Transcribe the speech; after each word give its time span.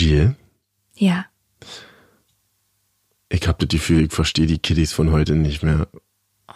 Jill, 0.00 0.34
Ja. 0.96 1.26
ich 3.28 3.46
hab 3.46 3.58
das 3.58 3.68
Gefühl, 3.68 4.06
ich 4.06 4.12
verstehe 4.12 4.46
die 4.46 4.58
Kiddies 4.58 4.92
von 4.92 5.10
heute 5.12 5.34
nicht 5.34 5.62
mehr. 5.62 5.88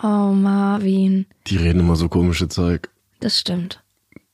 Oh, 0.02 0.32
Marvin. 0.32 1.26
Die 1.46 1.56
reden 1.56 1.80
immer 1.80 1.96
so 1.96 2.08
komische 2.08 2.48
Zeug. 2.48 2.88
Das 3.20 3.38
stimmt. 3.38 3.82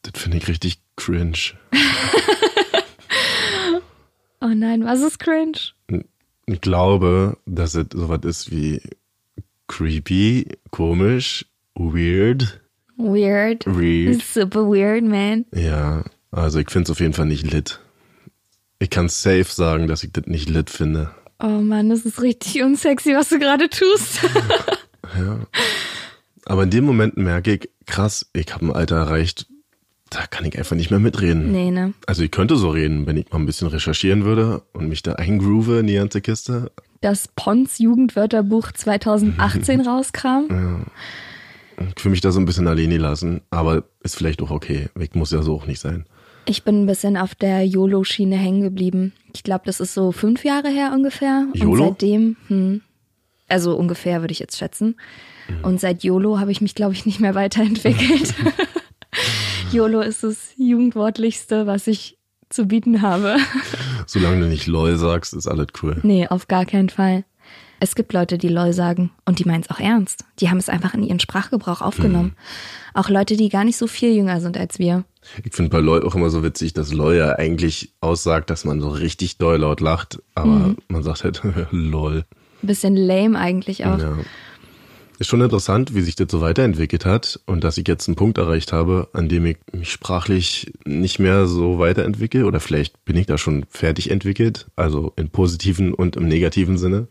Das 0.02 0.20
finde 0.20 0.36
ich 0.38 0.48
richtig 0.48 0.80
cringe. 0.96 1.36
Oh 4.42 4.54
nein, 4.54 4.84
was 4.86 5.02
ist 5.02 5.18
cringe? 5.18 5.58
Ich 6.46 6.60
glaube, 6.62 7.36
dass 7.44 7.74
es 7.74 7.86
sowas 7.92 8.20
ist 8.24 8.50
wie 8.50 8.80
creepy, 9.68 10.48
komisch, 10.70 11.44
weird. 11.74 12.62
Weird. 12.96 13.66
Weird. 13.66 14.22
Super 14.22 14.66
weird, 14.66 15.04
man. 15.04 15.44
Ja, 15.54 16.04
also 16.30 16.58
ich 16.58 16.70
finde 16.70 16.84
es 16.84 16.90
auf 16.90 17.00
jeden 17.00 17.12
Fall 17.12 17.26
nicht 17.26 17.50
lit. 17.52 17.80
Ich 18.82 18.88
kann 18.90 19.08
safe 19.08 19.44
sagen, 19.44 19.86
dass 19.86 20.02
ich 20.02 20.12
das 20.12 20.26
nicht 20.26 20.48
lit 20.48 20.70
finde. 20.70 21.10
Oh 21.38 21.46
Mann, 21.46 21.90
das 21.90 22.00
ist 22.00 22.22
richtig 22.22 22.62
unsexy, 22.62 23.14
was 23.14 23.28
du 23.28 23.38
gerade 23.38 23.68
tust. 23.68 24.20
Aber 26.46 26.62
in 26.62 26.70
dem 26.70 26.84
Moment 26.84 27.16
merke 27.16 27.54
ich, 27.54 27.70
krass, 27.86 28.26
ich 28.32 28.52
habe 28.54 28.66
ein 28.66 28.72
Alter 28.72 28.96
erreicht, 28.96 29.46
da 30.08 30.26
kann 30.26 30.44
ich 30.44 30.58
einfach 30.58 30.76
nicht 30.76 30.90
mehr 30.90 30.98
mitreden. 30.98 31.52
nee, 31.52 31.70
ne? 31.70 31.92
Also 32.06 32.22
ich 32.22 32.30
könnte 32.30 32.56
so 32.56 32.70
reden, 32.70 33.06
wenn 33.06 33.16
ich 33.16 33.30
mal 33.30 33.38
ein 33.38 33.46
bisschen 33.46 33.68
recherchieren 33.68 34.24
würde 34.24 34.62
und 34.72 34.88
mich 34.88 35.02
da 35.02 35.12
eingroove 35.12 35.80
in 35.80 35.86
die 35.86 35.94
ganze 35.94 36.20
Kiste. 36.20 36.72
Das 37.02 37.28
Pons 37.28 37.78
Jugendwörterbuch 37.78 38.72
2018 38.72 39.80
rauskam. 39.86 40.86
Ich 41.96 42.04
will 42.04 42.10
mich 42.10 42.20
da 42.20 42.32
so 42.32 42.40
ein 42.40 42.46
bisschen 42.46 42.66
alleine 42.66 42.98
lassen, 42.98 43.42
aber 43.50 43.84
ist 44.02 44.16
vielleicht 44.16 44.42
auch 44.42 44.50
okay. 44.50 44.88
Ich 44.98 45.14
muss 45.14 45.30
ja 45.30 45.42
so 45.42 45.54
auch 45.54 45.66
nicht 45.66 45.80
sein. 45.80 46.06
Ich 46.50 46.64
bin 46.64 46.82
ein 46.82 46.86
bisschen 46.86 47.16
auf 47.16 47.36
der 47.36 47.64
YOLO-Schiene 47.64 48.34
hängen 48.34 48.60
geblieben. 48.62 49.12
Ich 49.32 49.44
glaube, 49.44 49.62
das 49.66 49.78
ist 49.78 49.94
so 49.94 50.10
fünf 50.10 50.44
Jahre 50.44 50.68
her 50.68 50.90
ungefähr. 50.92 51.46
YOLO? 51.54 51.70
Und 51.70 51.78
seitdem, 51.78 52.36
hm, 52.48 52.80
also 53.46 53.76
ungefähr 53.76 54.20
würde 54.20 54.32
ich 54.32 54.40
jetzt 54.40 54.58
schätzen. 54.58 54.96
Und 55.62 55.78
seit 55.78 56.02
YOLO 56.02 56.40
habe 56.40 56.50
ich 56.50 56.60
mich, 56.60 56.74
glaube 56.74 56.92
ich, 56.92 57.06
nicht 57.06 57.20
mehr 57.20 57.36
weiterentwickelt. 57.36 58.34
YOLO 59.72 60.00
ist 60.00 60.24
das 60.24 60.52
Jugendwortlichste, 60.56 61.68
was 61.68 61.86
ich 61.86 62.18
zu 62.48 62.66
bieten 62.66 63.00
habe. 63.00 63.36
Solange 64.06 64.40
du 64.40 64.48
nicht 64.48 64.66
LOL 64.66 64.96
sagst, 64.96 65.34
ist 65.34 65.46
alles 65.46 65.68
cool. 65.84 66.00
Nee, 66.02 66.26
auf 66.26 66.48
gar 66.48 66.66
keinen 66.66 66.88
Fall. 66.88 67.22
Es 67.80 67.94
gibt 67.94 68.12
Leute, 68.12 68.36
die 68.36 68.48
LOL 68.48 68.74
sagen 68.74 69.10
und 69.24 69.38
die 69.38 69.44
meinen 69.44 69.62
es 69.62 69.70
auch 69.70 69.80
ernst. 69.80 70.24
Die 70.38 70.50
haben 70.50 70.58
es 70.58 70.68
einfach 70.68 70.92
in 70.92 71.02
ihren 71.02 71.18
Sprachgebrauch 71.18 71.80
aufgenommen. 71.80 72.36
Auch 72.92 73.08
Leute, 73.08 73.36
die 73.38 73.48
gar 73.48 73.64
nicht 73.64 73.78
so 73.78 73.86
viel 73.86 74.14
jünger 74.14 74.40
sind 74.42 74.58
als 74.58 74.78
wir. 74.78 75.04
Ich 75.42 75.54
finde 75.54 75.70
bei 75.70 75.80
LOL 75.80 76.06
auch 76.06 76.14
immer 76.14 76.28
so 76.28 76.42
witzig, 76.42 76.74
dass 76.74 76.92
LOL 76.92 77.16
ja 77.16 77.32
eigentlich 77.32 77.92
aussagt, 78.02 78.50
dass 78.50 78.66
man 78.66 78.80
so 78.80 78.90
richtig 78.90 79.38
doll 79.38 79.58
laut 79.58 79.80
lacht, 79.80 80.22
aber 80.34 80.74
man 80.88 81.02
sagt 81.02 81.24
halt 81.24 81.42
LOL. 81.70 82.24
Bisschen 82.62 82.96
lame 82.96 83.38
eigentlich 83.38 83.86
auch. 83.86 83.98
Ja. 83.98 84.18
Ist 85.20 85.28
schon 85.28 85.42
interessant, 85.42 85.94
wie 85.94 86.00
sich 86.00 86.16
das 86.16 86.28
so 86.30 86.40
weiterentwickelt 86.40 87.04
hat 87.04 87.38
und 87.44 87.62
dass 87.62 87.76
ich 87.76 87.86
jetzt 87.86 88.08
einen 88.08 88.16
Punkt 88.16 88.38
erreicht 88.38 88.72
habe, 88.72 89.10
an 89.12 89.28
dem 89.28 89.44
ich 89.44 89.58
mich 89.70 89.92
sprachlich 89.92 90.72
nicht 90.86 91.18
mehr 91.18 91.46
so 91.46 91.78
weiterentwickle 91.78 92.46
oder 92.46 92.58
vielleicht 92.58 93.04
bin 93.04 93.18
ich 93.18 93.26
da 93.26 93.36
schon 93.36 93.66
fertig 93.68 94.10
entwickelt, 94.10 94.68
also 94.76 95.12
im 95.16 95.28
positiven 95.28 95.92
und 95.92 96.16
im 96.16 96.26
negativen 96.26 96.78
Sinne. 96.78 97.06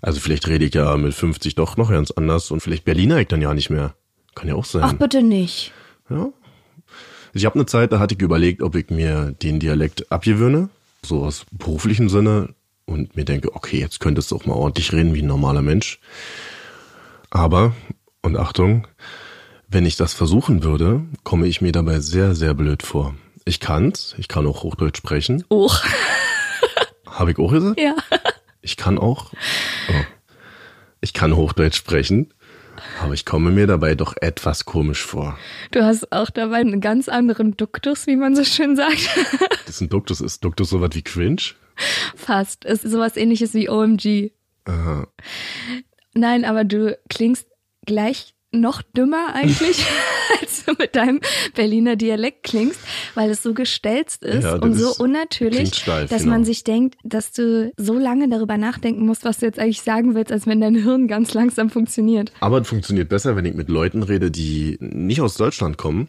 Also 0.00 0.20
vielleicht 0.20 0.46
rede 0.46 0.64
ich 0.64 0.74
ja 0.74 0.96
mit 0.96 1.12
50 1.12 1.56
doch 1.56 1.76
noch 1.76 1.90
ganz 1.90 2.12
anders 2.12 2.52
und 2.52 2.60
vielleicht 2.60 2.84
Berliner 2.84 3.18
ich 3.18 3.26
dann 3.26 3.42
ja 3.42 3.52
nicht 3.52 3.68
mehr. 3.68 3.94
Kann 4.36 4.46
ja 4.46 4.54
auch 4.54 4.64
sein. 4.64 4.82
Ach, 4.84 4.92
bitte 4.92 5.20
nicht. 5.20 5.72
Ja. 6.08 6.28
Ich 7.32 7.46
habe 7.46 7.56
eine 7.56 7.66
Zeit, 7.66 7.90
da 7.90 7.98
hatte 7.98 8.14
ich 8.14 8.22
überlegt, 8.22 8.62
ob 8.62 8.76
ich 8.76 8.90
mir 8.90 9.34
den 9.42 9.58
Dialekt 9.58 10.12
abgewöhne, 10.12 10.68
so 11.04 11.24
aus 11.24 11.46
beruflichem 11.50 12.10
Sinne, 12.10 12.54
und 12.84 13.16
mir 13.16 13.24
denke, 13.24 13.56
okay, 13.56 13.80
jetzt 13.80 13.98
könntest 13.98 14.30
du 14.30 14.36
auch 14.36 14.46
mal 14.46 14.54
ordentlich 14.54 14.92
reden 14.92 15.14
wie 15.14 15.22
ein 15.22 15.26
normaler 15.26 15.62
Mensch. 15.62 15.98
Aber, 17.30 17.74
und 18.22 18.36
Achtung, 18.36 18.86
wenn 19.68 19.86
ich 19.86 19.96
das 19.96 20.14
versuchen 20.14 20.64
würde, 20.64 21.02
komme 21.22 21.46
ich 21.46 21.60
mir 21.60 21.72
dabei 21.72 22.00
sehr, 22.00 22.34
sehr 22.34 22.54
blöd 22.54 22.82
vor. 22.82 23.14
Ich 23.44 23.60
kann's, 23.60 24.14
ich 24.18 24.28
kann 24.28 24.46
auch 24.46 24.62
Hochdeutsch 24.62 24.98
sprechen. 24.98 25.44
Oh, 25.48 25.70
Habe 27.06 27.30
ich 27.32 27.38
auch 27.38 27.52
gesagt? 27.52 27.80
ja. 27.80 27.94
Ich 28.62 28.76
kann 28.76 28.98
auch. 28.98 29.32
Oh. 29.88 30.04
Ich 31.00 31.14
kann 31.14 31.34
Hochdeutsch 31.34 31.76
sprechen, 31.76 32.34
aber 33.02 33.14
ich 33.14 33.24
komme 33.24 33.50
mir 33.50 33.66
dabei 33.66 33.94
doch 33.94 34.14
etwas 34.20 34.66
komisch 34.66 35.02
vor. 35.02 35.38
Du 35.70 35.82
hast 35.82 36.12
auch 36.12 36.28
dabei 36.28 36.56
einen 36.56 36.82
ganz 36.82 37.08
anderen 37.08 37.56
Duktus, 37.56 38.06
wie 38.06 38.16
man 38.16 38.36
so 38.36 38.44
schön 38.44 38.76
sagt. 38.76 39.08
Das 39.66 39.76
ist 39.76 39.80
ein 39.82 39.88
Duktus. 39.88 40.20
Ist 40.20 40.44
Duktus 40.44 40.70
sowas 40.70 40.90
wie 40.94 41.02
cringe? 41.02 41.40
Fast. 42.16 42.64
Es 42.64 42.82
ist 42.84 42.90
sowas 42.90 43.16
ähnliches 43.16 43.54
wie 43.54 43.70
OMG. 43.70 44.32
Aha. 44.64 45.06
Nein, 46.14 46.44
aber 46.44 46.64
du 46.64 46.98
klingst 47.08 47.46
gleich 47.86 48.34
noch 48.52 48.82
dümmer 48.82 49.32
eigentlich, 49.32 49.84
als 50.40 50.64
du 50.64 50.72
mit 50.76 50.96
deinem 50.96 51.20
Berliner 51.54 51.94
Dialekt 51.94 52.42
klingst, 52.42 52.80
weil 53.14 53.30
es 53.30 53.44
so 53.44 53.54
gestelzt 53.54 54.24
ist 54.24 54.42
Ja, 54.42 54.54
und 54.56 54.74
so 54.74 54.90
ist- 54.90 54.98
unnatürlich, 55.00 55.72
steif, 55.74 56.10
dass 56.10 56.22
genau. 56.22 56.32
man 56.34 56.44
sich 56.44 56.64
denkt, 56.64 56.96
dass 57.04 57.30
du 57.30 57.72
so 57.76 57.94
lange 57.96 58.28
darüber 58.28 58.56
nachdenken 58.56 59.06
musst, 59.06 59.24
was 59.24 59.38
du 59.38 59.46
jetzt 59.46 59.60
eigentlich 59.60 59.82
sagen 59.82 60.16
willst, 60.16 60.32
als 60.32 60.48
wenn 60.48 60.60
dein 60.60 60.74
Hirn 60.74 61.06
ganz 61.06 61.32
langsam 61.32 61.70
funktioniert. 61.70 62.32
Aber 62.40 62.60
es 62.60 62.66
funktioniert 62.68 63.08
besser, 63.08 63.36
wenn 63.36 63.44
ich 63.44 63.54
mit 63.54 63.68
Leuten 63.68 64.02
rede, 64.02 64.32
die 64.32 64.78
nicht 64.80 65.20
aus 65.20 65.36
Deutschland 65.36 65.76
kommen. 65.78 66.08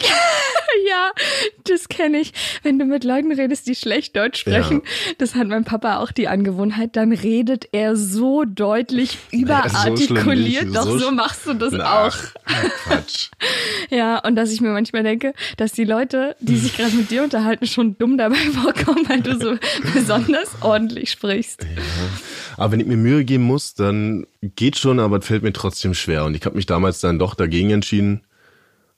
Ja, 0.90 1.12
das 1.64 1.88
kenne 1.88 2.18
ich. 2.18 2.32
Wenn 2.64 2.78
du 2.80 2.84
mit 2.84 3.04
Leuten 3.04 3.30
redest, 3.30 3.68
die 3.68 3.76
schlecht 3.76 4.16
Deutsch 4.16 4.40
sprechen, 4.40 4.82
das 5.18 5.36
hat 5.36 5.46
mein 5.46 5.64
Papa 5.64 5.98
auch 5.98 6.10
die 6.10 6.26
Angewohnheit, 6.26 6.96
dann 6.96 7.12
redet 7.12 7.68
er 7.70 7.94
so 7.94 8.44
deutlich 8.44 9.18
überartikuliert. 9.30 10.64
nicht, 10.66 10.76
Doch 10.76 10.84
so 10.84 10.98
so 10.98 11.10
machst 11.12 11.46
du 11.46 11.54
das 11.54 11.74
auch. 11.74 11.80
Ach, 11.84 12.32
Quatsch. 12.84 13.28
Ja, 13.90 14.18
und 14.18 14.36
dass 14.36 14.52
ich 14.52 14.60
mir 14.60 14.70
manchmal 14.70 15.02
denke, 15.02 15.32
dass 15.56 15.72
die 15.72 15.84
Leute, 15.84 16.36
die 16.40 16.56
sich 16.56 16.76
gerade 16.76 16.94
mit 16.94 17.10
dir 17.10 17.24
unterhalten, 17.24 17.66
schon 17.66 17.96
dumm 17.98 18.18
dabei 18.18 18.36
vorkommen, 18.62 19.08
weil 19.08 19.20
du 19.20 19.38
so 19.38 19.56
besonders 19.94 20.50
ordentlich 20.60 21.10
sprichst. 21.10 21.66
Aber 22.56 22.72
wenn 22.72 22.80
ich 22.80 22.86
mir 22.86 22.96
Mühe 22.96 23.24
geben 23.24 23.44
muss, 23.44 23.74
dann 23.74 24.26
geht 24.42 24.76
schon, 24.76 25.00
aber 25.00 25.18
es 25.18 25.26
fällt 25.26 25.42
mir 25.42 25.52
trotzdem 25.52 25.94
schwer. 25.94 26.24
Und 26.24 26.34
ich 26.34 26.44
habe 26.44 26.56
mich 26.56 26.66
damals 26.66 27.00
dann 27.00 27.18
doch 27.18 27.34
dagegen 27.34 27.70
entschieden. 27.70 28.22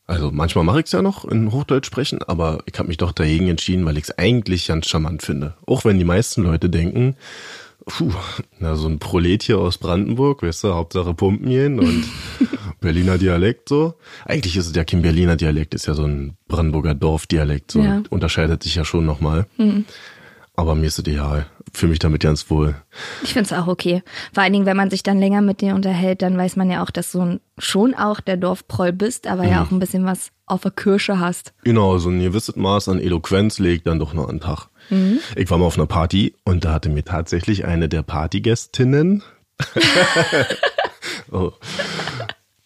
Also 0.06 0.30
manchmal 0.32 0.64
mache 0.64 0.80
ich 0.80 0.86
es 0.86 0.92
ja 0.92 1.00
noch 1.02 1.24
in 1.24 1.52
Hochdeutsch 1.52 1.86
sprechen, 1.86 2.22
aber 2.22 2.62
ich 2.66 2.78
habe 2.78 2.88
mich 2.88 2.96
doch 2.98 3.12
dagegen 3.12 3.48
entschieden, 3.48 3.84
weil 3.84 3.96
ich 3.96 4.04
es 4.04 4.18
eigentlich 4.18 4.66
ganz 4.66 4.86
charmant 4.88 5.22
finde. 5.22 5.54
Auch 5.66 5.84
wenn 5.84 5.98
die 5.98 6.04
meisten 6.04 6.42
Leute 6.42 6.68
denken, 6.68 7.16
puh, 7.86 8.10
na 8.58 8.74
so 8.76 8.88
ein 8.88 8.98
Prolet 8.98 9.42
hier 9.44 9.58
aus 9.58 9.78
Brandenburg, 9.78 10.42
weißt 10.42 10.64
du, 10.64 10.74
Hauptsache 10.74 11.14
Pumpen 11.14 11.48
gehen 11.48 11.78
und 11.78 12.04
Berliner 12.80 13.16
Dialekt 13.16 13.68
so. 13.68 13.94
Eigentlich 14.26 14.56
ist 14.56 14.66
es 14.66 14.74
ja 14.74 14.84
kein 14.84 15.02
Berliner 15.02 15.36
Dialekt, 15.36 15.72
ist 15.74 15.86
ja 15.86 15.94
so 15.94 16.04
ein 16.04 16.36
Brandenburger 16.48 16.94
Dorfdialekt, 16.94 17.70
so 17.70 17.80
Ja. 17.80 18.02
unterscheidet 18.10 18.62
sich 18.64 18.74
ja 18.74 18.84
schon 18.84 19.06
nochmal. 19.06 19.46
Aber 20.54 20.74
mir 20.74 20.86
ist 20.88 20.98
es 20.98 21.06
egal, 21.06 21.46
fühle 21.72 21.90
mich 21.90 21.98
damit 21.98 22.22
ganz 22.22 22.50
wohl. 22.50 22.74
Ich 23.22 23.32
finde 23.32 23.46
es 23.46 23.52
auch 23.52 23.66
okay. 23.66 24.02
Vor 24.32 24.42
allen 24.42 24.52
Dingen, 24.52 24.66
wenn 24.66 24.76
man 24.76 24.90
sich 24.90 25.02
dann 25.02 25.18
länger 25.18 25.40
mit 25.40 25.60
dir 25.60 25.74
unterhält, 25.74 26.22
dann 26.22 26.36
weiß 26.36 26.56
man 26.56 26.70
ja 26.70 26.82
auch, 26.82 26.90
dass 26.90 27.12
du 27.12 27.40
schon 27.58 27.94
auch 27.94 28.20
der 28.20 28.36
Dorfproll 28.36 28.92
bist, 28.92 29.26
aber 29.26 29.44
ja 29.44 29.62
auch 29.62 29.70
ein 29.70 29.78
bisschen 29.78 30.04
was 30.04 30.30
auf 30.46 30.62
der 30.62 30.70
Kirsche 30.70 31.18
hast. 31.18 31.54
Genau, 31.64 31.98
so 31.98 32.10
ein 32.10 32.20
gewisses 32.20 32.56
Maß 32.56 32.88
an 32.88 33.00
Eloquenz 33.00 33.58
legt 33.58 33.86
dann 33.86 33.98
doch 33.98 34.12
noch 34.12 34.28
an 34.28 34.36
den 34.36 34.40
Tag. 34.40 34.68
Ich 35.36 35.50
war 35.50 35.58
mal 35.58 35.66
auf 35.66 35.78
einer 35.78 35.86
Party 35.86 36.34
und 36.44 36.64
da 36.64 36.72
hatte 36.72 36.88
mir 36.88 37.04
tatsächlich 37.04 37.64
eine 37.64 37.88
der 37.88 38.02
Partygästinnen, 38.02 39.22
oh, 41.30 41.52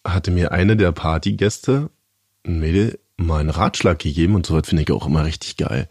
hatte 0.04 0.30
mir 0.30 0.50
eine 0.50 0.76
der 0.76 0.92
Partygäste, 0.92 1.90
ein 2.44 2.58
Mädel, 2.58 2.98
mal 3.16 3.40
einen 3.40 3.50
Ratschlag 3.50 3.98
gegeben 3.98 4.34
und 4.34 4.46
sowas 4.46 4.68
finde 4.68 4.82
ich 4.82 4.90
auch 4.92 5.06
immer 5.06 5.24
richtig 5.24 5.56
geil. 5.56 5.88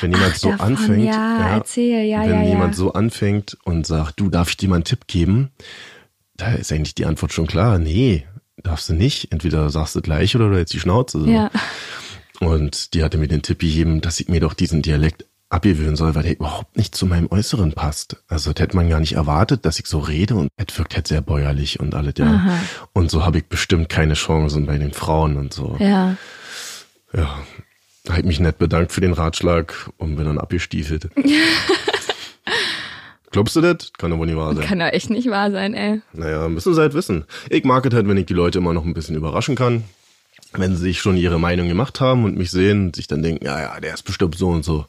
Wenn 0.00 0.12
jemand 0.12 0.32
Ach, 0.34 0.38
so 0.38 0.50
davon, 0.50 0.66
anfängt, 0.66 1.04
ja, 1.04 1.48
erzähl, 1.48 2.04
ja, 2.04 2.22
wenn 2.22 2.30
ja, 2.30 2.42
ja. 2.42 2.48
jemand 2.48 2.74
so 2.74 2.92
anfängt 2.92 3.56
und 3.64 3.86
sagt, 3.86 4.18
du, 4.20 4.28
darf 4.28 4.50
ich 4.50 4.56
dir 4.56 4.68
mal 4.68 4.76
einen 4.76 4.84
Tipp 4.84 5.06
geben? 5.06 5.50
Da 6.36 6.52
ist 6.52 6.72
eigentlich 6.72 6.94
die 6.94 7.06
Antwort 7.06 7.32
schon 7.32 7.46
klar. 7.46 7.78
Nee, 7.78 8.26
darfst 8.56 8.88
du 8.88 8.94
nicht. 8.94 9.32
Entweder 9.32 9.70
sagst 9.70 9.94
du 9.94 10.02
gleich 10.02 10.34
oder 10.34 10.50
du 10.50 10.56
hältst 10.56 10.74
die 10.74 10.80
Schnauze. 10.80 11.20
So. 11.20 11.26
Und 12.40 12.94
die 12.94 13.02
hatte 13.02 13.16
mir 13.16 13.28
den 13.28 13.42
Tipp 13.42 13.60
gegeben, 13.60 14.00
dass 14.00 14.20
ich 14.20 14.28
mir 14.28 14.40
doch 14.40 14.52
diesen 14.52 14.82
Dialekt 14.82 15.24
abgewöhnen 15.48 15.96
soll, 15.96 16.14
weil 16.14 16.24
der 16.24 16.34
überhaupt 16.34 16.76
nicht 16.76 16.94
zu 16.94 17.06
meinem 17.06 17.30
Äußeren 17.30 17.72
passt. 17.72 18.16
Also 18.28 18.52
das 18.52 18.60
hätte 18.60 18.76
man 18.76 18.90
gar 18.90 19.00
nicht 19.00 19.12
erwartet, 19.14 19.64
dass 19.64 19.78
ich 19.78 19.86
so 19.86 20.00
rede 20.00 20.34
und 20.34 20.48
es 20.56 20.76
wirkt 20.76 20.96
halt 20.96 21.06
sehr 21.06 21.20
bäuerlich 21.20 21.78
und 21.78 21.94
alles, 21.94 22.14
ja. 22.18 22.26
Aha. 22.26 22.58
Und 22.92 23.10
so 23.10 23.24
habe 23.24 23.38
ich 23.38 23.46
bestimmt 23.46 23.88
keine 23.88 24.14
Chancen 24.14 24.66
bei 24.66 24.76
den 24.76 24.92
Frauen 24.92 25.36
und 25.36 25.54
so. 25.54 25.76
Ja. 25.78 26.16
Ja. 27.16 27.38
Da 28.04 28.12
habe 28.12 28.20
ich 28.20 28.26
mich 28.26 28.40
nett 28.40 28.58
bedankt 28.58 28.92
für 28.92 29.00
den 29.00 29.14
Ratschlag 29.14 29.90
und 29.96 30.14
bin 30.14 30.26
dann 30.26 30.38
abgestiefelt. 30.38 31.08
Glaubst 33.32 33.56
du 33.56 33.60
das? 33.60 33.92
Kann 33.98 34.12
aber 34.12 34.24
nicht 34.24 34.36
wahr 34.36 34.54
sein. 34.54 34.64
Kann 34.64 34.78
doch 34.78 34.92
echt 34.92 35.10
nicht 35.10 35.28
wahr 35.28 35.50
sein, 35.50 35.74
ey. 35.74 36.00
Naja, 36.12 36.48
müssen 36.48 36.72
sie 36.72 36.80
halt 36.80 36.94
wissen. 36.94 37.24
Ich 37.50 37.64
mag 37.64 37.84
es 37.84 37.92
halt, 37.92 38.06
wenn 38.06 38.16
ich 38.16 38.26
die 38.26 38.34
Leute 38.34 38.58
immer 38.58 38.72
noch 38.72 38.84
ein 38.84 38.94
bisschen 38.94 39.16
überraschen 39.16 39.56
kann. 39.56 39.82
Wenn 40.52 40.76
sie 40.76 40.82
sich 40.82 41.00
schon 41.00 41.16
ihre 41.16 41.40
Meinung 41.40 41.66
gemacht 41.66 42.00
haben 42.00 42.24
und 42.24 42.36
mich 42.36 42.52
sehen 42.52 42.86
und 42.86 42.96
sich 42.96 43.08
dann 43.08 43.22
denken, 43.22 43.44
ja, 43.44 43.60
ja, 43.60 43.80
der 43.80 43.94
ist 43.94 44.04
bestimmt 44.04 44.36
so 44.36 44.48
und 44.48 44.64
so. 44.64 44.86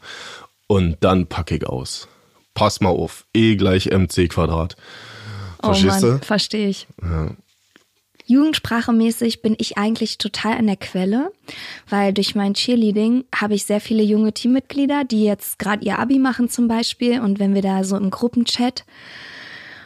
Und 0.67 0.97
dann 0.99 1.25
packe 1.25 1.55
ich 1.55 1.65
aus. 1.65 2.07
Pass 2.53 2.79
mal 2.81 2.89
auf. 2.89 3.25
E 3.33 3.55
gleich 3.55 3.87
mc 3.87 4.27
Quadrat. 4.29 4.77
Verstehst 5.59 6.03
oh 6.03 6.07
Mann, 6.07 6.19
du? 6.19 6.25
verstehe 6.25 6.69
ich. 6.69 6.87
Ja. 7.01 7.31
Jugendsprachemäßig 8.27 9.41
bin 9.41 9.55
ich 9.57 9.77
eigentlich 9.77 10.17
total 10.17 10.57
an 10.57 10.67
der 10.67 10.75
Quelle, 10.75 11.31
weil 11.89 12.13
durch 12.13 12.35
mein 12.35 12.53
Cheerleading 12.53 13.23
habe 13.33 13.55
ich 13.55 13.65
sehr 13.65 13.79
viele 13.79 14.03
junge 14.03 14.33
Teammitglieder, 14.33 15.05
die 15.05 15.23
jetzt 15.23 15.59
gerade 15.59 15.85
ihr 15.85 15.97
Abi 15.97 16.19
machen 16.19 16.49
zum 16.49 16.67
Beispiel. 16.67 17.21
Und 17.21 17.39
wenn 17.39 17.55
wir 17.55 17.61
da 17.61 17.83
so 17.83 17.95
im 17.95 18.09
Gruppenchat 18.09 18.85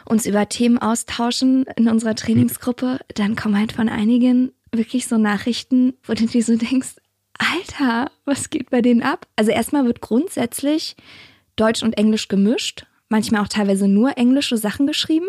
uns 0.04 0.26
über 0.26 0.48
Themen 0.48 0.78
austauschen 0.78 1.64
in 1.76 1.88
unserer 1.88 2.16
Trainingsgruppe, 2.16 2.98
dann 3.14 3.36
kommen 3.36 3.56
halt 3.56 3.72
von 3.72 3.88
einigen 3.88 4.52
wirklich 4.72 5.06
so 5.06 5.18
Nachrichten, 5.18 5.94
wo 6.02 6.14
du 6.14 6.26
dir 6.26 6.42
so 6.42 6.56
denkst, 6.56 6.96
Alter, 7.38 8.10
was 8.24 8.50
geht 8.50 8.70
bei 8.70 8.82
denen 8.82 9.02
ab? 9.02 9.26
Also 9.36 9.52
erstmal 9.52 9.84
wird 9.84 10.00
grundsätzlich 10.00 10.96
Deutsch 11.56 11.82
und 11.82 11.94
Englisch 11.94 12.28
gemischt, 12.28 12.86
manchmal 13.08 13.42
auch 13.42 13.48
teilweise 13.48 13.88
nur 13.88 14.16
englische 14.18 14.56
Sachen 14.56 14.86
geschrieben. 14.86 15.26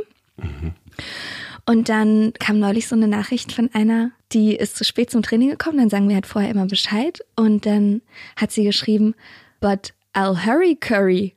Und 1.65 1.87
dann 1.89 2.33
kam 2.39 2.59
neulich 2.59 2.87
so 2.87 2.95
eine 2.95 3.07
Nachricht 3.07 3.53
von 3.53 3.69
einer, 3.73 4.11
die 4.33 4.55
ist 4.55 4.75
zu 4.75 4.83
spät 4.83 5.09
zum 5.09 5.23
Training 5.23 5.49
gekommen. 5.49 5.77
Dann 5.77 5.89
sagen 5.89 6.09
wir 6.09 6.15
halt 6.15 6.27
vorher 6.27 6.51
immer 6.51 6.65
Bescheid. 6.65 7.23
Und 7.35 7.65
dann 7.65 8.01
hat 8.35 8.51
sie 8.51 8.63
geschrieben, 8.63 9.15
but 9.61 9.93
I'll 10.13 10.45
hurry 10.45 10.75
curry. 10.75 11.35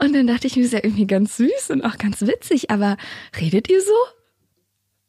Und 0.00 0.14
dann 0.14 0.26
dachte 0.26 0.48
ich 0.48 0.56
mir, 0.56 0.64
ist 0.64 0.72
ja 0.72 0.80
irgendwie 0.82 1.06
ganz 1.06 1.36
süß 1.36 1.70
und 1.70 1.82
auch 1.82 1.96
ganz 1.96 2.22
witzig, 2.22 2.70
aber 2.70 2.96
redet 3.40 3.70
ihr 3.70 3.80
so? 3.80 3.92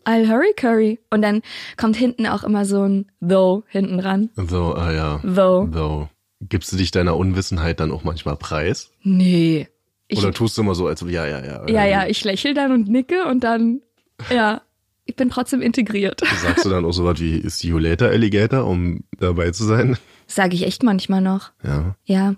I'll 0.06 0.30
hurry 0.30 0.54
curry. 0.56 1.00
Und 1.10 1.24
dann 1.24 1.42
kommt 1.78 1.96
hinten 1.96 2.28
auch 2.28 2.44
immer 2.44 2.66
so 2.66 2.84
ein 2.84 3.12
though 3.20 3.64
hinten 3.68 4.00
ran. 4.00 4.30
So, 4.36 4.75
ah 4.75 4.92
ja. 4.92 5.20
Though. 5.24 5.68
So. 5.74 6.10
Gibst 6.42 6.72
du 6.74 6.78
dich 6.78 6.92
deiner 6.92 7.16
Unwissenheit 7.16 7.80
dann 7.80 7.92
auch 7.92 8.04
manchmal 8.04 8.36
preis? 8.36 8.92
Nee. 9.02 9.68
Ich, 10.07 10.19
Oder 10.19 10.33
tust 10.33 10.57
du 10.57 10.61
immer 10.61 10.75
so, 10.75 10.88
als 10.88 11.01
ja, 11.01 11.25
ja, 11.25 11.44
ja. 11.44 11.67
ja, 11.67 11.85
ja, 11.85 12.07
ich 12.07 12.23
lächle 12.23 12.53
dann 12.53 12.71
und 12.71 12.88
nicke 12.88 13.25
und 13.25 13.44
dann, 13.44 13.81
ja, 14.29 14.61
ich 15.05 15.15
bin 15.15 15.29
trotzdem 15.29 15.61
integriert. 15.61 16.21
Sagst 16.41 16.65
du 16.65 16.69
dann 16.69 16.85
auch 16.85 16.91
so 16.91 17.05
was 17.05 17.19
wie, 17.19 17.47
see 17.50 17.69
you 17.69 17.77
later, 17.77 18.09
Alligator, 18.09 18.65
um 18.65 19.03
dabei 19.17 19.51
zu 19.51 19.63
sein? 19.63 19.97
Sage 20.27 20.55
ich 20.55 20.63
echt 20.65 20.83
manchmal 20.83 21.21
noch. 21.21 21.51
Ja. 21.63 21.95
Ja. 22.05 22.35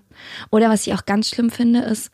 Oder 0.50 0.70
was 0.70 0.86
ich 0.86 0.94
auch 0.94 1.06
ganz 1.06 1.28
schlimm 1.28 1.50
finde, 1.50 1.80
ist, 1.80 2.10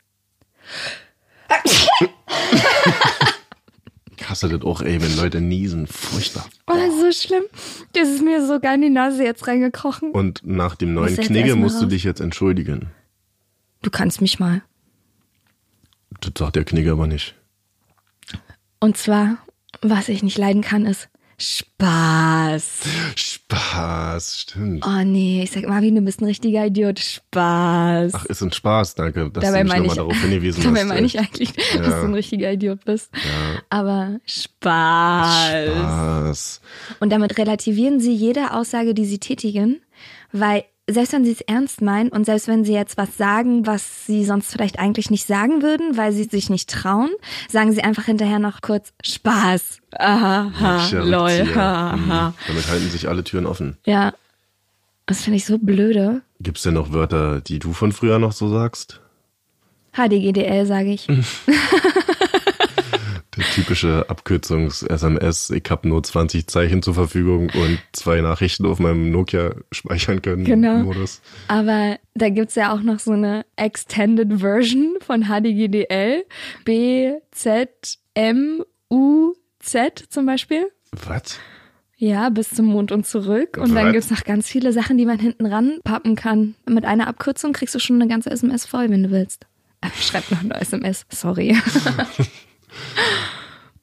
Ich 4.16 4.28
hasse 4.28 4.49
das 4.49 4.62
auch, 4.62 4.82
ey, 4.82 5.02
wenn 5.02 5.16
Leute 5.16 5.40
niesen. 5.40 5.87
Furchtbar. 5.87 6.46
oh, 6.69 6.75
das 6.75 6.94
ist 6.94 7.00
so 7.00 7.26
schlimm. 7.26 7.43
Das 7.94 8.08
ist 8.08 8.22
mir 8.22 8.46
sogar 8.46 8.75
in 8.75 8.82
die 8.82 8.90
Nase 8.90 9.25
jetzt 9.25 9.46
reingekrochen. 9.46 10.12
Und 10.12 10.43
nach 10.44 10.76
dem 10.76 10.94
neuen 10.94 11.16
Knigge 11.16 11.56
musst 11.56 11.82
du 11.82 11.87
dich 11.87 12.04
jetzt 12.04 12.20
entschuldigen. 12.20 12.88
Du 13.82 13.90
kannst 13.90 14.20
mich 14.20 14.38
mal. 14.38 14.62
Das 16.23 16.33
sagt 16.37 16.57
der 16.57 16.65
Knigge 16.65 16.93
aber 16.93 17.07
nicht. 17.07 17.35
Und 18.81 18.97
zwar, 18.97 19.39
was 19.81 20.09
ich 20.09 20.23
nicht 20.23 20.39
leiden 20.39 20.63
kann, 20.63 20.87
ist 20.87 21.09
Spaß. 21.39 22.81
Spaß, 23.17 24.39
stimmt. 24.39 24.87
Oh 24.87 25.03
nee, 25.05 25.43
ich 25.43 25.51
sag 25.51 25.67
Marvin, 25.67 25.97
du 25.97 26.01
bist 26.03 26.21
ein 26.21 26.27
richtiger 26.27 26.67
Idiot. 26.67 27.01
Spaß. 27.01 28.13
Ach, 28.15 28.25
ist 28.27 28.43
ein 28.43 28.53
Spaß, 28.53 28.95
danke, 28.95 29.29
dass 29.31 29.45
Dabei 29.45 29.65
du 29.65 29.69
mich 29.69 29.77
nochmal 29.79 29.97
darauf 29.97 30.21
hingewiesen 30.21 30.63
Dabei 30.65 30.81
hast. 30.81 30.89
meine 30.89 31.07
ich 31.07 31.19
eigentlich, 31.19 31.53
dass 31.53 31.89
du 32.01 32.05
ein 32.05 32.15
richtiger 32.15 32.53
Idiot 32.53 32.85
bist. 32.85 33.11
Aber 33.71 34.21
Spaß. 34.27 35.67
Spaß. 35.67 36.61
Und 37.01 37.11
damit 37.11 37.37
relativieren 37.39 37.99
sie 37.99 38.15
jede 38.15 38.53
Aussage, 38.55 38.95
die 38.95 39.05
sie 39.05 39.19
tätigen, 39.19 39.81
weil 40.31 40.65
selbst 40.90 41.12
wenn 41.12 41.25
sie 41.25 41.32
es 41.32 41.40
ernst 41.43 41.81
meinen 41.81 42.08
und 42.11 42.25
selbst 42.25 42.49
wenn 42.49 42.64
sie 42.64 42.73
jetzt 42.73 42.96
was 42.96 43.17
sagen, 43.17 43.67
was 43.67 44.06
sie 44.06 44.25
sonst 44.25 44.50
vielleicht 44.50 44.79
eigentlich 44.79 45.11
nicht 45.11 45.26
sagen 45.26 45.62
würden, 45.62 45.96
weil 45.96 46.12
sie 46.12 46.25
sich 46.25 46.50
nicht 46.50 46.69
trauen, 46.69 47.11
sagen 47.49 47.73
sie 47.73 47.82
einfach 47.84 48.05
hinterher 48.05 48.38
noch 48.40 48.61
kurz 48.62 48.93
Spaß. 49.05 49.79
Aha, 49.99 50.50
ha, 50.58 50.87
Tja, 50.88 51.02
lol, 51.05 51.55
ha, 51.55 51.96
Mhm. 51.96 52.12
ha. 52.12 52.34
Damit 52.49 52.69
halten 52.69 52.90
sich 52.90 53.08
alle 53.08 53.23
Türen 53.25 53.46
offen. 53.46 53.76
Ja, 53.87 54.12
das 55.06 55.23
finde 55.23 55.37
ich 55.37 55.44
so 55.44 55.58
blöde. 55.58 56.23
Gibt's 56.40 56.62
denn 56.62 56.75
noch 56.75 56.93
Wörter, 56.93 57.40
die 57.40 57.58
du 57.61 57.73
von 57.73 57.93
früher 57.93 58.19
noch 58.19 58.32
so 58.32 58.49
sagst? 58.49 59.00
HDGDL 59.94 60.67
sage 60.67 60.93
ich. 60.93 61.06
Typische 63.52 64.06
Abkürzungs-SMS, 64.08 65.50
ich 65.50 65.64
habe 65.69 65.87
nur 65.87 66.02
20 66.02 66.46
Zeichen 66.46 66.82
zur 66.82 66.94
Verfügung 66.94 67.50
und 67.54 67.78
zwei 67.93 68.22
Nachrichten 68.22 68.64
auf 68.64 68.78
meinem 68.78 69.10
Nokia 69.10 69.54
speichern 69.70 70.22
können. 70.22 70.44
Genau. 70.44 70.78
Modus. 70.78 71.20
Aber 71.49 71.99
da 72.14 72.31
gibt's 72.31 72.54
ja 72.54 72.72
auch 72.72 72.81
noch 72.81 72.99
so 72.99 73.12
eine 73.12 73.44
Extended 73.56 74.40
Version 74.40 74.96
von 75.00 75.25
HDGDL. 75.25 76.25
B, 76.64 77.12
Z, 77.31 77.99
M, 78.14 78.64
U, 78.90 79.34
Z 79.58 80.02
zum 80.08 80.25
Beispiel. 80.25 80.70
Was? 81.06 81.38
Ja, 81.99 82.31
bis 82.31 82.50
zum 82.50 82.66
Mond 82.66 82.90
und 82.90 83.06
zurück. 83.06 83.58
Und 83.58 83.75
dann 83.75 83.87
Was? 83.87 83.93
gibt's 83.93 84.10
noch 84.10 84.25
ganz 84.25 84.49
viele 84.49 84.72
Sachen, 84.72 84.96
die 84.96 85.06
man 85.06 85.19
hinten 85.19 85.44
ranpappen 85.44 86.16
kann. 86.16 86.54
Mit 86.66 86.84
einer 86.84 87.06
Abkürzung 87.06 87.52
kriegst 87.52 87.75
du 87.75 87.78
schon 87.78 88.00
eine 88.00 88.08
ganze 88.08 88.31
SMS 88.31 88.64
voll, 88.64 88.88
wenn 88.88 89.02
du 89.02 89.10
willst. 89.10 89.46
Äh, 89.82 89.88
Schreib 90.00 90.31
noch 90.31 90.40
eine 90.40 90.58
SMS, 90.60 91.04
sorry. 91.11 91.56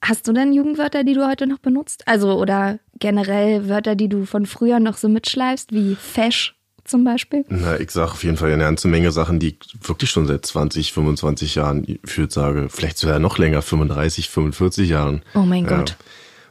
Hast 0.09 0.27
du 0.27 0.33
denn 0.33 0.53
Jugendwörter, 0.53 1.03
die 1.03 1.13
du 1.13 1.27
heute 1.27 1.45
noch 1.45 1.59
benutzt? 1.59 2.07
Also, 2.07 2.33
oder 2.33 2.79
generell 2.97 3.69
Wörter, 3.69 3.93
die 3.93 4.09
du 4.09 4.25
von 4.25 4.47
früher 4.47 4.79
noch 4.79 4.97
so 4.97 5.07
mitschleifst, 5.07 5.71
wie 5.71 5.93
fesch 5.93 6.55
zum 6.83 7.03
Beispiel? 7.03 7.45
Na, 7.49 7.79
ich 7.79 7.91
sage 7.91 8.13
auf 8.13 8.23
jeden 8.23 8.35
Fall 8.35 8.51
eine 8.51 8.63
ganze 8.63 8.87
Menge 8.87 9.11
Sachen, 9.11 9.37
die 9.37 9.49
ich 9.49 9.87
wirklich 9.87 10.09
schon 10.09 10.25
seit 10.25 10.43
20, 10.43 10.93
25 10.93 11.53
Jahren 11.53 11.85
gefühlt 12.01 12.31
sage. 12.31 12.69
Vielleicht 12.69 12.97
sogar 12.97 13.19
noch 13.19 13.37
länger, 13.37 13.61
35, 13.61 14.29
45 14.29 14.89
Jahren. 14.89 15.21
Oh 15.35 15.41
mein 15.41 15.67
Gott. 15.67 15.95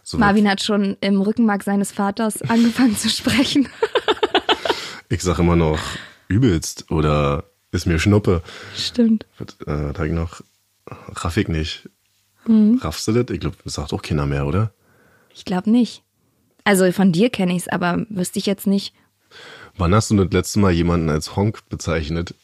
So 0.05 0.19
Marvin 0.19 0.49
hat 0.49 0.63
schon 0.63 0.97
im 1.01 1.21
Rückenmark 1.21 1.65
seines 1.65 1.91
Vaters 1.91 2.41
angefangen 2.49 2.97
zu 2.97 3.11
sprechen. 3.11 3.69
Ich 5.11 5.23
sage 5.23 5.41
immer 5.41 5.57
noch 5.57 5.79
übelst 6.29 6.91
oder 6.91 7.45
ist 7.73 7.87
mir 7.87 7.99
Schnuppe. 7.99 8.43
Stimmt. 8.77 9.25
Was, 9.39 9.57
äh, 9.67 9.95
hab 9.95 10.05
ich 10.05 10.13
noch? 10.13 10.43
Raff 10.87 11.39
ich 11.39 11.49
nicht. 11.49 11.89
Mhm. 12.49 12.79
Raffst 12.83 13.07
du 13.07 13.13
das? 13.13 13.33
Ich 13.35 13.41
glaube, 13.41 13.57
das 13.65 13.75
sagt 13.75 13.93
auch 13.93 14.03
keiner 14.03 14.27
mehr, 14.27 14.47
oder? 14.47 14.73
Ich 15.35 15.45
glaube 15.45 15.71
nicht. 15.71 16.03
Also 16.65 16.91
von 16.93 17.13
dir 17.13 17.31
kenne 17.31 17.55
ich's, 17.55 17.69
aber 17.69 18.05
wüsste 18.09 18.39
ich 18.39 18.47
jetzt 18.47 18.67
nicht. 18.67 18.95
Wann 19.77 19.95
hast 19.95 20.11
du 20.11 20.17
das 20.17 20.33
letzte 20.33 20.59
Mal 20.59 20.73
jemanden 20.73 21.09
als 21.09 21.37
Honk 21.37 21.69
bezeichnet? 21.69 22.35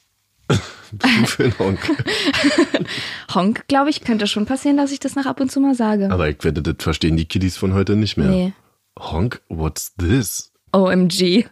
Für 1.27 1.45
ein 1.45 1.59
Honk? 1.59 1.81
Honk, 3.35 3.67
glaube 3.67 3.91
ich, 3.91 4.03
könnte 4.03 4.27
schon 4.27 4.47
passieren, 4.47 4.77
dass 4.77 4.93
ich 4.93 5.01
das 5.01 5.17
noch 5.17 5.27
ab 5.27 5.41
und 5.41 5.51
zu 5.51 5.61
mal 5.61 5.75
sage. 5.75 6.11
Aber 6.13 6.29
ich 6.29 6.43
werde 6.45 6.63
das 6.63 6.77
verstehen 6.79 7.17
die 7.17 7.25
Kiddies 7.25 7.57
von 7.57 7.75
heute 7.75 7.97
nicht 7.97 8.17
mehr. 8.17 8.29
Nee. 8.29 8.53
Honk? 8.99 9.41
What's 9.49 9.95
this? 9.97 10.53
OMG. 10.73 11.47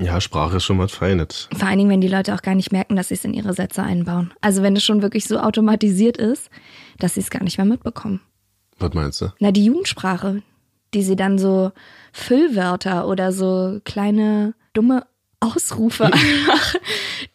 Ja, 0.00 0.20
Sprache 0.20 0.58
ist 0.58 0.64
schon 0.64 0.78
was 0.78 0.92
Feines. 0.92 1.48
Vor 1.56 1.68
allen 1.68 1.78
Dingen, 1.78 1.90
wenn 1.90 2.00
die 2.00 2.08
Leute 2.08 2.34
auch 2.34 2.42
gar 2.42 2.54
nicht 2.54 2.72
merken, 2.72 2.96
dass 2.96 3.08
sie 3.08 3.14
es 3.14 3.24
in 3.24 3.34
ihre 3.34 3.52
Sätze 3.52 3.82
einbauen. 3.82 4.32
Also 4.40 4.62
wenn 4.62 4.76
es 4.76 4.84
schon 4.84 5.02
wirklich 5.02 5.24
so 5.24 5.38
automatisiert 5.38 6.16
ist, 6.16 6.50
dass 6.98 7.14
sie 7.14 7.20
es 7.20 7.30
gar 7.30 7.42
nicht 7.42 7.58
mehr 7.58 7.66
mitbekommen. 7.66 8.20
Was 8.78 8.94
meinst 8.94 9.20
du? 9.20 9.32
Na, 9.40 9.50
die 9.50 9.64
Jugendsprache, 9.64 10.42
die 10.94 11.02
sie 11.02 11.16
dann 11.16 11.38
so 11.38 11.72
Füllwörter 12.12 13.08
oder 13.08 13.32
so 13.32 13.80
kleine 13.84 14.54
dumme 14.72 15.04
Ausrufe 15.40 16.04
einfach, 16.12 16.74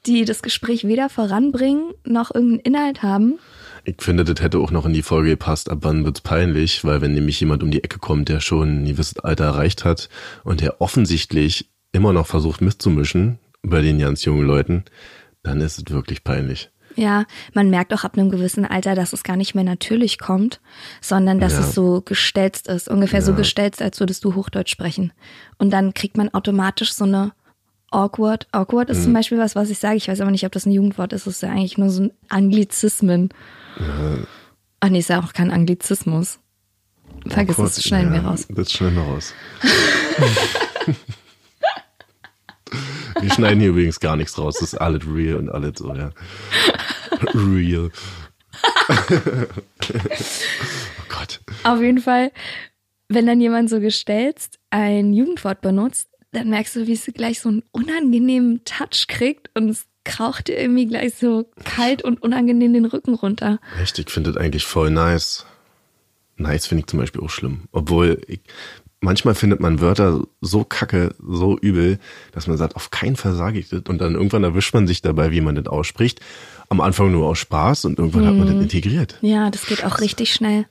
die 0.05 0.25
das 0.25 0.41
Gespräch 0.41 0.85
weder 0.85 1.09
voranbringen 1.09 1.93
noch 2.05 2.33
irgendeinen 2.33 2.75
Inhalt 2.75 3.03
haben. 3.03 3.39
Ich 3.83 4.01
finde, 4.01 4.25
das 4.25 4.43
hätte 4.43 4.59
auch 4.59 4.71
noch 4.71 4.85
in 4.85 4.93
die 4.93 5.01
Folge 5.01 5.29
gepasst, 5.29 5.69
ab 5.69 5.79
wann 5.81 6.03
wird's 6.03 6.21
peinlich, 6.21 6.83
weil 6.83 7.01
wenn 7.01 7.13
nämlich 7.13 7.39
jemand 7.39 7.63
um 7.63 7.71
die 7.71 7.83
Ecke 7.83 7.99
kommt, 7.99 8.27
der 8.27 8.41
schon 8.41 8.83
ein 8.83 8.85
gewisses 8.85 9.19
Alter 9.19 9.45
erreicht 9.45 9.85
hat 9.85 10.09
und 10.43 10.59
der 10.59 10.81
offensichtlich 10.81 11.69
immer 11.91 12.13
noch 12.13 12.27
versucht 12.27 12.61
mitzumischen 12.61 13.39
bei 13.63 13.81
den 13.81 13.99
ganz 13.99 14.23
jungen 14.25 14.45
Leuten, 14.45 14.85
dann 15.43 15.61
ist 15.61 15.77
es 15.77 15.93
wirklich 15.93 16.23
peinlich. 16.23 16.69
Ja, 16.95 17.25
man 17.53 17.69
merkt 17.69 17.93
auch 17.93 18.03
ab 18.03 18.17
einem 18.17 18.31
gewissen 18.31 18.65
Alter, 18.65 18.95
dass 18.95 19.13
es 19.13 19.23
gar 19.23 19.35
nicht 19.35 19.53
mehr 19.53 19.63
natürlich 19.63 20.17
kommt, 20.17 20.59
sondern 20.99 21.39
dass 21.39 21.53
Ja. 21.53 21.59
es 21.59 21.75
so 21.75 22.01
gestelzt 22.01 22.67
ist. 22.67 22.87
Ungefähr 22.89 23.21
so 23.21 23.31
Ja. 23.31 23.37
gestelzt, 23.37 23.81
als 23.83 23.99
würdest 23.99 24.23
du 24.23 24.33
Hochdeutsch 24.33 24.71
sprechen. 24.71 25.13
Und 25.59 25.69
dann 25.71 25.93
kriegt 25.93 26.17
man 26.17 26.33
automatisch 26.33 26.93
so 26.93 27.03
eine 27.05 27.33
awkward. 27.91 28.47
Awkward 28.51 28.89
Mhm. 28.89 28.95
ist 28.95 29.03
zum 29.03 29.13
Beispiel 29.13 29.37
was, 29.37 29.55
was 29.55 29.69
ich 29.69 29.77
sage. 29.77 29.97
Ich 29.97 30.07
weiß 30.07 30.21
aber 30.21 30.31
nicht, 30.31 30.45
ob 30.45 30.51
das 30.53 30.65
ein 30.65 30.71
Jugendwort 30.71 31.13
ist. 31.13 31.27
Es 31.27 31.35
ist 31.35 31.41
ja 31.43 31.49
eigentlich 31.49 31.77
nur 31.77 31.89
so 31.91 32.03
ein 32.03 32.11
Anglizismen. 32.29 33.29
Ach 34.79 34.89
nee, 34.89 34.99
ist 34.99 35.09
ja 35.09 35.19
auch 35.21 35.33
kein 35.33 35.51
Anglizismus. 35.51 36.39
Vergiss 37.27 37.57
Awkward, 37.57 37.77
es, 37.77 37.83
schneiden 37.83 38.11
wir 38.11 38.21
ja, 38.21 38.27
raus. 38.29 38.47
Das 38.49 38.71
schneiden 38.71 38.95
wir 38.95 39.03
raus. 39.03 39.33
wir 43.21 43.31
schneiden 43.31 43.59
hier 43.59 43.69
übrigens 43.69 43.99
gar 43.99 44.15
nichts 44.15 44.37
raus. 44.37 44.55
Das 44.59 44.73
ist 44.73 44.81
alles 44.81 45.03
real 45.07 45.37
und 45.37 45.49
alles 45.49 45.73
so, 45.77 45.93
ja. 45.93 46.11
Real. 47.33 47.91
oh 48.89 49.45
Gott. 51.09 51.39
Auf 51.63 51.81
jeden 51.81 51.99
Fall, 51.99 52.31
wenn 53.09 53.25
dann 53.25 53.41
jemand 53.41 53.69
so 53.69 53.79
gestelzt 53.79 54.59
ein 54.69 55.13
Jugendwort 55.13 55.61
benutzt, 55.61 56.09
dann 56.31 56.49
merkst 56.49 56.75
du, 56.75 56.87
wie 56.87 56.93
es 56.93 57.05
gleich 57.05 57.39
so 57.39 57.49
einen 57.49 57.63
unangenehmen 57.71 58.61
Touch 58.65 59.07
kriegt 59.07 59.49
und 59.55 59.69
es 59.69 59.85
kraucht 60.03 60.47
dir 60.47 60.57
irgendwie 60.57 60.87
gleich 60.87 61.15
so 61.15 61.49
kalt 61.63 62.01
und 62.03 62.21
unangenehm 62.21 62.73
den 62.73 62.85
Rücken 62.85 63.13
runter. 63.13 63.59
Ich 63.81 64.09
finde 64.09 64.31
das 64.31 64.41
eigentlich 64.41 64.65
voll 64.65 64.89
nice. 64.89 65.45
Nice 66.37 66.67
finde 66.67 66.81
ich 66.81 66.87
zum 66.87 66.99
Beispiel 66.99 67.21
auch 67.21 67.29
schlimm. 67.29 67.63
Obwohl, 67.71 68.21
ich, 68.27 68.41
manchmal 68.99 69.35
findet 69.35 69.59
man 69.59 69.79
Wörter 69.79 70.23
so 70.41 70.63
kacke, 70.63 71.13
so 71.19 71.57
übel, 71.57 71.99
dass 72.31 72.47
man 72.47 72.57
sagt, 72.57 72.75
auf 72.75 72.89
keinen 72.89 73.15
Fall 73.15 73.33
sage 73.33 73.59
ich 73.59 73.69
das. 73.69 73.83
Und 73.87 73.99
dann 73.99 74.15
irgendwann 74.15 74.43
erwischt 74.43 74.73
man 74.73 74.87
sich 74.87 75.01
dabei, 75.01 75.31
wie 75.31 75.41
man 75.41 75.55
das 75.55 75.67
ausspricht. 75.67 76.19
Am 76.69 76.81
Anfang 76.81 77.11
nur 77.11 77.27
aus 77.27 77.39
Spaß 77.39 77.85
und 77.85 77.99
irgendwann 77.99 78.25
hat 78.27 78.35
man 78.35 78.47
das 78.47 78.55
integriert. 78.55 79.17
Ja, 79.21 79.49
das 79.49 79.65
geht 79.65 79.85
auch 79.85 80.01
richtig 80.01 80.33
schnell. 80.33 80.65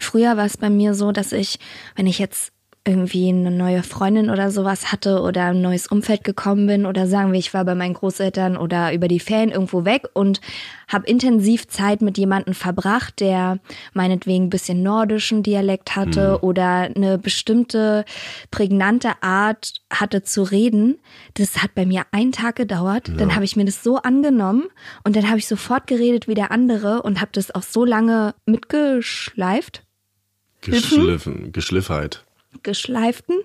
Früher 0.00 0.36
war 0.36 0.44
es 0.44 0.56
bei 0.56 0.70
mir 0.70 0.94
so, 0.94 1.12
dass 1.12 1.32
ich, 1.32 1.58
wenn 1.94 2.06
ich 2.06 2.18
jetzt 2.18 2.52
irgendwie 2.86 3.28
eine 3.28 3.50
neue 3.50 3.82
Freundin 3.82 4.30
oder 4.30 4.50
sowas 4.50 4.92
hatte 4.92 5.20
oder 5.20 5.46
ein 5.46 5.60
neues 5.60 5.88
Umfeld 5.88 6.22
gekommen 6.22 6.66
bin 6.66 6.86
oder 6.86 7.06
sagen 7.06 7.32
wir, 7.32 7.38
ich 7.38 7.52
war 7.52 7.64
bei 7.64 7.74
meinen 7.74 7.94
Großeltern 7.94 8.56
oder 8.56 8.92
über 8.92 9.08
die 9.08 9.18
Ferien 9.18 9.50
irgendwo 9.50 9.84
weg 9.84 10.08
und 10.14 10.40
habe 10.86 11.06
intensiv 11.06 11.66
Zeit 11.66 12.00
mit 12.00 12.16
jemandem 12.16 12.54
verbracht, 12.54 13.18
der 13.18 13.58
meinetwegen 13.92 14.44
ein 14.44 14.50
bisschen 14.50 14.84
nordischen 14.84 15.42
Dialekt 15.42 15.96
hatte 15.96 16.38
oder 16.42 16.88
eine 16.94 17.18
bestimmte 17.18 18.04
prägnante 18.52 19.20
Art 19.20 19.74
hatte 19.90 20.22
zu 20.22 20.44
reden. 20.44 20.98
Das 21.34 21.62
hat 21.62 21.74
bei 21.74 21.86
mir 21.86 22.04
einen 22.12 22.32
Tag 22.32 22.56
gedauert. 22.56 23.10
Dann 23.16 23.34
habe 23.34 23.44
ich 23.44 23.56
mir 23.56 23.64
das 23.64 23.82
so 23.82 23.96
angenommen 23.96 24.64
und 25.02 25.16
dann 25.16 25.28
habe 25.28 25.38
ich 25.38 25.48
sofort 25.48 25.88
geredet 25.88 26.28
wie 26.28 26.34
der 26.34 26.52
andere 26.52 27.02
und 27.02 27.20
habe 27.20 27.30
das 27.32 27.52
auch 27.52 27.62
so 27.62 27.84
lange 27.84 28.34
mitgeschleift, 28.46 29.82
Geschliffen, 30.62 31.52
Geschliffheit. 31.52 32.25
Geschleiften. 32.62 33.36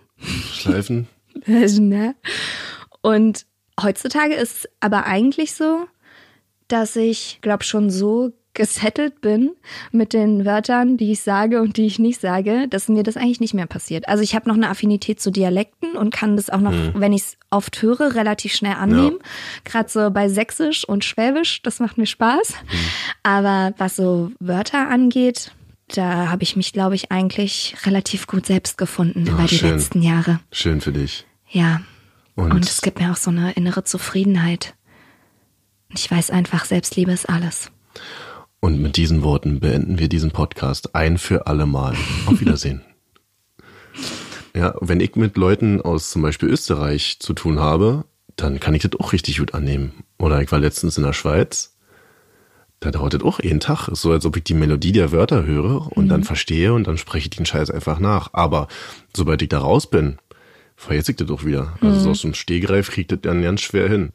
Schleifen. 0.54 1.08
ne? 1.46 2.16
Und 3.02 3.46
heutzutage 3.82 4.36
ist 4.36 4.58
es 4.58 4.70
aber 4.80 5.06
eigentlich 5.06 5.54
so, 5.54 5.88
dass 6.68 6.96
ich, 6.96 7.40
glaube 7.42 7.64
schon 7.64 7.90
so 7.90 8.32
gesettelt 8.54 9.22
bin 9.22 9.52
mit 9.92 10.14
den 10.14 10.46
Wörtern, 10.46 10.98
die 10.98 11.14
ich 11.14 11.22
sage 11.22 11.62
und 11.62 11.78
die 11.78 11.86
ich 11.86 12.00
nicht 12.00 12.20
sage, 12.20 12.68
dass 12.70 12.90
mir 12.90 13.04
das 13.04 13.16
eigentlich 13.16 13.40
nicht 13.40 13.54
mehr 13.54 13.66
passiert. 13.66 14.10
Also 14.10 14.24
ich 14.24 14.36
habe 14.36 14.50
noch 14.50 14.56
eine 14.56 14.70
Affinität 14.70 15.22
zu 15.22 15.32
Dialekten 15.32 15.96
und 15.96 16.14
kann 16.14 16.36
das 16.36 16.50
auch 16.50 16.60
noch, 16.60 16.74
wenn 16.94 17.14
ich 17.14 17.22
es 17.22 17.38
oft 17.50 17.82
höre, 17.82 18.14
relativ 18.16 18.54
schnell 18.54 18.74
annehmen. 18.74 19.20
Gerade 19.64 19.90
so 19.90 20.12
bei 20.12 20.28
Sächsisch 20.28 20.88
und 20.88 21.06
Schwäbisch, 21.06 21.62
das 21.62 21.80
macht 21.80 21.98
mir 21.98 22.06
Spaß. 22.06 22.54
Aber 23.24 23.74
was 23.78 23.96
so 23.96 24.32
Wörter 24.40 24.90
angeht, 24.90 25.54
da 25.98 26.30
habe 26.30 26.44
ich 26.44 26.56
mich, 26.56 26.74
glaube 26.74 26.96
ich, 26.96 27.12
eigentlich 27.12 27.76
relativ 27.86 28.28
gut 28.28 28.46
selbst 28.46 28.78
gefunden 28.78 29.28
über 29.28 29.44
die 29.44 29.58
schön. 29.58 29.72
letzten 29.72 30.02
Jahre. 30.02 30.40
Schön 30.52 30.82
für 30.82 30.92
dich. 30.92 31.26
Ja. 31.50 31.82
Und, 32.36 32.52
Und 32.52 32.66
es 32.66 32.82
gibt 32.82 33.00
mir 33.00 33.12
auch 33.12 33.18
so 33.18 33.30
eine 33.30 33.52
innere 33.54 33.84
Zufriedenheit. 33.84 34.74
Und 35.90 36.00
ich 36.00 36.10
weiß 36.10 36.30
einfach, 36.32 36.66
Selbstliebe 36.66 37.12
ist 37.12 37.28
alles. 37.30 37.72
und 38.62 38.82
mit 38.82 38.96
diesen 38.96 39.24
Worten 39.24 39.60
beenden 39.60 40.00
wir 40.00 40.08
diesen 40.08 40.32
Podcast 40.32 40.96
ein 40.96 41.18
für 41.18 41.48
alle 41.48 41.66
Mal. 41.66 41.96
Auf 42.28 42.40
Wiedersehen. 42.40 42.82
ja, 44.56 44.76
wenn 44.80 45.00
ich 45.00 45.16
mit 45.16 45.36
Leuten 45.38 45.82
aus 45.82 46.12
zum 46.12 46.22
Beispiel 46.22 46.50
Österreich 46.50 47.18
zu 47.20 47.34
tun 47.34 47.60
habe, 47.60 48.06
dann 48.36 48.60
kann 48.60 48.74
ich 48.74 48.84
das 48.84 49.00
auch 49.00 49.14
richtig 49.14 49.40
gut 49.40 49.54
annehmen. 49.54 49.92
Oder 50.18 50.42
ich 50.42 50.52
war 50.52 50.60
letztens 50.60 50.98
in 50.98 51.04
der 51.04 51.14
Schweiz. 51.14 51.76
Da 52.82 52.90
dauert 52.90 53.14
das 53.14 53.22
auch 53.22 53.40
einen 53.40 53.60
Tag. 53.60 53.88
Ist 53.88 54.02
so, 54.02 54.12
als 54.12 54.26
ob 54.26 54.36
ich 54.36 54.44
die 54.44 54.56
Melodie 54.56 54.92
der 54.92 55.12
Wörter 55.12 55.46
höre 55.46 55.96
und 55.96 56.10
dann 56.10 56.24
verstehe 56.24 56.74
und 56.74 56.88
dann 56.88 56.98
spreche 56.98 57.28
ich 57.28 57.38
den 57.38 57.46
Scheiß 57.46 57.70
einfach 57.70 58.00
nach. 58.00 58.30
Aber 58.34 58.68
sobald 59.16 59.42
ich 59.44 59.50
da 59.50 59.60
raus 59.60 59.88
bin, 59.88 60.18
vergesse 60.76 61.12
ich 61.12 61.18
das 61.18 61.30
auch 61.30 61.46
wieder. 61.46 61.78
Also 61.82 62.00
so 62.00 62.10
aus 62.10 62.22
dem 62.22 62.34
Stehgreif 62.34 62.90
kriegt 62.90 63.12
das 63.12 63.22
dann 63.22 63.44
ganz 63.44 63.62
schwer 63.62 63.88
hin. 63.88 64.12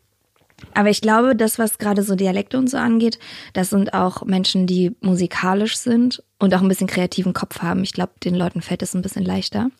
Aber 0.74 0.90
ich 0.90 1.00
glaube, 1.00 1.36
das, 1.36 1.60
was 1.60 1.78
gerade 1.78 2.02
so 2.02 2.16
Dialekte 2.16 2.58
und 2.58 2.68
so 2.68 2.76
angeht, 2.76 3.20
das 3.52 3.70
sind 3.70 3.94
auch 3.94 4.24
Menschen, 4.24 4.66
die 4.66 4.96
musikalisch 5.00 5.76
sind 5.76 6.24
und 6.40 6.52
auch 6.52 6.62
ein 6.62 6.68
bisschen 6.68 6.88
kreativen 6.88 7.34
Kopf 7.34 7.60
haben. 7.60 7.84
Ich 7.84 7.92
glaube, 7.92 8.12
den 8.24 8.34
Leuten 8.34 8.62
fällt 8.62 8.82
es 8.82 8.94
ein 8.94 9.02
bisschen 9.02 9.24
leichter. 9.24 9.70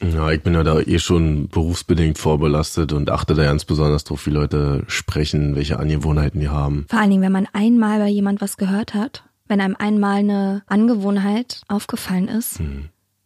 Ja, 0.00 0.30
ich 0.30 0.42
bin 0.42 0.54
ja 0.54 0.62
da 0.62 0.80
eh 0.80 0.98
schon 0.98 1.48
berufsbedingt 1.48 2.18
vorbelastet 2.18 2.92
und 2.92 3.10
achte 3.10 3.34
da 3.34 3.44
ganz 3.44 3.64
besonders 3.64 4.04
drauf, 4.04 4.26
wie 4.26 4.30
Leute 4.30 4.84
sprechen, 4.86 5.56
welche 5.56 5.78
Angewohnheiten 5.78 6.40
die 6.40 6.48
haben. 6.48 6.86
Vor 6.88 7.00
allen 7.00 7.10
Dingen, 7.10 7.22
wenn 7.22 7.32
man 7.32 7.48
einmal 7.52 7.98
bei 7.98 8.08
jemand 8.08 8.40
was 8.40 8.56
gehört 8.56 8.94
hat, 8.94 9.24
wenn 9.48 9.60
einem 9.60 9.76
einmal 9.78 10.18
eine 10.18 10.62
Angewohnheit 10.66 11.62
aufgefallen 11.68 12.28
ist, 12.28 12.60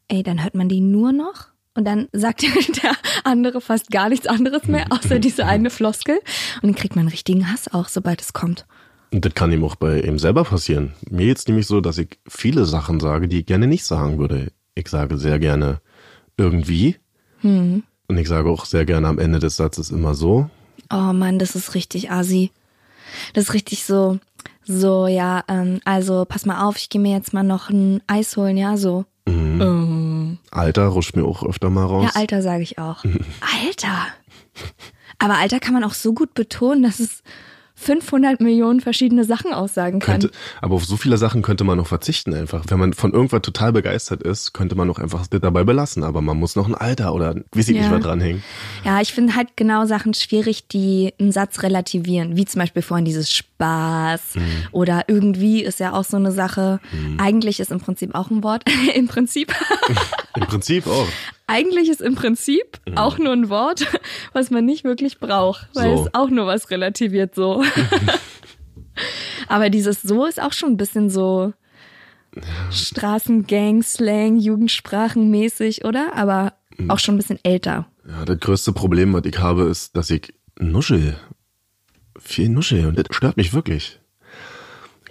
ey, 0.09 0.23
dann 0.23 0.43
hört 0.43 0.55
man 0.55 0.69
die 0.69 0.81
nur 0.81 1.13
noch 1.13 1.49
und 1.75 1.87
dann 1.87 2.09
sagt 2.13 2.43
der 2.83 2.93
andere 3.25 3.61
fast 3.61 3.91
gar 3.91 4.09
nichts 4.09 4.27
anderes 4.27 4.67
mehr, 4.67 4.87
außer 4.91 5.19
diese 5.19 5.47
eine 5.47 5.71
Floskel. 5.71 6.19
Und 6.63 6.71
dann 6.71 6.75
kriegt 6.75 6.97
man 6.97 7.03
einen 7.03 7.11
richtigen 7.11 7.51
Hass 7.51 7.73
auch, 7.73 7.89
sobald 7.89 8.21
es 8.21 8.33
kommt. 8.33 8.67
Und 9.13 9.25
das 9.25 9.35
kann 9.35 9.53
ihm 9.53 9.65
auch 9.65 9.77
bei 9.77 10.01
ihm 10.01 10.19
selber 10.19 10.45
passieren. 10.45 10.95
Mir 11.11 11.27
jetzt 11.27 11.49
nämlich 11.49 11.67
so, 11.67 11.81
dass 11.81 11.99
ich 11.99 12.19
viele 12.27 12.65
Sachen 12.65 12.99
sage, 13.01 13.29
die 13.29 13.41
ich 13.41 13.47
gerne 13.47 13.67
nicht 13.67 13.85
sagen 13.85 14.19
würde. 14.19 14.53
Ich 14.75 14.89
sage 14.89 15.19
sehr 15.19 15.39
gerne 15.39 15.81
irgendwie. 16.37 16.97
Und 18.09 18.19
ich 18.19 18.29
sage 18.29 18.51
auch 18.51 18.65
sehr 18.65 18.85
gerne 18.85 19.09
am 19.09 19.19
Ende 19.19 19.39
des 19.39 19.57
Satzes 19.57 19.91
immer 19.91 20.15
so. 20.15 20.49
Oh 20.91 21.13
Mann, 21.13 21.39
das 21.39 21.55
ist 21.55 21.75
richtig 21.75 22.11
assi. 22.11 22.51
Das 23.35 23.45
ist 23.45 23.55
richtig 23.55 23.85
so, 23.85 24.19
so, 24.65 25.07
ja, 25.07 25.45
ähm, 25.49 25.81
also 25.85 26.25
pass 26.27 26.47
mal 26.47 26.67
auf, 26.67 26.77
ich 26.77 26.89
gehe 26.89 27.01
mir 27.01 27.13
jetzt 27.13 27.33
mal 27.33 27.43
noch 27.43 27.69
ein 27.69 28.03
Eis 28.07 28.37
holen, 28.37 28.57
ja, 28.57 28.77
so. 28.77 29.05
Alter 30.53 30.87
rutscht 30.89 31.17
mir 31.17 31.25
auch 31.25 31.43
öfter 31.45 31.71
mal 31.71 31.87
raus. 31.87 32.11
Ja, 32.15 32.21
Alter 32.21 32.43
sage 32.43 32.63
ich 32.63 32.79
auch. 32.79 33.05
Alter. 33.65 34.07
Aber 35.19 35.39
Alter 35.39 35.61
kann 35.61 35.73
man 35.73 35.85
auch 35.85 35.95
so 35.95 36.13
gut 36.13 36.35
betonen, 36.35 36.83
dass 36.83 37.01
es 37.01 37.23
500 37.83 38.41
Millionen 38.41 38.81
verschiedene 38.81 39.25
Sachen 39.25 39.53
aussagen 39.53 39.99
kann. 39.99 40.21
Könnte, 40.21 40.37
aber 40.61 40.75
auf 40.77 40.85
so 40.85 40.97
viele 40.97 41.19
Sachen 41.19 41.43
könnte 41.43 41.65
man 41.65 41.77
noch 41.79 41.87
verzichten 41.87 42.33
einfach. 42.35 42.65
Wenn 42.69 42.79
man 42.79 42.93
von 42.93 43.13
irgendwas 43.13 43.43
total 43.43 43.73
begeistert 43.73 44.23
ist, 44.23 44.53
könnte 44.53 44.75
man 44.77 44.87
noch 44.87 44.99
einfach 44.99 45.27
dabei 45.27 45.65
belassen. 45.65 46.05
Aber 46.05 46.21
man 46.21 46.37
muss 46.39 46.57
noch 46.57 46.69
ein 46.69 46.75
Alter 46.75 47.15
oder 47.15 47.35
weiß 47.53 47.69
ich 47.69 47.77
nicht 47.77 47.85
Ja. 47.87 47.91
was 47.91 48.03
dranhängen. 48.03 48.43
Ja, 48.85 49.01
ich 49.01 49.13
finde 49.13 49.35
halt 49.35 49.57
genau 49.57 49.85
Sachen 49.87 50.15
schwierig, 50.15 50.69
die 50.69 51.13
einen 51.19 51.33
Satz 51.33 51.63
relativieren. 51.63 52.37
Wie 52.37 52.45
zum 52.45 52.61
Beispiel 52.61 52.83
vorhin 52.83 53.05
dieses 53.05 53.31
Spaß 53.63 54.35
oder 54.73 55.05
irgendwie 55.09 55.63
ist 55.63 55.79
ja 55.81 55.93
auch 55.93 56.05
so 56.05 56.17
eine 56.17 56.33
Sache. 56.33 56.81
Eigentlich 57.19 57.61
ist 57.61 57.71
im 57.71 57.81
Prinzip 57.81 58.15
auch 58.15 58.31
ein 58.31 58.43
Wort. 58.43 58.65
Im 58.95 59.07
Prinzip. 59.07 59.53
Im 60.37 60.43
Prinzip 60.47 60.87
auch. 60.87 61.07
Eigentlich 61.47 61.91
ist 61.91 62.01
im 62.01 62.15
Prinzip 62.15 62.81
auch 62.95 63.19
nur 63.19 63.33
ein 63.35 63.51
Wort, 63.51 63.87
was 64.33 64.51
man 64.51 64.65
nicht 64.65 64.85
wirklich 64.85 65.19
braucht, 65.21 65.69
weil 65.75 65.97
So. 65.97 66.05
es 66.05 66.15
auch 66.15 66.31
nur 66.31 66.47
was 66.47 66.71
relativiert 66.71 67.35
so. 67.35 67.63
Aber 69.49 69.69
dieses 69.69 70.01
so 70.01 70.25
ist 70.25 70.41
auch 70.41 70.53
schon 70.53 70.71
ein 70.71 70.77
bisschen 70.79 71.11
so 71.11 71.53
Straßengang, 72.71 73.83
Slang, 73.83 74.39
Jugendsprachenmäßig, 74.39 75.85
oder? 75.85 76.15
Aber 76.15 76.55
auch 76.89 76.99
schon 76.99 77.15
ein 77.17 77.19
bisschen 77.19 77.41
älter. 77.43 77.87
Ja, 78.09 78.25
das 78.25 78.41
größte 78.41 78.73
Problem, 78.73 79.13
was 79.13 79.25
ich 79.27 79.39
habe, 79.39 79.65
ist, 79.65 79.95
dass 79.97 80.09
ich 80.09 80.33
nuschel. 80.59 81.17
Viel 82.23 82.49
nuschel 82.49 82.87
und 82.87 82.99
das 82.99 83.07
stört 83.11 83.37
mich 83.37 83.53
wirklich. 83.53 83.99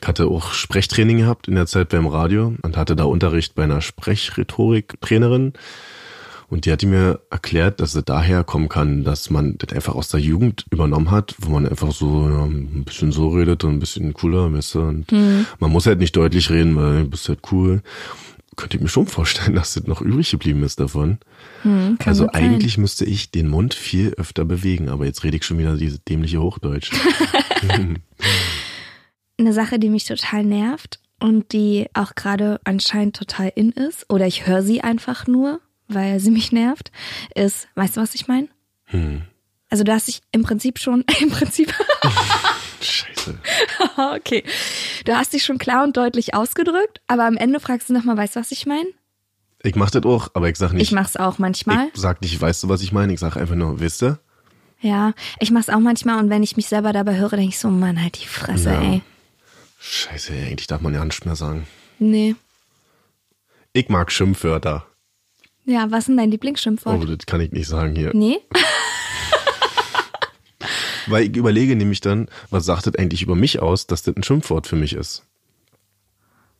Ich 0.01 0.07
hatte 0.07 0.25
auch 0.25 0.53
Sprechtraining 0.53 1.17
gehabt 1.17 1.47
in 1.47 1.55
der 1.55 1.67
Zeit 1.67 1.89
beim 1.89 2.07
Radio 2.07 2.55
und 2.63 2.77
hatte 2.77 2.95
da 2.95 3.03
Unterricht 3.03 3.53
bei 3.53 3.63
einer 3.63 3.81
Sprechrhetorik-Trainerin. 3.81 5.53
Und 6.49 6.65
die 6.65 6.71
hat 6.71 6.83
mir 6.83 7.21
erklärt, 7.29 7.79
dass 7.79 7.95
es 7.95 8.03
daher 8.03 8.43
kommen 8.43 8.67
kann, 8.67 9.05
dass 9.05 9.29
man 9.29 9.57
das 9.57 9.73
einfach 9.73 9.95
aus 9.95 10.09
der 10.09 10.19
Jugend 10.19 10.65
übernommen 10.69 11.09
hat, 11.09 11.35
wo 11.39 11.51
man 11.51 11.65
einfach 11.65 11.93
so 11.93 12.27
ja, 12.27 12.43
ein 12.43 12.83
bisschen 12.83 13.13
so 13.13 13.29
redet 13.29 13.63
und 13.63 13.75
ein 13.75 13.79
bisschen 13.79 14.13
cooler, 14.13 14.51
weißt 14.51 14.75
du? 14.75 14.81
Und 14.81 15.11
man 15.59 15.71
muss 15.71 15.85
halt 15.85 15.99
nicht 15.99 16.15
deutlich 16.15 16.49
reden, 16.49 16.75
weil 16.75 17.03
du 17.03 17.09
bist 17.09 17.29
halt 17.29 17.39
cool. 17.53 17.81
Könnte 18.57 18.77
ich 18.77 18.83
mir 18.83 18.89
schon 18.89 19.07
vorstellen, 19.07 19.55
dass 19.55 19.73
das 19.73 19.87
noch 19.87 20.01
übrig 20.01 20.31
geblieben 20.31 20.63
ist 20.63 20.79
davon. 20.79 21.19
Hm, 21.63 21.97
also 22.05 22.25
gut 22.25 22.33
sein. 22.33 22.43
eigentlich 22.43 22.77
müsste 22.77 23.05
ich 23.05 23.31
den 23.31 23.47
Mund 23.47 23.73
viel 23.73 24.13
öfter 24.17 24.45
bewegen, 24.45 24.89
aber 24.89 25.05
jetzt 25.05 25.23
rede 25.23 25.37
ich 25.37 25.45
schon 25.45 25.57
wieder 25.57 25.77
diese 25.77 25.99
dämliche 25.99 26.41
Hochdeutsch. 26.41 26.91
Eine 29.37 29.53
Sache, 29.53 29.79
die 29.79 29.89
mich 29.89 30.05
total 30.05 30.43
nervt 30.43 30.99
und 31.19 31.53
die 31.53 31.87
auch 31.93 32.15
gerade 32.15 32.59
anscheinend 32.63 33.15
total 33.15 33.51
in 33.55 33.71
ist, 33.71 34.09
oder 34.09 34.27
ich 34.27 34.47
höre 34.47 34.63
sie 34.63 34.81
einfach 34.81 35.27
nur, 35.27 35.61
weil 35.87 36.19
sie 36.19 36.31
mich 36.31 36.51
nervt, 36.51 36.91
ist, 37.35 37.67
weißt 37.75 37.97
du, 37.97 38.01
was 38.01 38.15
ich 38.15 38.27
meine? 38.27 38.47
Hm. 38.85 39.21
Also 39.69 39.83
du 39.83 39.93
hast 39.93 40.07
dich 40.07 40.21
im 40.31 40.43
Prinzip 40.43 40.79
schon, 40.79 41.05
im 41.21 41.29
Prinzip, 41.29 41.73
Scheiße. 42.81 43.37
okay, 44.15 44.43
du 45.05 45.15
hast 45.15 45.33
dich 45.33 45.43
schon 45.43 45.57
klar 45.57 45.83
und 45.83 45.95
deutlich 45.97 46.33
ausgedrückt, 46.33 47.01
aber 47.07 47.25
am 47.25 47.37
Ende 47.37 47.59
fragst 47.59 47.89
du 47.89 47.93
nochmal, 47.93 48.17
weißt 48.17 48.35
du, 48.35 48.39
was 48.39 48.51
ich 48.51 48.65
meine? 48.65 48.89
Ich 49.63 49.75
mach 49.75 49.91
das 49.91 50.03
auch, 50.03 50.29
aber 50.33 50.49
ich 50.49 50.57
sag 50.57 50.73
nicht. 50.73 50.81
Ich 50.83 50.91
mach's 50.91 51.15
auch 51.17 51.37
manchmal. 51.37 51.89
Ich 51.93 52.01
sag 52.01 52.21
nicht, 52.21 52.39
weißt 52.41 52.63
du, 52.63 52.69
was 52.69 52.81
ich 52.81 52.91
meine? 52.91 53.13
Ich 53.13 53.19
sag 53.19 53.37
einfach 53.37 53.55
nur, 53.55 53.79
wisst 53.79 54.01
ihr? 54.01 54.19
Ja, 54.79 55.13
ich 55.39 55.51
mach's 55.51 55.69
auch 55.69 55.79
manchmal 55.79 56.17
und 56.19 56.29
wenn 56.31 56.41
ich 56.41 56.57
mich 56.57 56.65
selber 56.67 56.91
dabei 56.93 57.15
höre, 57.17 57.29
denke 57.29 57.49
ich 57.49 57.59
so, 57.59 57.69
Mann, 57.69 58.01
halt 58.01 58.19
die 58.21 58.27
Fresse, 58.27 58.71
Ja. 58.71 58.81
ey. 58.81 59.01
Scheiße, 59.79 60.33
eigentlich 60.33 60.67
darf 60.67 60.81
man 60.81 60.93
ja 60.93 61.03
nicht 61.05 61.25
mehr 61.25 61.35
sagen. 61.35 61.67
Nee. 61.99 62.35
Ich 63.73 63.89
mag 63.89 64.11
Schimpfwörter. 64.11 64.85
Ja, 65.65 65.91
was 65.91 66.05
denn 66.05 66.17
dein 66.17 66.29
Oh, 66.29 66.31
Lieblingsschimpfwort? 66.31 67.07
das 67.07 67.25
kann 67.27 67.41
ich 67.41 67.51
nicht 67.51 67.67
sagen 67.67 67.95
hier. 67.95 68.11
Nee? 68.13 68.39
Weil 71.11 71.25
ich 71.25 71.35
überlege 71.35 71.75
nämlich 71.75 72.01
dann, 72.01 72.27
was 72.49 72.65
sagt 72.65 72.87
das 72.87 72.95
eigentlich 72.95 73.21
über 73.21 73.35
mich 73.35 73.61
aus, 73.61 73.87
dass 73.87 74.03
das 74.03 74.15
ein 74.15 74.23
Schimpfwort 74.23 74.67
für 74.67 74.75
mich 74.75 74.93
ist. 74.93 75.23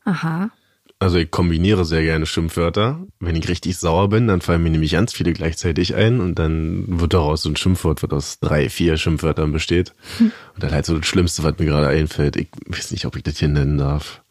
Aha. 0.04 0.50
Also 0.98 1.18
ich 1.18 1.32
kombiniere 1.32 1.84
sehr 1.84 2.02
gerne 2.02 2.26
Schimpfwörter. 2.26 3.00
Wenn 3.18 3.34
ich 3.34 3.48
richtig 3.48 3.76
sauer 3.76 4.08
bin, 4.08 4.28
dann 4.28 4.40
fallen 4.40 4.62
mir 4.62 4.70
nämlich 4.70 4.92
ganz 4.92 5.12
viele 5.12 5.32
gleichzeitig 5.32 5.96
ein 5.96 6.20
und 6.20 6.38
dann 6.38 6.84
wird 6.86 7.14
daraus 7.14 7.42
so 7.42 7.48
ein 7.48 7.56
Schimpfwort, 7.56 8.04
was 8.04 8.10
aus 8.10 8.38
drei, 8.38 8.68
vier 8.68 8.96
Schimpfwörtern 8.96 9.50
besteht. 9.50 9.94
Und 10.20 10.32
dann 10.62 10.70
halt 10.70 10.86
so 10.86 10.96
das 10.96 11.06
Schlimmste, 11.06 11.42
was 11.42 11.58
mir 11.58 11.66
gerade 11.66 11.88
einfällt. 11.88 12.36
Ich 12.36 12.50
weiß 12.66 12.92
nicht, 12.92 13.04
ob 13.06 13.16
ich 13.16 13.24
das 13.24 13.38
hier 13.38 13.48
nennen 13.48 13.78
darf. 13.78 14.22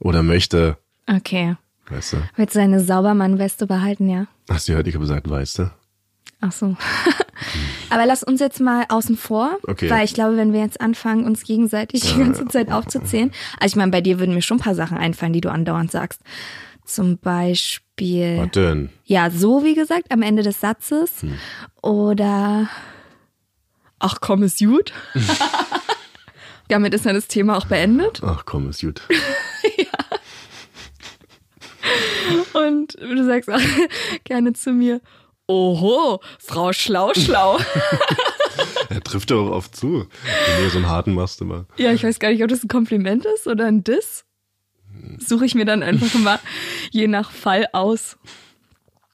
Oder 0.00 0.24
möchte. 0.24 0.76
Okay. 1.06 1.54
Weißt 1.88 2.14
du? 2.14 2.16
Willst 2.34 2.56
du 2.56 2.58
deine 2.58 2.80
Saubermann-Weste 2.80 3.68
behalten, 3.68 4.08
ja? 4.08 4.26
Hast 4.48 4.66
du 4.66 4.72
gehört, 4.72 4.88
ich 4.88 4.94
habe 4.94 5.04
gesagt, 5.04 5.30
weißt 5.30 5.60
du? 5.60 5.70
Ach 6.40 6.50
so. 6.52 6.76
Aber 7.90 8.06
lass 8.06 8.22
uns 8.22 8.40
jetzt 8.40 8.60
mal 8.60 8.84
außen 8.88 9.16
vor, 9.16 9.58
Okay. 9.66 9.88
weil 9.90 10.04
ich 10.04 10.14
glaube, 10.14 10.36
wenn 10.36 10.52
wir 10.52 10.60
jetzt 10.60 10.80
anfangen, 10.80 11.24
uns 11.24 11.44
gegenseitig 11.44 12.02
die 12.02 12.18
ganze 12.18 12.46
Zeit 12.46 12.70
aufzuzählen, 12.72 13.32
also 13.60 13.72
ich 13.72 13.76
meine, 13.76 13.90
bei 13.92 14.00
dir 14.00 14.18
würden 14.18 14.34
mir 14.34 14.42
schon 14.42 14.56
ein 14.58 14.60
paar 14.62 14.74
Sachen 14.74 14.98
einfallen, 14.98 15.32
die 15.32 15.40
du 15.40 15.50
andauernd 15.50 15.90
sagst. 15.90 16.20
Zum 16.84 17.18
Beispiel, 17.18 18.38
Was 18.42 18.50
denn? 18.52 18.90
ja, 19.04 19.30
so 19.30 19.64
wie 19.64 19.74
gesagt, 19.74 20.12
am 20.12 20.22
Ende 20.22 20.42
des 20.42 20.60
Satzes 20.60 21.24
oder 21.82 22.68
ach 23.98 24.18
komm, 24.20 24.42
ist 24.44 24.58
gut. 24.60 24.92
Damit 26.68 26.94
ist 26.94 27.06
dann 27.06 27.14
das 27.14 27.28
Thema 27.28 27.56
auch 27.56 27.66
beendet. 27.66 28.20
Ach 28.24 28.44
komm, 28.44 28.68
ist 28.70 28.80
gut. 28.82 29.02
Und 32.52 32.94
du 33.00 33.24
sagst 33.24 33.48
auch 33.50 33.60
gerne 34.24 34.52
zu 34.52 34.72
mir, 34.72 35.00
oho, 35.46 36.20
Frau 36.38 36.72
Schlau 36.72 37.12
Schlau. 37.14 37.58
Er 38.88 39.02
trifft 39.02 39.30
ja 39.30 39.36
auch 39.36 39.50
oft 39.50 39.74
zu. 39.76 40.06
Wenn 40.56 40.64
du 40.64 40.70
so 40.70 40.78
einen 40.78 40.88
harten 40.88 41.12
machst 41.12 41.40
immer. 41.40 41.66
Ja, 41.76 41.92
ich 41.92 42.04
weiß 42.04 42.18
gar 42.18 42.30
nicht, 42.30 42.42
ob 42.42 42.48
das 42.48 42.62
ein 42.62 42.68
Kompliment 42.68 43.26
ist 43.26 43.46
oder 43.46 43.66
ein 43.66 43.84
Diss. 43.84 44.24
Suche 45.18 45.44
ich 45.44 45.54
mir 45.54 45.64
dann 45.64 45.82
einfach 45.82 46.14
immer 46.14 46.38
je 46.90 47.06
nach 47.08 47.30
Fall 47.30 47.66
aus. 47.72 48.16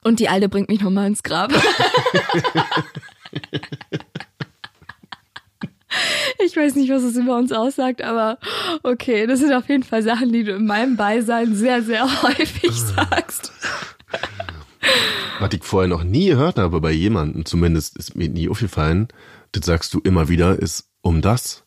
Und 0.03 0.19
die 0.19 0.29
Alte 0.29 0.47
bringt 0.47 0.69
mich 0.69 0.81
nochmal 0.81 1.07
ins 1.07 1.23
Grab. 1.23 1.51
Ich 6.43 6.57
weiß 6.57 6.75
nicht, 6.75 6.89
was 6.89 7.03
es 7.03 7.15
über 7.15 7.37
uns 7.37 7.51
aussagt, 7.51 8.01
aber 8.01 8.37
okay, 8.81 9.27
das 9.27 9.39
sind 9.39 9.53
auf 9.53 9.69
jeden 9.69 9.83
Fall 9.83 10.01
Sachen, 10.01 10.31
die 10.31 10.43
du 10.43 10.55
in 10.55 10.65
meinem 10.65 10.97
Beisein 10.97 11.55
sehr, 11.55 11.81
sehr 11.83 12.03
häufig 12.23 12.71
sagst. 12.73 13.51
Was 15.43 15.53
ich 15.53 15.63
vorher 15.63 15.87
noch 15.89 16.03
nie 16.03 16.27
gehört 16.27 16.57
habe 16.57 16.79
bei 16.81 16.91
jemandem, 16.91 17.45
zumindest 17.45 17.97
ist 17.97 18.15
mir 18.15 18.29
nie 18.29 18.49
aufgefallen, 18.49 19.07
das 19.51 19.65
sagst 19.65 19.93
du 19.93 19.99
immer 19.99 20.29
wieder, 20.29 20.57
ist 20.57 20.89
um 21.01 21.21
das. 21.21 21.63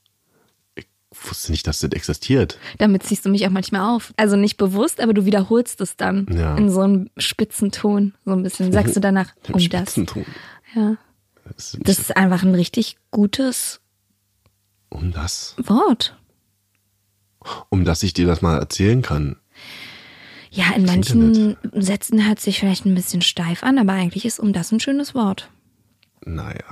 Ich 0.74 0.86
wusste 1.22 1.52
nicht, 1.52 1.66
dass 1.66 1.80
das 1.80 1.90
existiert. 1.92 2.58
Damit 2.78 3.02
ziehst 3.04 3.24
du 3.24 3.28
mich 3.28 3.46
auch 3.46 3.50
manchmal 3.50 3.94
auf. 3.96 4.12
Also 4.16 4.36
nicht 4.36 4.56
bewusst, 4.56 5.00
aber 5.00 5.14
du 5.14 5.24
wiederholst 5.24 5.80
es 5.80 5.96
dann 5.96 6.26
Ja. 6.30 6.56
in 6.56 6.70
so 6.70 6.80
einem 6.80 7.10
spitzen 7.16 7.70
Ton, 7.70 8.14
so 8.24 8.32
ein 8.32 8.42
bisschen. 8.42 8.72
Sagst 8.72 8.96
du 8.96 9.00
danach 9.00 9.32
Im 9.48 9.54
um 9.54 9.60
das. 9.60 9.64
Spitzenton. 9.92 10.24
Ja. 10.74 10.96
Das 11.44 11.74
ist 11.74 11.78
Das 11.88 11.98
ist 11.98 12.16
einfach 12.16 12.42
ein 12.42 12.54
richtig 12.54 12.96
gutes 13.10 13.80
um 14.88 15.12
das. 15.12 15.54
Wort. 15.58 16.16
Um 17.68 17.84
das 17.84 18.02
ich 18.02 18.12
dir 18.14 18.26
das 18.26 18.42
mal 18.42 18.58
erzählen 18.58 19.02
kann. 19.02 19.36
Ja, 20.50 20.72
in 20.74 20.84
manchen 20.86 21.56
Sätzen 21.72 22.26
hört 22.26 22.40
sich 22.40 22.60
vielleicht 22.60 22.86
ein 22.86 22.94
bisschen 22.94 23.22
steif 23.22 23.62
an, 23.62 23.78
aber 23.78 23.92
eigentlich 23.92 24.24
ist 24.24 24.38
um 24.38 24.52
das 24.52 24.72
ein 24.72 24.80
schönes 24.80 25.14
Wort. 25.14 25.50
Naja. 26.24 26.64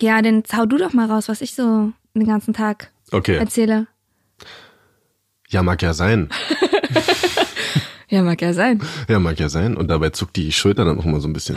Ja, 0.00 0.20
dann 0.22 0.44
zau 0.44 0.66
du 0.66 0.76
doch 0.76 0.92
mal 0.92 1.06
raus, 1.10 1.28
was 1.28 1.40
ich 1.40 1.54
so 1.54 1.92
den 2.14 2.26
ganzen 2.26 2.52
Tag 2.54 2.90
Okay. 3.12 3.36
erzähle. 3.36 3.86
Ja, 5.48 5.62
mag 5.62 5.82
ja 5.82 5.92
sein. 5.94 6.28
Ja, 8.08 8.22
mag 8.22 8.40
ja 8.42 8.52
sein. 8.52 8.80
Ja, 9.08 9.18
mag 9.18 9.40
ja 9.40 9.48
sein. 9.48 9.76
Und 9.76 9.88
dabei 9.88 10.10
zuckt 10.10 10.36
die 10.36 10.52
Schulter 10.52 10.84
dann 10.84 10.98
auch 11.00 11.04
mal 11.04 11.20
so 11.20 11.26
ein 11.26 11.32
bisschen. 11.32 11.56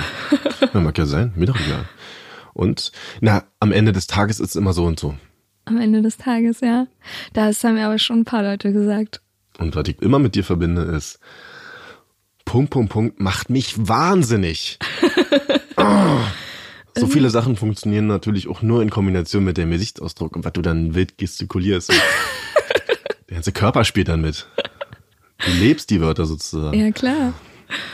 Ja, 0.74 0.80
mag 0.80 0.98
ja 0.98 1.06
sein. 1.06 1.32
Mir 1.36 1.46
doch 1.46 1.60
egal. 1.60 1.86
Und, 2.54 2.92
na, 3.22 3.44
am 3.60 3.72
Ende 3.72 3.92
des 3.92 4.08
Tages 4.08 4.40
ist 4.40 4.52
es 4.52 4.56
immer 4.56 4.74
so 4.74 4.86
und 4.86 5.00
so. 5.00 5.16
Am 5.66 5.78
Ende 5.80 6.02
des 6.02 6.18
Tages, 6.18 6.62
ja. 6.62 6.88
Das 7.34 7.64
haben 7.64 7.76
mir 7.76 7.86
aber 7.86 8.00
schon 8.00 8.22
ein 8.22 8.26
paar 8.26 8.42
Leute 8.42 8.74
gesagt. 8.74 9.22
Und 9.58 9.76
was 9.76 9.88
ich 9.88 10.02
immer 10.02 10.20
mit 10.20 10.36
dir 10.36 10.44
verbinde, 10.44 10.84
ist 10.84 11.20
Punkt, 12.46 12.70
Punkt, 12.70 12.92
Punkt, 12.92 13.20
macht 13.20 13.50
mich 13.50 13.76
wahnsinnig. 13.78 14.80
oh. 15.78 16.20
So 17.00 17.06
viele 17.06 17.30
Sachen 17.30 17.56
funktionieren 17.56 18.08
natürlich 18.08 18.48
auch 18.48 18.64
nur 18.64 18.82
in 18.82 18.90
Kombination 18.90 19.44
mit 19.44 19.58
dem 19.58 19.70
Gesichtsausdruck 19.70 20.36
und 20.36 20.46
was 20.46 20.54
du 20.54 20.64
dann 20.64 20.96
wild 20.96 21.20
gestikulierst. 21.20 21.92
Der 23.30 23.36
ganze 23.36 23.52
Körper 23.52 23.84
spielt 23.84 24.08
dann 24.08 24.22
mit. 24.22 24.48
Du 25.46 25.52
lebst 25.52 25.92
die 25.92 26.02
Wörter 26.02 26.26
sozusagen. 26.26 26.80
Ja, 26.80 26.90
klar. 26.90 27.34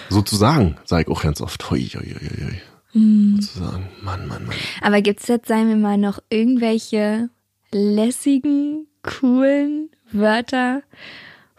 Sozusagen, 0.09 0.77
sage 0.85 1.03
ich 1.03 1.07
auch 1.09 1.21
ganz 1.21 1.41
oft. 1.41 1.69
Hui, 1.69 1.81
hui, 1.81 2.15
hui, 2.15 2.61
hui. 2.93 3.41
Sozusagen. 3.41 3.89
Mann, 4.01 4.27
Mann, 4.27 4.45
Mann. 4.45 4.55
Aber 4.81 5.01
gibt's 5.01 5.27
jetzt, 5.27 5.47
sagen 5.47 5.67
wir 5.67 5.75
mal, 5.75 5.97
noch 5.97 6.19
irgendwelche 6.29 7.29
lässigen, 7.73 8.87
coolen 9.01 9.89
Wörter, 10.11 10.83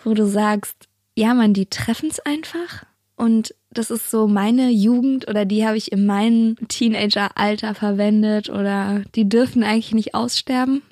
wo 0.05 0.14
du 0.14 0.27
sagst, 0.27 0.88
ja, 1.17 1.35
man, 1.35 1.55
die 1.55 1.67
treffen's 1.67 2.21
einfach? 2.21 2.85
Und 3.17 3.55
das 3.71 3.90
ist 3.90 4.11
so 4.11 4.27
meine 4.27 4.71
Jugend 4.71 5.29
oder 5.29 5.45
die 5.45 5.67
habe 5.67 5.77
ich 5.77 5.93
in 5.93 6.07
meinem 6.07 6.57
Teenageralter 6.69 7.75
verwendet 7.75 8.51
oder 8.51 9.03
die 9.14 9.29
dürfen 9.29 9.62
eigentlich 9.62 9.95
nicht 9.95 10.14
aussterben? 10.14 10.83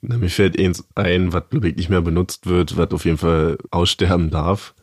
Na, 0.00 0.18
mir 0.18 0.28
fällt 0.28 0.58
eins 0.58 0.84
ein, 0.94 1.32
was 1.32 1.48
glaube 1.50 1.68
ich 1.68 1.76
nicht 1.76 1.88
mehr 1.88 2.02
benutzt 2.02 2.46
wird, 2.46 2.76
was 2.76 2.90
auf 2.92 3.04
jeden 3.04 3.18
Fall 3.18 3.58
aussterben 3.70 4.30
darf. 4.30 4.74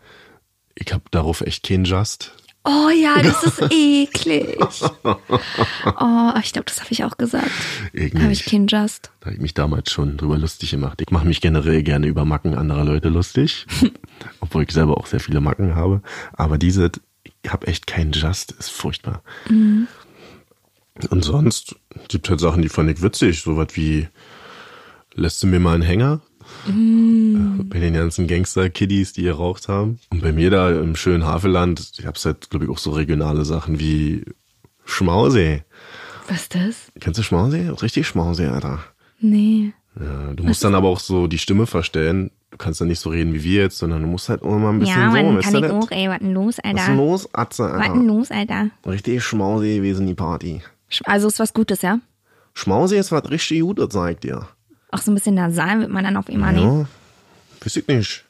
Ich 0.75 0.93
habe 0.93 1.03
darauf 1.11 1.41
echt 1.41 1.63
keinen 1.63 1.85
Just. 1.85 2.31
Oh 2.63 2.89
ja, 2.89 3.21
das 3.23 3.43
ist 3.43 3.61
eklig. 3.71 4.57
Oh, 5.03 6.31
ich 6.43 6.53
glaube, 6.53 6.65
das 6.65 6.79
habe 6.79 6.91
ich 6.91 7.03
auch 7.03 7.17
gesagt. 7.17 7.49
Habe 7.93 8.31
ich 8.31 8.45
keinen 8.45 8.67
Just. 8.67 9.11
Da 9.19 9.27
habe 9.27 9.35
ich 9.35 9.41
mich 9.41 9.53
damals 9.53 9.91
schon 9.91 10.17
drüber 10.17 10.37
lustig 10.37 10.71
gemacht. 10.71 11.01
Ich 11.01 11.09
mache 11.11 11.25
mich 11.25 11.41
generell 11.41 11.81
gerne 11.83 12.07
über 12.07 12.23
Macken 12.25 12.55
anderer 12.55 12.85
Leute 12.85 13.09
lustig, 13.09 13.65
obwohl 14.41 14.63
ich 14.63 14.71
selber 14.71 14.97
auch 14.97 15.07
sehr 15.07 15.19
viele 15.19 15.41
Macken 15.41 15.75
habe. 15.75 16.01
Aber 16.33 16.57
diese, 16.57 16.91
ich 17.23 17.51
habe 17.51 17.67
echt 17.67 17.87
keinen 17.87 18.11
Just, 18.11 18.51
ist 18.51 18.69
furchtbar. 18.71 19.23
Und 21.09 21.23
sonst 21.23 21.75
gibt 22.09 22.29
halt 22.29 22.39
Sachen, 22.39 22.61
die 22.61 22.69
fand 22.69 22.91
ich 22.91 23.01
witzig, 23.01 23.41
sowas 23.41 23.69
wie 23.73 24.07
lässt 25.15 25.41
du 25.41 25.47
mir 25.47 25.59
mal 25.59 25.73
einen 25.73 25.83
Hänger? 25.83 26.21
Äh, 26.67 27.63
Bei 27.63 27.79
den 27.79 27.93
ganzen 27.93 28.27
Gangster-Kiddies, 28.27 29.13
die 29.13 29.23
geraucht 29.23 29.67
haben. 29.67 29.99
Und 30.09 30.21
bei 30.21 30.31
mir 30.31 30.49
da 30.49 30.69
im 30.69 30.95
schönen 30.95 31.25
Havelland, 31.25 31.91
ich 31.97 32.05
hab's 32.05 32.25
halt, 32.25 32.49
glaube 32.49 32.65
ich, 32.65 32.71
auch 32.71 32.77
so 32.77 32.91
regionale 32.91 33.45
Sachen 33.45 33.79
wie 33.79 34.23
Schmausee. 34.85 35.63
Was 36.27 36.43
ist 36.43 36.55
das? 36.55 36.75
Kennst 36.99 37.19
du 37.19 37.23
Schmausee? 37.23 37.69
Richtig 37.81 38.07
Schmausee, 38.07 38.47
Alter. 38.47 38.79
Nee. 39.19 39.73
Ja, 39.99 40.33
du 40.33 40.43
musst 40.43 40.63
dann 40.63 40.75
aber 40.75 40.87
auch 40.87 40.99
so 40.99 41.27
die 41.27 41.37
Stimme 41.37 41.67
verstellen, 41.67 42.31
du 42.51 42.57
kannst 42.57 42.79
dann 42.79 42.87
nicht 42.87 42.99
so 42.99 43.09
reden 43.09 43.33
wie 43.33 43.43
wir 43.43 43.61
jetzt, 43.63 43.77
sondern 43.77 44.01
du 44.01 44.07
musst 44.07 44.29
halt 44.29 44.41
immer 44.41 44.57
mal 44.57 44.69
ein 44.69 44.79
bisschen 44.79 44.99
Ja, 45.01 45.11
so, 45.11 45.17
weißt 45.17 45.43
kann 45.43 45.55
ich 45.55 45.61
das? 45.61 45.71
auch, 45.71 45.91
ey, 45.91 46.07
was 46.07 46.19
denn 46.19 46.33
los, 46.33 46.45
Was 46.45 46.57
ist 46.57 46.63
denn 46.63 46.77
Alter? 46.79 46.95
los, 46.95 47.29
Atze, 47.33 47.63
Was 47.63 47.71
denn 47.71 47.81
Alter? 47.81 47.95
los, 48.03 48.31
Alter? 48.31 48.69
Richtig 48.85 49.23
schmausi 49.23 49.75
gewesen, 49.77 50.07
die 50.07 50.13
Party. 50.13 50.61
Also 51.03 51.27
ist 51.27 51.39
was 51.39 51.53
Gutes, 51.53 51.81
ja? 51.81 51.99
Schmausi 52.53 52.95
ist 52.97 53.11
was 53.11 53.29
richtig 53.29 53.61
Gutes, 53.61 53.87
sag 53.91 54.11
ich 54.13 54.19
dir. 54.19 54.47
Auch 54.91 54.99
so 54.99 55.11
ein 55.11 55.15
bisschen 55.15 55.35
nasal 55.35 55.79
wird 55.79 55.89
man 55.89 56.03
dann 56.03 56.17
auf 56.17 56.27
einmal. 56.29 56.55
Ja, 56.57 56.85
weiß 57.63 57.77
ich 57.77 57.87
nicht. 57.87 58.25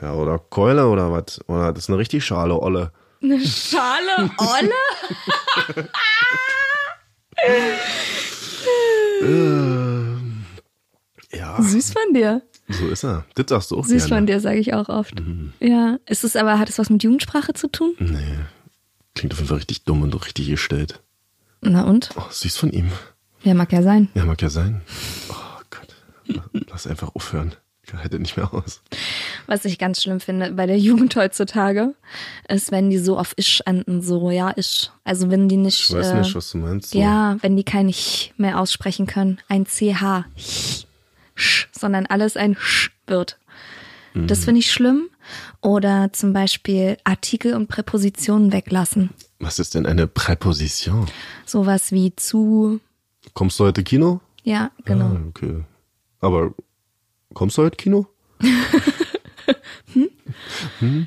Ja, 0.00 0.14
oder 0.14 0.38
Keule 0.38 0.86
oder 0.88 1.12
was? 1.12 1.40
Oder 1.48 1.72
das 1.72 1.84
ist 1.84 1.88
eine 1.90 1.98
richtig 1.98 2.24
schale 2.24 2.58
Olle. 2.60 2.92
Eine 3.22 3.38
Schale 3.40 4.30
Olle? 4.38 5.88
Ja, 11.32 11.60
Süß 11.62 11.92
von 11.92 12.12
dir. 12.14 12.42
so 12.68 12.88
ist 12.88 13.04
er. 13.04 13.24
Das 13.34 13.46
sagst 13.48 13.70
du 13.70 13.78
auch 13.78 13.84
Süß 13.86 14.02
von 14.04 14.10
gerne. 14.10 14.26
dir, 14.26 14.40
sage 14.40 14.58
ich 14.58 14.74
auch 14.74 14.88
oft. 14.88 15.22
Ja. 15.60 15.98
Ist 16.06 16.24
es 16.24 16.34
aber, 16.36 16.58
hat 16.58 16.68
es 16.68 16.78
was 16.78 16.90
mit 16.90 17.02
Jugendsprache 17.04 17.52
zu 17.54 17.68
tun? 17.68 17.94
Nee, 17.98 18.38
klingt 19.14 19.32
auf 19.32 19.38
jeden 19.38 19.48
Fall 19.48 19.58
richtig 19.58 19.84
dumm 19.84 20.02
und 20.02 20.14
richtig 20.24 20.48
gestellt. 20.48 21.00
Na 21.60 21.84
und? 21.84 22.10
Oh, 22.16 22.22
süß 22.30 22.56
von 22.56 22.72
ihm. 22.72 22.90
Ja, 23.42 23.54
mag 23.54 23.72
ja 23.72 23.82
sein. 23.82 24.08
Ja, 24.14 24.24
mag 24.24 24.40
ja 24.42 24.50
sein. 24.50 24.80
Oh. 25.30 25.34
Lass 26.70 26.86
einfach 26.86 27.14
aufhören. 27.14 27.54
Ich 27.82 27.94
halte 27.94 28.18
nicht 28.18 28.36
mehr 28.36 28.52
aus. 28.52 28.82
Was 29.46 29.64
ich 29.64 29.78
ganz 29.78 30.02
schlimm 30.02 30.20
finde 30.20 30.52
bei 30.52 30.66
der 30.66 30.78
Jugend 30.78 31.16
heutzutage, 31.16 31.94
ist, 32.48 32.70
wenn 32.70 32.90
die 32.90 32.98
so 32.98 33.18
auf 33.18 33.32
isch 33.36 33.62
enden, 33.64 34.02
so, 34.02 34.30
ja, 34.30 34.50
isch. 34.50 34.90
Also 35.02 35.30
wenn 35.30 35.48
die 35.48 35.56
nicht, 35.56 35.88
Ich 35.88 35.94
weiß 35.96 36.08
äh, 36.10 36.18
nicht, 36.18 36.34
was 36.34 36.50
du 36.52 36.58
meinst. 36.58 36.90
So. 36.90 37.00
ja, 37.00 37.36
wenn 37.40 37.56
die 37.56 37.64
kein 37.64 37.90
ch 37.90 38.32
mehr 38.36 38.60
aussprechen 38.60 39.06
können, 39.06 39.38
ein 39.48 39.64
ch, 39.64 39.94
ch, 40.36 40.86
sch, 41.34 41.68
sondern 41.72 42.06
alles 42.06 42.36
ein 42.36 42.54
sch 42.54 42.90
wird. 43.06 43.38
Mhm. 44.14 44.26
Das 44.26 44.44
finde 44.44 44.60
ich 44.60 44.70
schlimm. 44.70 45.08
Oder 45.60 46.12
zum 46.12 46.32
Beispiel 46.32 46.96
Artikel 47.04 47.54
und 47.54 47.68
Präpositionen 47.68 48.52
weglassen. 48.52 49.10
Was 49.38 49.58
ist 49.58 49.74
denn 49.74 49.86
eine 49.86 50.06
Präposition? 50.06 51.06
Sowas 51.46 51.92
wie 51.92 52.14
zu, 52.14 52.80
Kommst 53.34 53.58
du 53.58 53.64
heute 53.64 53.82
Kino? 53.82 54.20
ja, 54.44 54.70
genau. 54.84 55.06
Ah, 55.06 55.20
okay. 55.28 55.64
Aber 56.20 56.54
kommst 57.34 57.56
du 57.58 57.62
heute 57.62 57.76
Kino? 57.76 58.06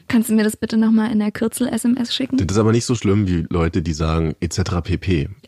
Kannst 0.08 0.30
du 0.30 0.34
mir 0.34 0.44
das 0.44 0.58
bitte 0.58 0.78
nochmal 0.78 1.12
in 1.12 1.20
der 1.20 1.32
Kürzel-SMS 1.32 2.14
schicken? 2.14 2.38
Das 2.38 2.56
ist 2.56 2.60
aber 2.60 2.72
nicht 2.72 2.86
so 2.86 2.96
schlimm 2.96 3.28
wie 3.28 3.46
Leute, 3.50 3.82
die 3.82 3.94
sagen 3.94 4.36
etc. 4.40 4.62
pp. 4.84 5.30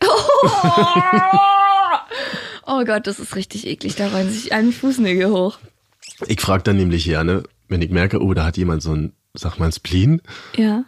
Oh 2.68 2.82
Gott, 2.84 3.06
das 3.06 3.20
ist 3.20 3.36
richtig 3.36 3.64
eklig. 3.68 3.94
Da 3.94 4.08
rollen 4.08 4.28
sich 4.28 4.52
einen 4.52 4.72
Fußnägel 4.72 5.30
hoch. 5.30 5.58
Ich 6.26 6.40
frage 6.40 6.64
dann 6.64 6.76
nämlich 6.76 7.04
gerne, 7.04 7.44
wenn 7.68 7.80
ich 7.80 7.90
merke, 7.92 8.20
oh, 8.20 8.34
da 8.34 8.44
hat 8.44 8.56
jemand 8.56 8.82
so 8.82 8.92
ein, 8.92 9.12
sag 9.34 9.60
mal, 9.60 9.66
ein 9.66 9.72
Spleen 9.72 10.20
Ja. 10.56 10.84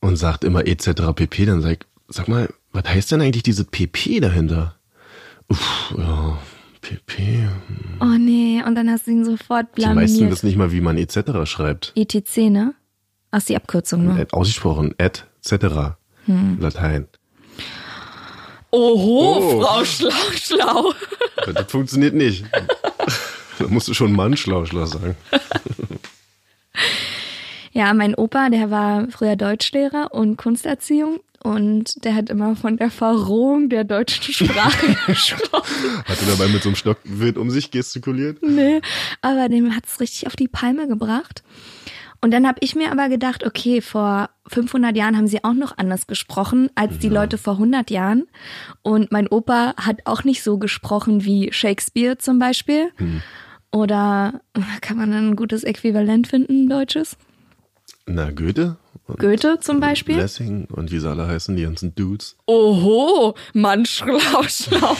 und 0.00 0.16
sagt 0.16 0.44
immer 0.44 0.66
etc. 0.66 0.90
pp, 1.14 1.46
dann 1.46 1.62
sag 1.62 1.70
ich, 1.72 1.78
sag 2.08 2.28
mal, 2.28 2.52
was 2.72 2.84
heißt 2.84 3.10
denn 3.12 3.22
eigentlich 3.22 3.42
dieses 3.42 3.64
pp 3.64 4.20
dahinter? 4.20 4.74
Uff, 5.48 5.94
ja, 5.96 6.36
pp. 6.84 7.48
Oh 8.00 8.04
nee, 8.18 8.62
und 8.66 8.74
dann 8.74 8.90
hast 8.90 9.06
du 9.06 9.10
ihn 9.12 9.24
sofort 9.24 9.66
Die 9.76 9.82
meisten 9.86 10.16
blamiert. 10.18 10.30
wissen 10.32 10.46
nicht 10.46 10.56
mal, 10.56 10.70
wie 10.72 10.80
man 10.80 10.96
etc. 10.98 11.18
schreibt. 11.46 11.92
ETC, 11.96 12.50
ne? 12.50 12.74
Ach, 13.30 13.42
die 13.42 13.56
Abkürzung. 13.56 14.16
Äh, 14.18 14.26
Ausgesprochen, 14.30 14.94
et 14.98 15.26
cetera. 15.40 15.96
Hm. 16.26 16.58
Latein. 16.60 17.08
Oho, 18.70 19.38
Oh. 19.38 19.60
Frau 19.62 19.84
Schlau, 19.84 20.10
schlau. 20.34 20.92
Das 21.52 21.70
funktioniert 21.70 22.14
nicht. 22.14 22.44
da 23.58 23.66
musst 23.68 23.88
du 23.88 23.94
schon 23.94 24.12
Mann 24.12 24.36
schlau, 24.36 24.64
schlau 24.66 24.84
sagen. 24.86 25.16
Ja, 27.72 27.92
mein 27.92 28.14
Opa, 28.14 28.50
der 28.50 28.70
war 28.70 29.08
früher 29.10 29.36
Deutschlehrer 29.36 30.12
und 30.12 30.36
Kunsterziehung 30.36 31.20
und 31.44 32.02
der 32.04 32.14
hat 32.14 32.30
immer 32.30 32.56
von 32.56 32.78
der 32.78 32.90
Verrohung 32.90 33.68
der 33.68 33.84
deutschen 33.84 34.32
Sprache 34.32 34.96
gesprochen. 35.06 36.02
Hat 36.06 36.20
er 36.22 36.26
dabei 36.26 36.48
mit 36.48 36.62
so 36.62 36.70
einem 36.70 36.76
Stock 36.76 36.98
wild 37.04 37.36
um 37.36 37.50
sich 37.50 37.70
gestikuliert? 37.70 38.42
Nee, 38.42 38.80
aber 39.20 39.50
dem 39.50 39.76
hat's 39.76 40.00
richtig 40.00 40.26
auf 40.26 40.36
die 40.36 40.48
Palme 40.48 40.88
gebracht. 40.88 41.44
Und 42.22 42.30
dann 42.30 42.46
habe 42.48 42.58
ich 42.62 42.74
mir 42.74 42.90
aber 42.90 43.10
gedacht, 43.10 43.44
okay, 43.44 43.82
vor 43.82 44.30
500 44.46 44.96
Jahren 44.96 45.18
haben 45.18 45.26
sie 45.26 45.44
auch 45.44 45.52
noch 45.52 45.76
anders 45.76 46.06
gesprochen 46.06 46.70
als 46.74 46.98
die 46.98 47.10
Leute 47.10 47.36
vor 47.36 47.54
100 47.54 47.90
Jahren. 47.90 48.24
Und 48.80 49.12
mein 49.12 49.28
Opa 49.28 49.74
hat 49.76 49.98
auch 50.06 50.24
nicht 50.24 50.42
so 50.42 50.56
gesprochen 50.56 51.26
wie 51.26 51.52
Shakespeare 51.52 52.16
zum 52.16 52.38
Beispiel. 52.38 52.90
Oder 53.70 54.40
kann 54.80 54.96
man 54.96 55.12
ein 55.12 55.36
gutes 55.36 55.62
Äquivalent 55.64 56.26
finden, 56.26 56.70
deutsches? 56.70 57.18
Na, 58.06 58.30
Goethe? 58.30 58.78
Goethe 59.06 59.58
zum 59.60 59.80
Beispiel? 59.80 60.16
Lessing 60.16 60.66
und 60.72 60.90
wie 60.90 60.98
sie 60.98 61.08
alle 61.08 61.26
heißen, 61.26 61.56
die 61.56 61.62
ganzen 61.62 61.94
Dudes. 61.94 62.36
Oho, 62.46 63.34
Mann, 63.52 63.84
schlau, 63.86 64.42
schlau. 64.48 64.96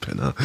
Penner. 0.00 0.34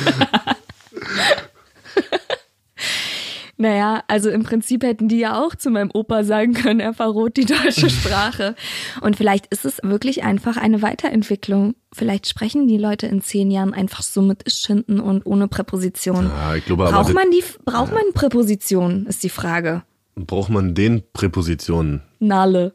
Naja, 3.59 4.03
also 4.07 4.29
im 4.29 4.43
Prinzip 4.43 4.83
hätten 4.83 5.07
die 5.07 5.17
ja 5.17 5.43
auch 5.43 5.55
zu 5.55 5.71
meinem 5.71 5.89
Opa 5.91 6.23
sagen 6.23 6.53
können, 6.53 6.79
er 6.79 6.93
verroht 6.93 7.37
die 7.37 7.45
deutsche 7.45 7.89
Sprache. 7.89 8.55
Und 9.01 9.15
vielleicht 9.15 9.47
ist 9.47 9.65
es 9.65 9.79
wirklich 9.81 10.23
einfach 10.23 10.57
eine 10.57 10.83
Weiterentwicklung. 10.83 11.73
Vielleicht 11.91 12.27
sprechen 12.29 12.67
die 12.67 12.77
Leute 12.77 13.07
in 13.07 13.21
zehn 13.21 13.49
Jahren 13.49 13.73
einfach 13.73 14.03
so 14.03 14.21
mit 14.21 14.43
Isch 14.43 14.67
hinten 14.67 14.99
und 14.99 15.25
ohne 15.25 15.47
Präposition. 15.47 16.27
Ja, 16.27 16.55
ich 16.55 16.65
glaube 16.65 16.85
Braucht 16.85 17.15
man 17.15 17.31
die, 17.31 17.43
braucht 17.65 17.91
man 17.91 18.03
Präpositionen, 18.13 19.07
ist 19.07 19.23
die 19.23 19.29
Frage. 19.29 19.81
Braucht 20.25 20.49
man 20.49 20.73
den 20.73 21.03
Präpositionen, 21.13 22.01
Nalle. 22.19 22.73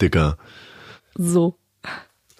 Dicker. 0.00 0.36
So. 1.14 1.56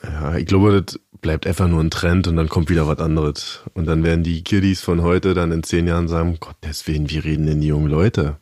Ja, 0.03 0.37
ich 0.37 0.47
glaube, 0.47 0.83
das 0.83 0.99
bleibt 1.21 1.47
einfach 1.47 1.69
nur 1.69 1.81
ein 1.81 1.91
Trend 1.91 2.27
und 2.27 2.37
dann 2.37 2.49
kommt 2.49 2.69
wieder 2.69 2.89
was 2.89 2.99
anderes. 2.99 3.61
Und 3.75 3.87
dann 3.87 4.03
werden 4.03 4.25
die 4.25 4.43
Kiddies 4.43 4.81
von 4.81 5.03
heute 5.03 5.35
dann 5.35 5.53
in 5.53 5.63
zehn 5.63 5.87
Jahren 5.87 6.09
sagen, 6.09 6.39
Gott, 6.41 6.57
deswegen, 6.63 7.09
wie 7.11 7.19
reden 7.19 7.47
denn 7.47 7.61
die 7.61 7.69
jungen 7.69 7.89
Leute? 7.89 8.39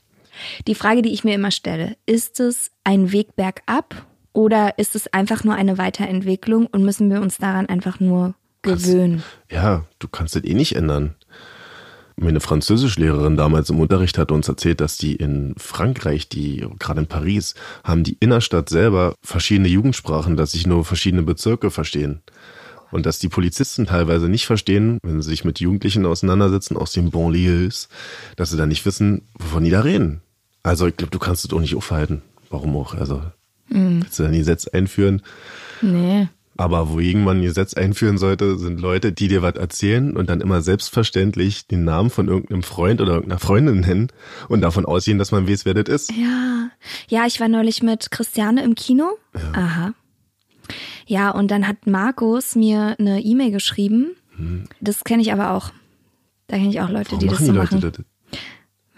Die 0.66 0.74
Frage, 0.74 1.02
die 1.02 1.12
ich 1.12 1.22
mir 1.22 1.34
immer 1.34 1.50
stelle, 1.50 1.96
ist 2.06 2.40
es 2.40 2.70
ein 2.82 3.12
Weg 3.12 3.36
bergab 3.36 4.06
oder 4.32 4.78
ist 4.78 4.96
es 4.96 5.12
einfach 5.12 5.44
nur 5.44 5.54
eine 5.54 5.76
Weiterentwicklung 5.76 6.66
und 6.66 6.82
müssen 6.82 7.10
wir 7.10 7.20
uns 7.20 7.36
daran 7.36 7.66
einfach 7.66 8.00
nur 8.00 8.34
gewöhnen? 8.62 9.22
Ja, 9.50 9.84
du 9.98 10.08
kannst 10.08 10.34
das 10.36 10.44
eh 10.44 10.54
nicht 10.54 10.76
ändern. 10.76 11.14
Meine 12.22 12.40
Französischlehrerin 12.40 13.38
damals 13.38 13.70
im 13.70 13.80
Unterricht 13.80 14.18
hat 14.18 14.30
uns 14.30 14.46
erzählt, 14.46 14.82
dass 14.82 14.98
die 14.98 15.16
in 15.16 15.54
Frankreich, 15.56 16.28
die 16.28 16.66
gerade 16.78 17.00
in 17.00 17.06
Paris, 17.06 17.54
haben 17.82 18.04
die 18.04 18.18
Innerstadt 18.20 18.68
selber 18.68 19.14
verschiedene 19.22 19.68
Jugendsprachen, 19.68 20.36
dass 20.36 20.52
sich 20.52 20.66
nur 20.66 20.84
verschiedene 20.84 21.22
Bezirke 21.22 21.70
verstehen. 21.70 22.20
Und 22.90 23.06
dass 23.06 23.20
die 23.20 23.30
Polizisten 23.30 23.86
teilweise 23.86 24.28
nicht 24.28 24.44
verstehen, 24.44 24.98
wenn 25.02 25.22
sie 25.22 25.30
sich 25.30 25.46
mit 25.46 25.60
Jugendlichen 25.60 26.04
auseinandersetzen 26.04 26.76
aus 26.76 26.92
den 26.92 27.10
Banlieues, 27.10 27.88
dass 28.36 28.50
sie 28.50 28.58
dann 28.58 28.68
nicht 28.68 28.84
wissen, 28.84 29.22
wovon 29.38 29.64
die 29.64 29.70
da 29.70 29.80
reden. 29.80 30.20
Also 30.62 30.86
ich 30.86 30.98
glaube, 30.98 31.12
du 31.12 31.18
kannst 31.18 31.46
es 31.46 31.52
auch 31.54 31.60
nicht 31.60 31.74
aufhalten. 31.74 32.20
Warum 32.50 32.76
auch? 32.76 32.94
Also 32.94 33.22
willst 33.70 34.18
du 34.18 34.24
dann 34.24 34.32
die 34.32 34.42
Sätze 34.42 34.74
einführen? 34.74 35.22
Nee. 35.80 36.28
Aber 36.60 36.90
wogegen 36.90 37.24
man 37.24 37.38
ein 37.38 37.42
Gesetz 37.42 37.72
einführen 37.72 38.18
sollte, 38.18 38.58
sind 38.58 38.82
Leute, 38.82 39.12
die 39.12 39.28
dir 39.28 39.40
was 39.40 39.54
erzählen 39.54 40.14
und 40.14 40.28
dann 40.28 40.42
immer 40.42 40.60
selbstverständlich 40.60 41.66
den 41.66 41.84
Namen 41.84 42.10
von 42.10 42.28
irgendeinem 42.28 42.62
Freund 42.62 43.00
oder 43.00 43.12
irgendeiner 43.14 43.40
Freundin 43.40 43.80
nennen 43.80 44.08
und 44.50 44.60
davon 44.60 44.84
ausgehen, 44.84 45.16
dass 45.16 45.32
man 45.32 45.48
weiß, 45.48 45.64
wer 45.64 45.72
das 45.72 45.88
ist. 45.88 46.12
Ja, 46.12 46.68
ja, 47.08 47.24
ich 47.26 47.40
war 47.40 47.48
neulich 47.48 47.82
mit 47.82 48.10
Christiane 48.10 48.62
im 48.62 48.74
Kino. 48.74 49.08
Aha. 49.54 49.94
Ja, 51.06 51.30
und 51.30 51.50
dann 51.50 51.66
hat 51.66 51.86
Markus 51.86 52.54
mir 52.56 52.94
eine 52.98 53.22
E-Mail 53.22 53.52
geschrieben. 53.52 54.10
Das 54.82 55.02
kenne 55.04 55.22
ich 55.22 55.32
aber 55.32 55.52
auch. 55.52 55.70
Da 56.46 56.56
kenne 56.56 56.68
ich 56.68 56.80
auch 56.82 56.90
Leute, 56.90 57.12
Warum 57.12 57.20
die 57.20 57.26
das 57.28 57.40
machen 57.40 57.46
so 57.46 57.52
die 57.52 57.58
Leute 57.58 57.74
machen. 57.76 57.92
das? 58.30 58.38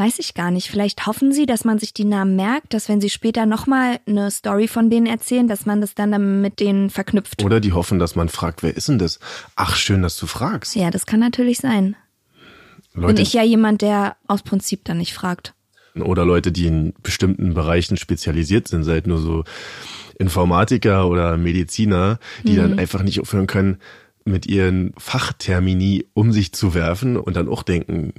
Weiß 0.03 0.19
ich 0.19 0.35
gar 0.35 0.51
nicht. 0.51 0.69
Vielleicht 0.69 1.07
hoffen 1.07 1.31
sie, 1.33 1.47
dass 1.47 1.65
man 1.65 1.79
sich 1.79 1.95
die 1.95 2.05
Namen 2.05 2.35
merkt, 2.35 2.75
dass 2.75 2.89
wenn 2.89 3.01
sie 3.01 3.09
später 3.09 3.47
nochmal 3.47 4.01
eine 4.07 4.33
Story 4.33 4.67
von 4.67 4.91
denen 4.91 5.07
erzählen, 5.07 5.47
dass 5.47 5.65
man 5.65 5.81
das 5.81 5.95
dann, 5.95 6.41
mit 6.41 6.59
denen 6.59 6.91
verknüpft. 6.91 7.45
Oder 7.45 7.61
die 7.61 7.73
hoffen, 7.73 8.01
dass 8.01 8.17
man 8.17 8.29
fragt, 8.29 8.65
wer 8.65 8.77
ist 8.77 8.89
denn 8.89 8.99
das? 8.99 9.21
Ach, 9.55 9.77
schön, 9.77 10.03
dass 10.03 10.17
du 10.17 10.27
fragst. 10.27 10.75
Ja, 10.75 10.91
das 10.91 11.07
kann 11.07 11.21
natürlich 11.21 11.59
sein. 11.59 11.95
Bin 12.95 13.03
Leute, 13.05 13.23
ich 13.23 13.33
ja 13.33 13.45
jemand, 13.45 13.81
der 13.81 14.17
aus 14.27 14.43
Prinzip 14.43 14.85
dann 14.85 14.99
nicht 14.99 15.15
fragt. 15.15 15.55
oder 15.95 16.25
Leute, 16.25 16.51
die 16.51 16.67
in 16.67 16.95
bestimmten 17.05 17.55
Bereichen 17.55 17.97
spezialisiert 17.97 18.67
sind, 18.67 18.83
seid 18.83 19.07
nur 19.07 19.19
so 19.19 19.45
Informatiker 20.19 21.07
oder 21.07 21.37
Mediziner, 21.37 22.19
die 22.43 22.53
Mhm. 22.53 22.57
dann 22.57 22.79
einfach 22.79 23.03
nicht 23.05 23.21
aufhören 23.21 23.47
können, 23.47 23.77
mit 24.25 24.47
ihren 24.47 24.95
Fachtermini 24.99 26.07
um 26.15 26.33
sich 26.33 26.53
zu 26.53 26.75
werfen 26.75 27.17
und 27.17 27.37
dann 27.37 27.49
auch 27.49 27.63
denken, 27.63 28.15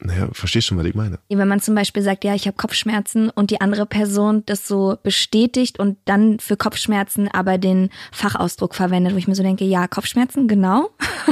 naja, 0.00 0.28
verstehst 0.32 0.68
schon, 0.68 0.78
was 0.78 0.86
ich 0.86 0.94
meine. 0.94 1.18
Wenn 1.28 1.48
man 1.48 1.60
zum 1.60 1.74
Beispiel 1.74 2.02
sagt, 2.02 2.24
ja, 2.24 2.34
ich 2.34 2.46
habe 2.46 2.56
Kopfschmerzen 2.56 3.30
und 3.30 3.50
die 3.50 3.60
andere 3.60 3.84
Person 3.84 4.44
das 4.46 4.68
so 4.68 4.96
bestätigt 5.02 5.80
und 5.80 5.98
dann 6.04 6.38
für 6.38 6.56
Kopfschmerzen 6.56 7.28
aber 7.28 7.58
den 7.58 7.90
Fachausdruck 8.12 8.74
verwendet, 8.74 9.14
wo 9.14 9.16
ich 9.16 9.26
mir 9.26 9.34
so 9.34 9.42
denke, 9.42 9.64
ja, 9.64 9.88
Kopfschmerzen, 9.88 10.46
genau. 10.46 10.90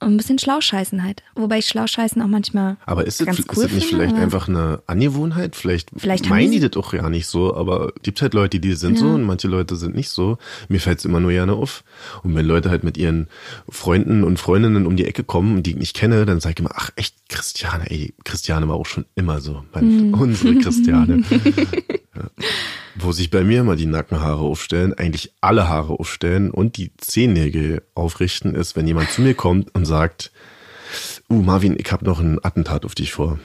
Und 0.00 0.08
ein 0.12 0.16
bisschen 0.16 0.38
Schlauscheißen 0.38 1.02
halt. 1.02 1.22
Wobei 1.34 1.58
ich 1.58 1.66
Schlauscheißen 1.68 2.20
auch 2.22 2.26
manchmal 2.26 2.76
Aber 2.86 3.06
ist 3.06 3.20
es, 3.20 3.26
ganz 3.26 3.38
ist 3.38 3.56
cool 3.56 3.64
es 3.64 3.72
nicht 3.72 3.86
finde, 3.86 3.96
vielleicht 4.04 4.14
aber- 4.14 4.22
einfach 4.22 4.48
eine 4.48 4.82
Angewohnheit? 4.86 5.56
Vielleicht, 5.56 5.90
Vielleicht 5.96 6.28
meinen 6.28 6.50
die- 6.52 6.60
das 6.60 6.76
auch 6.76 6.92
ja 6.92 7.08
nicht 7.08 7.26
so, 7.26 7.54
aber 7.56 7.92
gibt 8.02 8.20
halt 8.22 8.34
Leute, 8.34 8.60
die 8.60 8.72
sind 8.74 8.98
so 8.98 9.06
und 9.06 9.22
manche 9.24 9.48
Leute 9.48 9.76
sind 9.76 9.94
nicht 9.94 10.10
so. 10.10 10.38
Mir 10.68 10.80
fällt 10.80 10.98
es 10.98 11.04
immer 11.04 11.20
nur 11.20 11.30
gerne 11.30 11.54
auf. 11.54 11.82
Und 12.22 12.34
wenn 12.34 12.46
Leute 12.46 12.70
halt 12.70 12.84
mit 12.84 12.96
ihren 12.96 13.28
Freunden 13.68 14.22
und 14.24 14.38
Freundinnen 14.38 14.86
um 14.86 14.96
die 14.96 15.06
Ecke 15.06 15.24
kommen, 15.24 15.62
die 15.62 15.70
ich 15.70 15.76
nicht 15.76 15.96
kenne, 15.96 16.26
dann 16.26 16.40
sage 16.40 16.54
ich 16.56 16.60
immer, 16.60 16.72
ach 16.74 16.90
echt, 16.96 17.14
Christiane, 17.28 17.90
ey, 17.90 18.14
Christiane 18.24 18.68
war 18.68 18.76
auch 18.76 18.86
schon 18.86 19.06
immer 19.14 19.40
so. 19.40 19.64
Mein, 19.72 20.12
Unsere 20.14 20.54
Christiane. 20.56 21.22
ja. 22.14 22.30
Wo 22.98 23.12
sich 23.12 23.30
bei 23.30 23.44
mir 23.44 23.60
immer 23.60 23.76
die 23.76 23.86
Nackenhaare 23.86 24.40
aufstellen, 24.40 24.94
eigentlich 24.94 25.32
alle 25.40 25.68
Haare 25.68 25.94
aufstellen 26.00 26.50
und 26.50 26.76
die 26.76 26.92
Zehennägel 26.96 27.82
aufrichten, 27.94 28.54
ist, 28.54 28.74
wenn 28.76 28.86
jemand 28.86 29.10
zu 29.10 29.22
mir 29.22 29.34
kommt 29.34 29.74
und 29.74 29.84
sagt, 29.84 30.32
Uh, 31.28 31.42
Marvin, 31.42 31.76
ich 31.78 31.90
habe 31.90 32.04
noch 32.04 32.20
ein 32.20 32.38
Attentat 32.44 32.84
auf 32.84 32.94
dich 32.94 33.12
vor. 33.12 33.40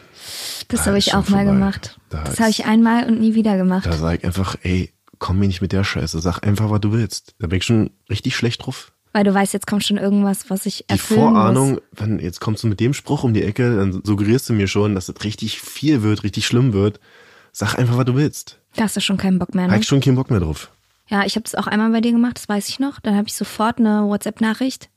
Das 0.68 0.82
Da 0.82 0.86
habe 0.88 1.00
ich 1.00 1.14
auch 1.16 1.28
mal 1.30 1.38
vorbei. 1.40 1.46
gemacht. 1.46 2.00
Da 2.10 2.24
das 2.24 2.40
habe 2.40 2.52
ich 2.52 2.66
einmal 2.66 3.06
und 3.08 3.20
nie 3.20 3.34
wieder 3.34 3.58
gemacht. 3.58 3.88
Da 3.88 3.94
sag 3.94 4.20
ich 4.20 4.24
einfach, 4.24 4.56
ey, 4.62 4.94
komm 5.18 5.40
mir 5.40 5.48
nicht 5.48 5.62
mit 5.62 5.72
der 5.72 5.84
Scheiße, 5.84 6.20
sag 6.22 6.46
einfach, 6.46 6.70
was 6.70 6.80
du 6.82 6.92
willst. 6.92 7.34
Da 7.40 7.48
bin 7.48 7.58
ich 7.58 7.64
schon 7.66 7.90
richtig 8.10 8.36
schlecht 8.36 8.64
drauf. 8.66 8.92
Weil 9.14 9.24
du 9.24 9.34
weißt, 9.34 9.52
jetzt 9.54 9.66
kommt 9.68 9.84
schon 9.84 9.98
irgendwas, 9.98 10.50
was 10.52 10.68
ich 10.68 10.86
Die 10.88 10.90
erfüllen 10.94 11.22
Vorahnung, 11.22 11.72
muss. 11.74 11.82
wenn 11.94 12.20
jetzt 12.20 12.40
kommst 12.40 12.64
du 12.64 12.68
mit 12.68 12.80
dem 12.80 12.94
Spruch 12.94 13.24
um 13.24 13.34
die 13.34 13.44
Ecke, 13.44 13.76
dann 13.76 14.02
suggerierst 14.06 14.48
du 14.50 14.54
mir 14.54 14.68
schon, 14.68 14.94
dass 14.94 15.08
das 15.08 15.24
richtig 15.24 15.60
viel 15.60 16.04
wird, 16.04 16.24
richtig 16.24 16.46
schlimm 16.46 16.72
wird. 16.74 17.00
Sag 17.52 17.78
einfach, 17.78 17.98
was 17.98 18.06
du 18.06 18.16
willst. 18.16 18.60
Da 18.76 18.84
hast 18.84 18.96
du 18.96 19.02
schon 19.02 19.18
keinen 19.18 19.40
Bock 19.40 19.54
mehr, 19.54 19.66
Hab 19.66 19.72
ne? 19.72 19.80
ich 19.80 19.88
schon 19.88 20.00
keinen 20.00 20.16
Bock 20.16 20.30
mehr 20.30 20.40
drauf. 20.40 20.72
Ja, 21.08 21.26
ich 21.26 21.36
habe 21.36 21.44
das 21.44 21.56
auch 21.56 21.68
einmal 21.68 21.92
bei 21.92 22.00
dir 22.02 22.14
gemacht, 22.14 22.38
das 22.38 22.48
weiß 22.48 22.70
ich 22.70 22.80
noch. 22.80 23.00
Dann 23.02 23.16
habe 23.16 23.28
ich 23.28 23.34
sofort 23.34 23.80
eine 23.80 24.08
WhatsApp-Nachricht. 24.08 24.90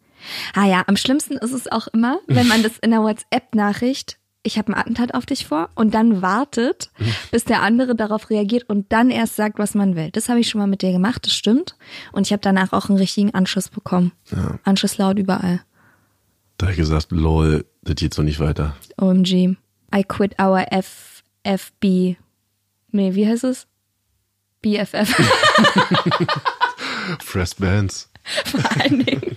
Ah 0.55 0.65
ja, 0.67 0.85
am 0.87 0.97
schlimmsten 0.97 1.37
ist 1.37 1.53
es 1.53 1.71
auch 1.71 1.89
immer, 1.89 2.21
wenn 2.29 2.47
man 2.47 2.63
das 2.63 2.79
in 2.79 2.93
der 2.93 3.03
WhatsApp-Nachricht, 3.03 4.19
ich 4.45 4.57
habe 4.59 4.73
ein 4.73 4.79
Attentat 4.79 5.15
auf 5.15 5.27
dich 5.27 5.47
vor, 5.47 5.71
und 5.75 5.93
dann 5.93 6.23
wartet, 6.23 6.91
bis 7.31 7.45
der 7.45 7.63
andere 7.63 7.97
darauf 7.97 8.31
reagiert 8.31 8.69
und 8.69 8.93
dann 8.93 9.11
erst 9.11 9.37
sagt, 9.37 9.59
was 9.59 9.75
man 9.75 9.97
will. 9.97 10.11
Das 10.13 10.29
habe 10.29 10.39
ich 10.41 10.49
schon 10.49 10.61
mal 10.61 10.67
mit 10.67 10.83
dir 10.83 10.93
gemacht, 10.93 11.27
das 11.27 11.35
stimmt. 11.35 11.77
Und 12.13 12.27
ich 12.27 12.33
habe 12.33 12.41
danach 12.43 12.73
auch 12.73 12.89
einen 12.89 12.99
richtigen 12.99 13.35
Anschluss 13.35 13.69
bekommen. 13.69 14.13
Anschluss 14.63 14.99
laut 14.99 15.19
überall. 15.19 15.63
Da 16.59 16.67
hab 16.67 16.73
ich 16.73 16.79
gesagt, 16.79 17.11
lol, 17.11 17.65
das 17.83 17.97
geht 17.97 18.15
so 18.15 18.23
nicht 18.23 18.39
weiter. 18.39 18.77
OMG. 18.99 19.57
I 19.95 20.05
quit 20.07 20.41
our 20.41 20.65
FFB. 20.71 22.17
Nee, 22.95 23.13
wie 23.17 23.27
heißt 23.27 23.43
es? 23.43 23.67
BFF. 24.63 25.09
Fresh 27.25 27.57
Bands. 27.57 28.09
Vor 28.45 28.61
allen 28.81 29.05
Dingen. 29.05 29.37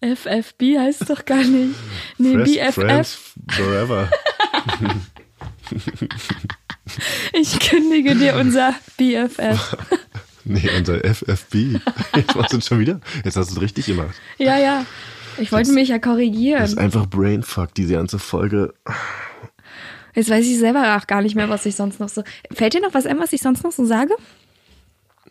FFB 0.00 0.78
heißt 0.78 1.02
es 1.02 1.08
doch 1.08 1.24
gar 1.24 1.42
nicht. 1.42 1.74
Nee, 2.16 2.34
Fresh 2.34 2.54
BFF. 2.54 2.74
Friends 2.74 3.18
Forever. 3.50 4.08
Ich 7.34 7.60
kündige 7.60 8.14
dir 8.16 8.34
unser 8.36 8.74
BFF. 8.96 9.76
Nee, 10.44 10.70
unser 10.78 11.04
FFB. 11.04 11.54
Jetzt 12.16 12.34
machst 12.34 12.52
du 12.54 12.56
es 12.58 12.66
schon 12.66 12.80
wieder. 12.80 13.00
Jetzt 13.24 13.36
hast 13.36 13.50
du 13.50 13.56
es 13.56 13.60
richtig 13.60 13.86
gemacht. 13.86 14.14
Ja, 14.38 14.56
ja. 14.58 14.86
Ich 15.36 15.52
wollte 15.52 15.72
mich 15.72 15.90
ja 15.90 15.98
Das 15.98 16.08
ist 16.08 16.10
korrigieren. 16.10 16.78
einfach 16.78 17.06
Brainfuck, 17.06 17.74
diese 17.74 17.92
ganze 17.94 18.18
Folge. 18.18 18.72
Jetzt 20.18 20.30
weiß 20.30 20.44
ich 20.46 20.58
selber 20.58 20.96
auch 20.96 21.06
gar 21.06 21.22
nicht 21.22 21.36
mehr, 21.36 21.48
was 21.48 21.64
ich 21.64 21.76
sonst 21.76 22.00
noch 22.00 22.08
so. 22.08 22.24
Fällt 22.50 22.74
dir 22.74 22.80
noch 22.80 22.92
was 22.92 23.06
ein, 23.06 23.20
was 23.20 23.32
ich 23.32 23.40
sonst 23.40 23.62
noch 23.62 23.70
so 23.70 23.84
sage? 23.84 24.16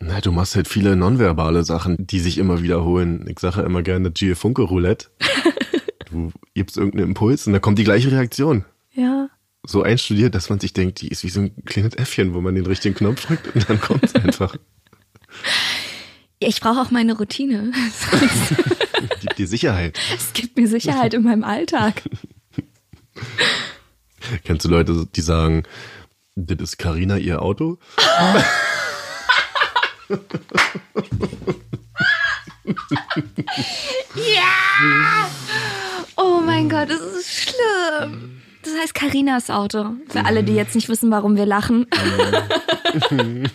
Na, 0.00 0.22
du 0.22 0.32
machst 0.32 0.56
halt 0.56 0.66
viele 0.66 0.96
nonverbale 0.96 1.62
Sachen, 1.62 2.06
die 2.06 2.20
sich 2.20 2.38
immer 2.38 2.62
wiederholen. 2.62 3.26
Ich 3.28 3.38
sage 3.38 3.60
ja 3.60 3.66
immer 3.66 3.82
gerne 3.82 4.10
G 4.10 4.34
Funke 4.34 4.62
Roulette. 4.62 5.08
Du 6.10 6.32
gibst 6.54 6.78
irgendeinen 6.78 7.08
Impuls 7.08 7.46
und 7.46 7.52
da 7.52 7.58
kommt 7.58 7.78
die 7.78 7.84
gleiche 7.84 8.10
Reaktion. 8.10 8.64
Ja. 8.94 9.28
So 9.66 9.82
einstudiert, 9.82 10.34
dass 10.34 10.48
man 10.48 10.58
sich 10.58 10.72
denkt, 10.72 11.02
die 11.02 11.08
ist 11.08 11.22
wie 11.22 11.28
so 11.28 11.42
ein 11.42 11.64
kleines 11.66 11.94
Äffchen, 11.96 12.32
wo 12.32 12.40
man 12.40 12.54
den 12.54 12.64
richtigen 12.64 12.94
Knopf 12.94 13.26
drückt 13.26 13.54
und 13.54 13.68
dann 13.68 13.78
kommt 13.78 14.04
es 14.04 14.14
einfach. 14.14 14.56
Ich 16.38 16.62
brauche 16.62 16.80
auch 16.80 16.90
meine 16.90 17.12
Routine. 17.14 17.72
Gibt 19.20 19.36
dir 19.36 19.46
Sicherheit. 19.46 19.98
Es 20.16 20.32
gibt 20.32 20.56
mir 20.56 20.66
Sicherheit 20.66 21.12
in 21.12 21.24
meinem 21.24 21.44
Alltag. 21.44 22.00
Kennst 24.44 24.64
du 24.64 24.68
Leute, 24.68 25.06
die 25.14 25.20
sagen, 25.20 25.64
das 26.36 26.58
ist 26.60 26.78
Carina 26.78 27.16
ihr 27.16 27.42
Auto? 27.42 27.78
Oh 36.16 36.40
mein 36.44 36.68
Gott, 36.68 36.88
das 36.90 37.00
ist 37.00 37.50
schlimm. 37.50 38.40
Das 38.62 38.72
heißt 38.80 38.94
Karinas 38.94 39.50
Auto. 39.50 39.92
Für 40.08 40.24
alle, 40.24 40.44
die 40.44 40.54
jetzt 40.54 40.74
nicht 40.74 40.88
wissen, 40.88 41.10
warum 41.10 41.36
wir 41.36 41.46
lachen. 41.46 41.86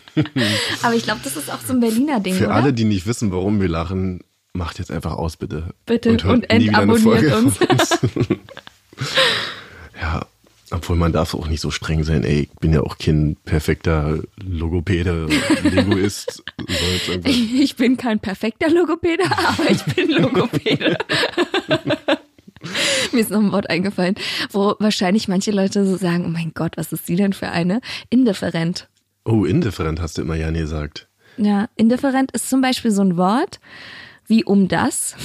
Aber 0.83 0.95
ich 0.95 1.03
glaube, 1.03 1.21
das 1.23 1.35
ist 1.37 1.51
auch 1.51 1.61
so 1.65 1.73
ein 1.73 1.79
Berliner 1.79 2.19
Ding, 2.19 2.35
Für 2.35 2.45
oder? 2.45 2.55
alle, 2.55 2.73
die 2.73 2.83
nicht 2.85 3.05
wissen, 3.07 3.31
warum 3.31 3.61
wir 3.61 3.69
lachen, 3.69 4.21
macht 4.53 4.79
jetzt 4.79 4.91
einfach 4.91 5.13
aus, 5.13 5.37
bitte. 5.37 5.73
Bitte, 5.85 6.11
hört 6.11 6.23
und 6.25 6.49
eine 6.49 6.65
entabonniert 6.65 7.33
uns. 7.33 7.57
uns. 7.59 7.99
ja, 10.01 10.25
obwohl 10.73 10.95
man 10.95 11.13
darf 11.13 11.33
auch 11.33 11.47
nicht 11.47 11.61
so 11.61 11.71
streng 11.71 12.03
sein. 12.03 12.23
Ey, 12.23 12.49
ich 12.51 12.59
bin 12.59 12.73
ja 12.73 12.81
auch 12.81 12.97
kein 12.97 13.37
perfekter 13.45 14.19
Logopäde, 14.43 15.27
Linguist. 15.63 16.43
ich 17.23 17.75
bin 17.75 17.95
kein 17.95 18.19
perfekter 18.19 18.69
Logopäde, 18.69 19.23
aber 19.31 19.69
ich 19.69 19.83
bin 19.83 20.09
Logopäde. 20.09 20.97
Mir 23.11 23.21
ist 23.21 23.29
noch 23.29 23.39
ein 23.39 23.51
Wort 23.51 23.69
eingefallen, 23.69 24.15
wo 24.51 24.75
wahrscheinlich 24.79 25.27
manche 25.27 25.51
Leute 25.51 25.85
so 25.85 25.97
sagen, 25.97 26.25
oh 26.25 26.29
mein 26.29 26.53
Gott, 26.53 26.77
was 26.77 26.91
ist 26.91 27.05
sie 27.05 27.15
denn 27.15 27.33
für 27.33 27.49
eine? 27.49 27.81
Indifferent. 28.09 28.89
Oh, 29.25 29.45
indifferent 29.45 30.01
hast 30.01 30.17
du 30.17 30.23
immer 30.23 30.35
ja 30.35 30.49
nie 30.49 30.59
gesagt. 30.59 31.07
Ja, 31.37 31.67
indifferent 31.75 32.31
ist 32.31 32.49
zum 32.49 32.61
Beispiel 32.61 32.91
so 32.91 33.01
ein 33.01 33.17
Wort 33.17 33.59
wie 34.27 34.43
um 34.43 34.67
das, 34.67 35.15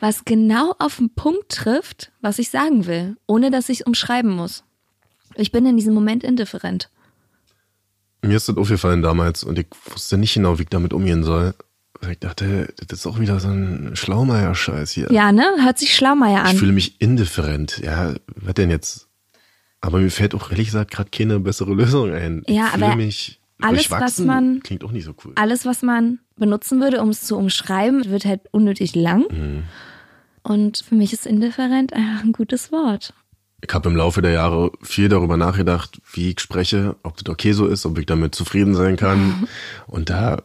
was 0.00 0.24
genau 0.24 0.74
auf 0.78 0.96
den 0.98 1.14
Punkt 1.14 1.48
trifft, 1.50 2.12
was 2.20 2.38
ich 2.38 2.50
sagen 2.50 2.86
will, 2.86 3.16
ohne 3.26 3.50
dass 3.50 3.68
ich 3.68 3.80
es 3.80 3.86
umschreiben 3.86 4.30
muss. 4.30 4.64
Ich 5.36 5.50
bin 5.52 5.66
in 5.66 5.76
diesem 5.76 5.94
Moment 5.94 6.22
indifferent. 6.24 6.90
Mir 8.22 8.36
ist 8.36 8.48
das 8.48 8.56
aufgefallen 8.56 9.02
damals 9.02 9.44
und 9.44 9.58
ich 9.58 9.66
wusste 9.90 10.16
nicht 10.16 10.34
genau, 10.34 10.58
wie 10.58 10.62
ich 10.62 10.68
damit 10.68 10.92
umgehen 10.92 11.24
soll. 11.24 11.54
Weil 12.00 12.12
Ich 12.12 12.18
dachte, 12.20 12.72
das 12.86 13.00
ist 13.00 13.06
auch 13.06 13.18
wieder 13.18 13.38
so 13.40 13.48
ein 13.48 13.92
Schlaumeier-Scheiß 13.96 14.90
hier. 14.92 15.10
Ja, 15.12 15.32
ne? 15.32 15.44
Hört 15.60 15.78
sich 15.78 15.94
Schlaumeier 15.94 16.42
Ich 16.44 16.50
an. 16.50 16.56
fühle 16.56 16.72
mich 16.72 17.00
indifferent. 17.00 17.78
Ja, 17.84 18.14
was 18.26 18.54
denn 18.54 18.70
jetzt? 18.70 19.08
Aber 19.80 19.98
mir 19.98 20.10
fällt 20.10 20.34
auch 20.34 20.50
ehrlich 20.50 20.68
gesagt 20.68 20.90
gerade 20.92 21.10
keine 21.10 21.40
bessere 21.40 21.74
Lösung 21.74 22.12
ein. 22.12 22.42
Ja, 22.46 22.66
ich 22.66 22.70
fühle 22.72 22.86
aber 22.86 22.96
mich 22.96 23.40
alles, 23.60 23.90
was 23.90 24.18
man- 24.18 24.60
Klingt 24.62 24.84
auch 24.84 24.92
nicht 24.92 25.04
so 25.04 25.14
cool. 25.24 25.32
Alles, 25.36 25.66
was 25.66 25.82
man 25.82 26.20
benutzen 26.36 26.80
würde, 26.80 27.00
um 27.00 27.10
es 27.10 27.22
zu 27.22 27.36
umschreiben, 27.36 28.10
wird 28.10 28.24
halt 28.24 28.40
unnötig 28.50 28.94
lang. 28.94 29.24
Und 30.42 30.84
für 30.86 30.94
mich 30.94 31.12
ist 31.12 31.26
indifferent 31.26 31.92
einfach 31.92 32.24
ein 32.24 32.32
gutes 32.32 32.70
Wort. 32.72 33.14
Ich 33.66 33.72
habe 33.72 33.88
im 33.88 33.96
Laufe 33.96 34.20
der 34.20 34.32
Jahre 34.32 34.72
viel 34.82 35.08
darüber 35.08 35.38
nachgedacht, 35.38 36.00
wie 36.12 36.30
ich 36.30 36.40
spreche, 36.40 36.96
ob 37.02 37.16
das 37.16 37.32
okay 37.32 37.52
so 37.52 37.66
ist, 37.66 37.86
ob 37.86 37.98
ich 37.98 38.04
damit 38.04 38.34
zufrieden 38.34 38.74
sein 38.74 38.96
kann. 38.96 39.48
Und 39.86 40.10
da 40.10 40.42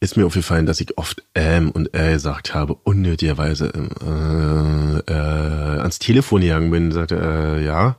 ist 0.00 0.16
mir 0.16 0.26
aufgefallen, 0.26 0.66
dass 0.66 0.80
ich 0.80 0.96
oft 0.96 1.24
ähm 1.34 1.72
und 1.72 1.92
äh 1.92 2.12
gesagt 2.12 2.54
habe, 2.54 2.74
unnötigerweise 2.74 3.72
äh, 3.74 5.12
äh, 5.12 5.80
ans 5.80 5.98
Telefon 5.98 6.42
gegangen 6.42 6.70
bin 6.70 6.84
und 6.86 6.92
sagte, 6.92 7.16
äh, 7.16 7.64
ja. 7.64 7.96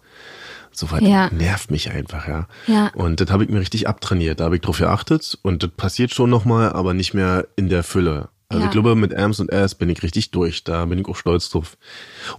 So 0.80 0.92
weit 0.92 1.02
Ja. 1.02 1.30
nervt 1.32 1.72
mich 1.72 1.92
einfach, 1.92 2.26
ja. 2.28 2.48
Ja. 2.68 2.88
Und 2.96 3.20
das 3.20 3.30
habe 3.32 3.44
ich 3.44 3.50
mir 3.50 3.60
richtig 3.60 3.88
abtrainiert. 3.90 4.40
Da 4.40 4.46
habe 4.46 4.56
ich 4.56 4.62
drauf 4.62 4.78
geachtet 4.78 5.38
und 5.42 5.62
das 5.62 5.72
passiert 5.72 6.14
schon 6.14 6.30
nochmal, 6.30 6.72
aber 6.72 6.94
nicht 6.94 7.14
mehr 7.14 7.48
in 7.58 7.68
der 7.68 7.84
Fülle. 7.84 8.30
Also 8.48 8.62
Ja. 8.62 8.66
ich 8.68 8.72
glaube, 8.72 8.96
mit 8.96 9.14
Ams 9.14 9.42
und 9.42 9.52
Äs 9.52 9.76
bin 9.76 9.90
ich 9.90 10.02
richtig 10.04 10.32
durch. 10.32 10.64
Da 10.64 10.86
bin 10.86 10.98
ich 10.98 11.06
auch 11.08 11.18
stolz 11.18 11.50
drauf. 11.50 11.78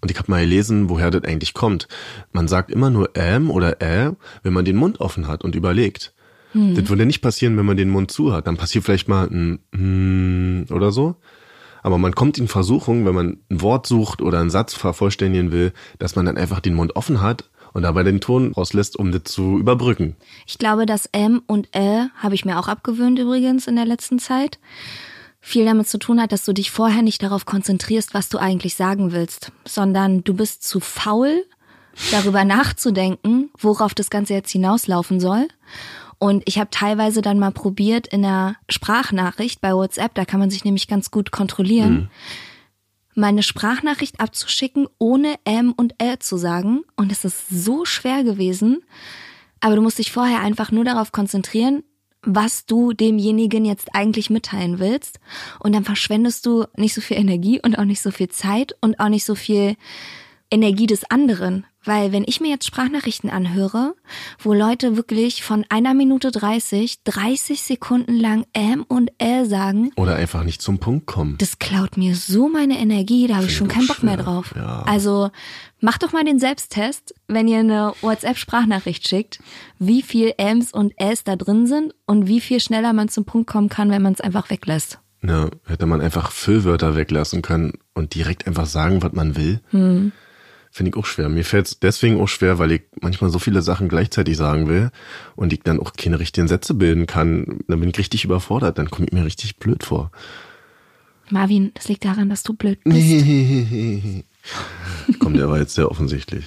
Und 0.00 0.10
ich 0.10 0.18
habe 0.18 0.30
mal 0.30 0.40
gelesen, 0.40 0.88
woher 0.88 1.10
das 1.10 1.22
eigentlich 1.24 1.52
kommt. 1.52 1.86
Man 2.32 2.48
sagt 2.48 2.70
immer 2.70 2.88
nur 2.88 3.10
ähm 3.14 3.50
oder 3.50 3.80
äh, 3.82 4.12
wenn 4.42 4.52
man 4.54 4.64
den 4.64 4.76
Mund 4.76 5.00
offen 5.00 5.28
hat 5.28 5.44
und 5.44 5.54
überlegt. 5.54 6.14
Das 6.52 6.88
würde 6.88 7.06
nicht 7.06 7.20
passieren, 7.20 7.56
wenn 7.56 7.64
man 7.66 7.76
den 7.76 7.90
Mund 7.90 8.10
zu 8.10 8.32
hat. 8.32 8.48
Dann 8.48 8.56
passiert 8.56 8.84
vielleicht 8.84 9.06
mal 9.06 9.28
ein 9.30 9.60
mm 9.70 10.72
oder 10.72 10.90
so. 10.90 11.14
Aber 11.84 11.96
man 11.96 12.12
kommt 12.14 12.38
in 12.38 12.48
Versuchung, 12.48 13.06
wenn 13.06 13.14
man 13.14 13.36
ein 13.50 13.60
Wort 13.62 13.86
sucht 13.86 14.20
oder 14.20 14.40
einen 14.40 14.50
Satz 14.50 14.74
vervollständigen 14.74 15.52
will, 15.52 15.72
dass 16.00 16.16
man 16.16 16.26
dann 16.26 16.36
einfach 16.36 16.58
den 16.58 16.74
Mund 16.74 16.96
offen 16.96 17.20
hat 17.20 17.50
und 17.72 17.82
dabei 17.82 18.02
den 18.02 18.20
Ton 18.20 18.52
rauslässt, 18.52 18.98
um 18.98 19.12
das 19.12 19.24
zu 19.24 19.58
überbrücken. 19.58 20.16
Ich 20.46 20.58
glaube, 20.58 20.86
das 20.86 21.08
M 21.12 21.42
und 21.46 21.68
Ä 21.74 22.08
habe 22.16 22.34
ich 22.34 22.44
mir 22.44 22.58
auch 22.58 22.68
abgewöhnt 22.68 23.18
übrigens 23.18 23.66
in 23.66 23.76
der 23.76 23.84
letzten 23.84 24.18
Zeit. 24.18 24.58
Viel 25.40 25.64
damit 25.64 25.88
zu 25.88 25.98
tun 25.98 26.20
hat, 26.20 26.32
dass 26.32 26.44
du 26.44 26.52
dich 26.52 26.70
vorher 26.70 27.02
nicht 27.02 27.22
darauf 27.22 27.46
konzentrierst, 27.46 28.12
was 28.12 28.28
du 28.28 28.38
eigentlich 28.38 28.74
sagen 28.74 29.12
willst, 29.12 29.52
sondern 29.64 30.22
du 30.22 30.34
bist 30.34 30.62
zu 30.62 30.80
faul, 30.80 31.44
darüber 32.10 32.44
nachzudenken, 32.44 33.50
worauf 33.58 33.94
das 33.94 34.10
Ganze 34.10 34.34
jetzt 34.34 34.50
hinauslaufen 34.50 35.18
soll. 35.18 35.48
Und 36.18 36.42
ich 36.44 36.58
habe 36.58 36.68
teilweise 36.70 37.22
dann 37.22 37.38
mal 37.38 37.52
probiert 37.52 38.06
in 38.06 38.24
einer 38.24 38.56
Sprachnachricht 38.68 39.62
bei 39.62 39.72
WhatsApp, 39.72 40.14
da 40.14 40.26
kann 40.26 40.40
man 40.40 40.50
sich 40.50 40.64
nämlich 40.64 40.86
ganz 40.86 41.10
gut 41.10 41.30
kontrollieren, 41.30 42.10
meine 43.20 43.42
Sprachnachricht 43.42 44.18
abzuschicken, 44.18 44.88
ohne 44.98 45.36
M 45.44 45.72
und 45.76 45.94
L 45.98 46.18
zu 46.18 46.36
sagen. 46.36 46.82
Und 46.96 47.12
es 47.12 47.24
ist 47.24 47.48
so 47.48 47.84
schwer 47.84 48.24
gewesen. 48.24 48.82
Aber 49.60 49.76
du 49.76 49.82
musst 49.82 49.98
dich 49.98 50.10
vorher 50.10 50.40
einfach 50.40 50.72
nur 50.72 50.84
darauf 50.84 51.12
konzentrieren, 51.12 51.84
was 52.22 52.66
du 52.66 52.92
demjenigen 52.92 53.64
jetzt 53.64 53.94
eigentlich 53.94 54.30
mitteilen 54.30 54.78
willst. 54.78 55.20
Und 55.58 55.74
dann 55.74 55.84
verschwendest 55.84 56.44
du 56.46 56.64
nicht 56.76 56.94
so 56.94 57.00
viel 57.00 57.18
Energie 57.18 57.60
und 57.62 57.78
auch 57.78 57.84
nicht 57.84 58.00
so 58.00 58.10
viel 58.10 58.28
Zeit 58.28 58.74
und 58.80 58.98
auch 58.98 59.08
nicht 59.08 59.24
so 59.24 59.34
viel 59.34 59.76
Energie 60.50 60.86
des 60.86 61.08
anderen. 61.10 61.66
Weil 61.84 62.12
wenn 62.12 62.24
ich 62.26 62.40
mir 62.40 62.48
jetzt 62.50 62.66
Sprachnachrichten 62.66 63.30
anhöre, 63.30 63.94
wo 64.38 64.52
Leute 64.52 64.96
wirklich 64.96 65.42
von 65.42 65.64
einer 65.70 65.94
Minute 65.94 66.30
30, 66.30 67.02
30 67.04 67.62
Sekunden 67.62 68.16
lang 68.16 68.44
M 68.52 68.84
und 68.86 69.10
L 69.18 69.46
sagen, 69.46 69.90
Oder 69.96 70.16
einfach 70.16 70.44
nicht 70.44 70.60
zum 70.60 70.78
Punkt 70.78 71.06
kommen. 71.06 71.36
das 71.38 71.58
klaut 71.58 71.96
mir 71.96 72.14
so 72.14 72.48
meine 72.48 72.78
Energie, 72.78 73.26
da 73.26 73.36
habe 73.36 73.46
ich 73.46 73.56
schon 73.56 73.68
keinen 73.68 73.86
Bock 73.86 74.02
mehr 74.02 74.14
schwer, 74.14 74.24
drauf. 74.24 74.52
ja. 74.54 74.82
Also 74.82 75.30
macht 75.80 76.02
doch 76.02 76.12
mal 76.12 76.24
den 76.24 76.38
Selbsttest, 76.38 77.14
wenn 77.28 77.48
ihr 77.48 77.60
eine 77.60 77.94
WhatsApp-Sprachnachricht 78.02 79.08
schickt, 79.08 79.40
wie 79.78 80.02
viel 80.02 80.34
Ms 80.36 80.72
und 80.72 80.92
Ls 81.00 81.24
da 81.24 81.36
drin 81.36 81.66
sind 81.66 81.94
und 82.06 82.26
wie 82.26 82.40
viel 82.40 82.60
schneller 82.60 82.92
man 82.92 83.08
zum 83.08 83.24
Punkt 83.24 83.48
kommen 83.48 83.70
kann, 83.70 83.90
wenn 83.90 84.02
man 84.02 84.12
es 84.12 84.20
einfach 84.20 84.50
weglässt. 84.50 84.98
Ja, 85.22 85.48
hätte 85.66 85.86
man 85.86 86.00
einfach 86.00 86.30
Füllwörter 86.30 86.96
weglassen 86.96 87.42
können 87.42 87.74
und 87.94 88.14
direkt 88.14 88.46
einfach 88.46 88.66
sagen, 88.66 89.02
was 89.02 89.12
man 89.12 89.36
will. 89.36 89.60
Hm. 89.70 90.12
Finde 90.72 90.90
ich 90.90 90.96
auch 90.96 91.06
schwer. 91.06 91.28
Mir 91.28 91.44
fällt 91.44 91.66
es 91.66 91.80
deswegen 91.80 92.20
auch 92.20 92.28
schwer, 92.28 92.58
weil 92.60 92.70
ich 92.70 92.82
manchmal 93.00 93.30
so 93.30 93.40
viele 93.40 93.60
Sachen 93.60 93.88
gleichzeitig 93.88 94.36
sagen 94.36 94.68
will 94.68 94.90
und 95.34 95.52
ich 95.52 95.60
dann 95.62 95.80
auch 95.80 95.94
keine 95.94 96.20
richtigen 96.20 96.46
Sätze 96.46 96.74
bilden 96.74 97.06
kann. 97.06 97.58
Dann 97.66 97.80
bin 97.80 97.88
ich 97.90 97.98
richtig 97.98 98.24
überfordert. 98.24 98.78
Dann 98.78 98.88
komme 98.88 99.06
ich 99.08 99.12
mir 99.12 99.24
richtig 99.24 99.56
blöd 99.56 99.82
vor. 99.82 100.12
Marvin, 101.28 101.72
das 101.74 101.88
liegt 101.88 102.04
daran, 102.04 102.28
dass 102.28 102.42
du 102.44 102.54
blöd 102.54 102.78
bist. 102.84 102.96
Komm, 105.18 105.34
der 105.34 105.48
war 105.48 105.58
jetzt 105.58 105.74
sehr 105.74 105.90
offensichtlich. 105.90 106.44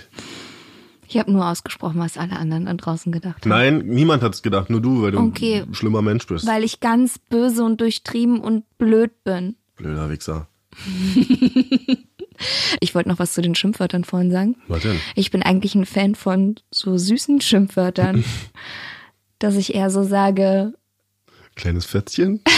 Ich 1.07 1.17
habe 1.19 1.31
nur 1.31 1.45
ausgesprochen, 1.47 1.99
was 1.99 2.17
alle 2.17 2.37
anderen 2.37 2.65
da 2.65 2.73
draußen 2.73 3.11
gedacht 3.11 3.43
haben. 3.43 3.49
Nein, 3.49 3.79
niemand 3.85 4.23
hat 4.23 4.33
es 4.33 4.41
gedacht, 4.41 4.69
nur 4.69 4.81
du, 4.81 5.01
weil 5.03 5.11
du 5.11 5.19
Okay. 5.19 5.63
ein 5.67 5.73
schlimmer 5.75 6.01
Mensch 6.01 6.25
bist. 6.27 6.47
Weil 6.47 6.63
ich 6.63 6.79
ganz 6.79 7.19
böse 7.19 7.63
und 7.63 7.81
durchtrieben 7.81 8.39
und 8.39 8.63
blöd 8.77 9.11
bin. 9.23 9.55
Blöder 9.75 10.09
Wichser. 10.09 10.47
Ich 12.79 12.95
wollte 12.95 13.09
noch 13.09 13.19
was 13.19 13.33
zu 13.33 13.41
den 13.41 13.55
Schimpfwörtern 13.55 14.03
vorhin 14.03 14.31
sagen. 14.31 14.55
Was 14.67 14.83
denn? 14.83 14.99
Ich 15.15 15.31
bin 15.31 15.43
eigentlich 15.43 15.75
ein 15.75 15.85
Fan 15.85 16.15
von 16.15 16.55
so 16.71 16.97
süßen 16.97 17.41
Schimpfwörtern. 17.41 18.23
dass 19.39 19.55
ich 19.55 19.75
eher 19.75 19.89
so 19.89 20.03
sage, 20.03 20.73
Kleines 21.55 21.85
Fätzchen? 21.85 22.41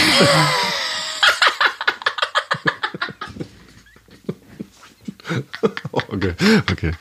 Okay, 6.08 6.34
okay. 6.70 6.92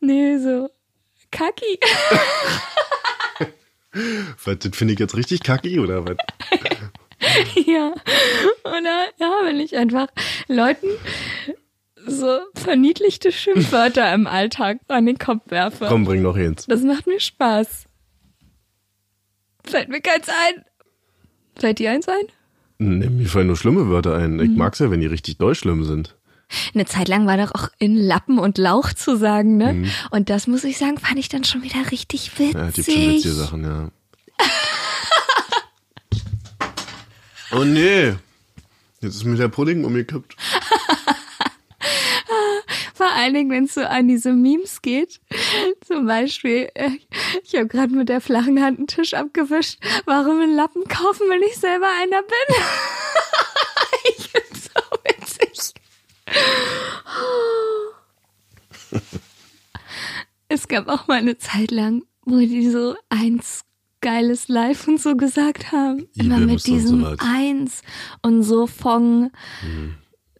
nee, 0.00 0.36
so 0.38 0.68
Kaki. 1.30 1.78
Was, 4.44 4.58
das 4.58 4.76
finde 4.76 4.94
ich 4.94 5.00
jetzt 5.00 5.16
richtig 5.16 5.42
kacki, 5.42 5.78
oder 5.78 6.04
was? 6.04 6.16
ja. 7.66 7.94
Oder 8.64 9.06
ja, 9.18 9.40
wenn 9.44 9.60
ich 9.60 9.76
einfach 9.76 10.08
Leuten 10.48 10.88
so 12.06 12.38
verniedlichte 12.54 13.32
Schimpfwörter 13.32 14.12
im 14.12 14.26
Alltag 14.26 14.78
an 14.88 15.06
den 15.06 15.18
Kopf 15.18 15.50
werfe. 15.50 15.86
Komm, 15.88 16.04
bring 16.04 16.22
noch 16.22 16.36
eins. 16.36 16.66
Das 16.66 16.82
macht 16.82 17.06
mir 17.06 17.20
Spaß. 17.20 17.86
Fällt 19.64 19.88
mir 19.88 20.00
keins 20.00 20.28
ein. 20.28 20.64
Fällt 21.56 21.78
dir 21.78 21.90
eins 21.90 22.08
ein? 22.08 22.24
Nee, 22.78 23.08
mir 23.08 23.28
fallen 23.28 23.46
nur 23.46 23.56
schlimme 23.56 23.88
Wörter 23.88 24.16
ein. 24.16 24.34
Mhm. 24.34 24.40
Ich 24.40 24.50
mag's 24.56 24.78
ja, 24.80 24.90
wenn 24.90 25.00
die 25.00 25.06
richtig 25.06 25.38
doll 25.38 25.54
schlimm 25.54 25.84
sind. 25.84 26.16
Eine 26.74 26.84
Zeit 26.84 27.08
lang 27.08 27.26
war 27.26 27.38
doch 27.38 27.54
auch 27.54 27.68
in 27.78 27.96
Lappen 27.96 28.38
und 28.38 28.58
Lauch 28.58 28.92
zu 28.92 29.16
sagen, 29.16 29.56
ne? 29.56 29.86
Und 30.10 30.28
das 30.28 30.46
muss 30.46 30.62
ich 30.64 30.76
sagen, 30.76 30.98
fand 30.98 31.18
ich 31.18 31.28
dann 31.28 31.44
schon 31.44 31.62
wieder 31.62 31.90
richtig 31.90 32.38
witzig. 32.38 32.54
Mhm. 32.54 32.60
Ja, 32.60 32.70
gibt 32.70 32.90
schon 32.90 33.10
witzige 33.10 33.34
Sachen, 33.34 33.64
ja. 33.64 33.88
Oh 37.54 37.64
nee. 37.64 38.14
Jetzt 39.00 39.16
ist 39.16 39.24
mir 39.24 39.36
der 39.36 39.48
Pudding 39.48 39.84
umgekippt. 39.84 40.36
Vor 42.94 43.10
allen 43.10 43.34
Dingen, 43.34 43.50
wenn 43.50 43.64
es 43.64 43.74
so 43.74 43.82
an 43.82 44.06
diese 44.08 44.32
Memes 44.32 44.80
geht. 44.80 45.20
Zum 45.86 46.06
Beispiel, 46.06 46.70
äh, 46.74 46.90
ich 47.42 47.54
habe 47.54 47.66
gerade 47.66 47.94
mit 47.94 48.08
der 48.08 48.20
flachen 48.20 48.62
Hand 48.62 48.78
einen 48.78 48.86
Tisch 48.86 49.14
abgewischt. 49.14 49.78
Warum 50.06 50.40
einen 50.40 50.54
Lappen 50.54 50.84
kaufen, 50.84 51.28
wenn 51.28 51.42
ich 51.42 51.56
selber 51.56 51.88
einer 52.00 52.22
bin? 52.22 52.54
ich 54.16 54.28
find's 54.28 54.70
so 54.72 54.80
witzig. 55.04 55.74
Es 60.48 60.68
gab 60.68 60.88
auch 60.88 61.08
mal 61.08 61.18
eine 61.18 61.36
Zeit 61.36 61.72
lang, 61.72 62.04
wo 62.22 62.38
die 62.38 62.70
so 62.70 62.94
eins 63.08 63.64
geiles 64.04 64.48
Live 64.48 64.86
und 64.86 65.00
so 65.00 65.16
gesagt 65.16 65.72
haben. 65.72 66.06
Immer 66.14 66.38
mit 66.38 66.60
so 66.60 66.72
diesem 66.72 67.02
was. 67.02 67.18
eins 67.18 67.82
und 68.22 68.42
so 68.42 68.66
von 68.66 69.30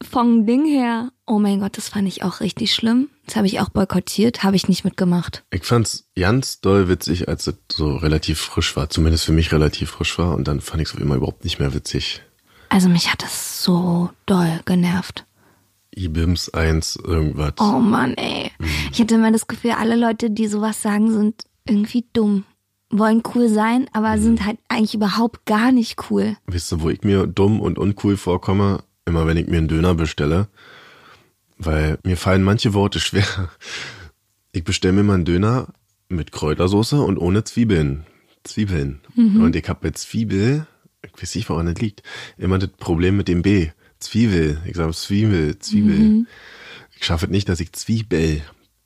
vom 0.02 0.44
Ding 0.44 0.66
her, 0.66 1.10
oh 1.26 1.38
mein 1.38 1.60
Gott, 1.60 1.78
das 1.78 1.88
fand 1.88 2.06
ich 2.06 2.22
auch 2.22 2.40
richtig 2.40 2.74
schlimm. 2.74 3.08
Das 3.24 3.36
habe 3.36 3.46
ich 3.46 3.60
auch 3.60 3.70
boykottiert, 3.70 4.42
habe 4.42 4.54
ich 4.54 4.68
nicht 4.68 4.84
mitgemacht. 4.84 5.44
Ich 5.50 5.64
fand's 5.64 6.10
ganz 6.14 6.60
doll 6.60 6.88
witzig, 6.90 7.26
als 7.26 7.46
es 7.46 7.54
so 7.72 7.96
relativ 7.96 8.38
frisch 8.38 8.76
war. 8.76 8.90
Zumindest 8.90 9.24
für 9.24 9.32
mich 9.32 9.50
relativ 9.50 9.92
frisch 9.92 10.18
war. 10.18 10.34
Und 10.34 10.46
dann 10.46 10.60
fand 10.60 10.82
ich 10.82 10.88
es 10.88 10.94
immer 10.94 11.14
überhaupt 11.14 11.44
nicht 11.44 11.58
mehr 11.58 11.72
witzig. 11.72 12.20
Also 12.68 12.90
mich 12.90 13.10
hat 13.10 13.22
das 13.22 13.62
so 13.62 14.10
doll 14.26 14.60
genervt. 14.66 15.24
Ibims 15.96 16.52
1, 16.52 16.96
irgendwas. 16.96 17.54
Oh 17.58 17.78
Mann, 17.78 18.14
ey. 18.14 18.50
Ich 18.92 19.00
hatte 19.00 19.14
immer 19.14 19.32
das 19.32 19.46
Gefühl, 19.46 19.70
alle 19.72 19.96
Leute, 19.96 20.30
die 20.30 20.48
sowas 20.48 20.82
sagen, 20.82 21.10
sind 21.10 21.44
irgendwie 21.66 22.04
dumm. 22.12 22.44
Wollen 22.96 23.24
cool 23.34 23.48
sein, 23.48 23.88
aber 23.92 24.18
sind 24.18 24.46
halt 24.46 24.58
eigentlich 24.68 24.94
überhaupt 24.94 25.46
gar 25.46 25.72
nicht 25.72 25.96
cool. 26.10 26.36
Wisst 26.46 26.72
ihr, 26.72 26.80
wo 26.80 26.90
ich 26.90 27.02
mir 27.02 27.26
dumm 27.26 27.60
und 27.60 27.76
uncool 27.76 28.16
vorkomme? 28.16 28.84
Immer 29.04 29.26
wenn 29.26 29.36
ich 29.36 29.48
mir 29.48 29.58
einen 29.58 29.66
Döner 29.66 29.96
bestelle. 29.96 30.46
Weil 31.58 31.98
mir 32.04 32.16
fallen 32.16 32.44
manche 32.44 32.72
Worte 32.72 33.00
schwer. 33.00 33.50
Ich 34.52 34.62
bestelle 34.62 34.94
mir 34.94 35.02
mal 35.02 35.14
einen 35.14 35.24
Döner 35.24 35.66
mit 36.08 36.30
Kräutersoße 36.30 37.00
und 37.00 37.18
ohne 37.18 37.42
Zwiebeln. 37.42 38.06
Zwiebeln. 38.44 39.00
Und 39.16 39.56
ich 39.56 39.68
habe 39.68 39.80
bei 39.82 39.90
Zwiebel, 39.90 40.68
ich 41.04 41.20
weiß 41.20 41.34
nicht, 41.34 41.48
woran 41.48 41.66
das 41.66 41.80
liegt, 41.80 42.04
immer 42.38 42.58
das 42.58 42.70
Problem 42.70 43.16
mit 43.16 43.26
dem 43.26 43.42
B. 43.42 43.70
Zwiebel. 43.98 44.60
Ich 44.66 44.76
sage 44.76 44.92
Zwiebel, 44.92 45.58
Zwiebel. 45.58 46.26
Ich 46.96 47.04
schaffe 47.04 47.26
es 47.26 47.32
nicht, 47.32 47.48
dass 47.48 47.58
ich 47.58 47.72
Zwiebel. 47.72 48.42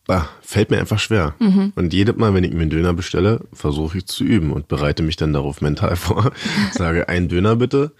Bah, 0.08 0.26
fällt 0.40 0.70
mir 0.70 0.78
einfach 0.78 0.98
schwer. 0.98 1.34
Und 1.76 1.92
jedes 1.92 2.16
Mal, 2.16 2.32
wenn 2.32 2.42
ich 2.42 2.52
mir 2.54 2.62
einen 2.62 2.70
Döner 2.70 2.94
bestelle, 2.94 3.42
versuche 3.52 3.98
ich 3.98 4.06
zu 4.06 4.24
üben 4.24 4.52
und 4.52 4.66
bereite 4.66 5.02
mich 5.02 5.16
dann 5.16 5.34
darauf 5.34 5.60
mental 5.60 5.96
vor. 5.96 6.32
Sage, 6.72 7.08
einen 7.10 7.28
Döner 7.28 7.56
bitte. 7.56 7.92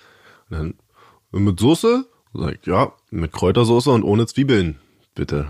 Und 0.49 0.57
dann 0.59 0.75
mit 1.44 1.61
Soße? 1.61 2.07
Sag 2.33 2.55
ich, 2.61 2.66
ja, 2.66 2.92
mit 3.11 3.33
Kräutersoße 3.33 3.90
und 3.90 4.05
ohne 4.05 4.27
Zwiebeln, 4.27 4.79
bitte. 5.14 5.49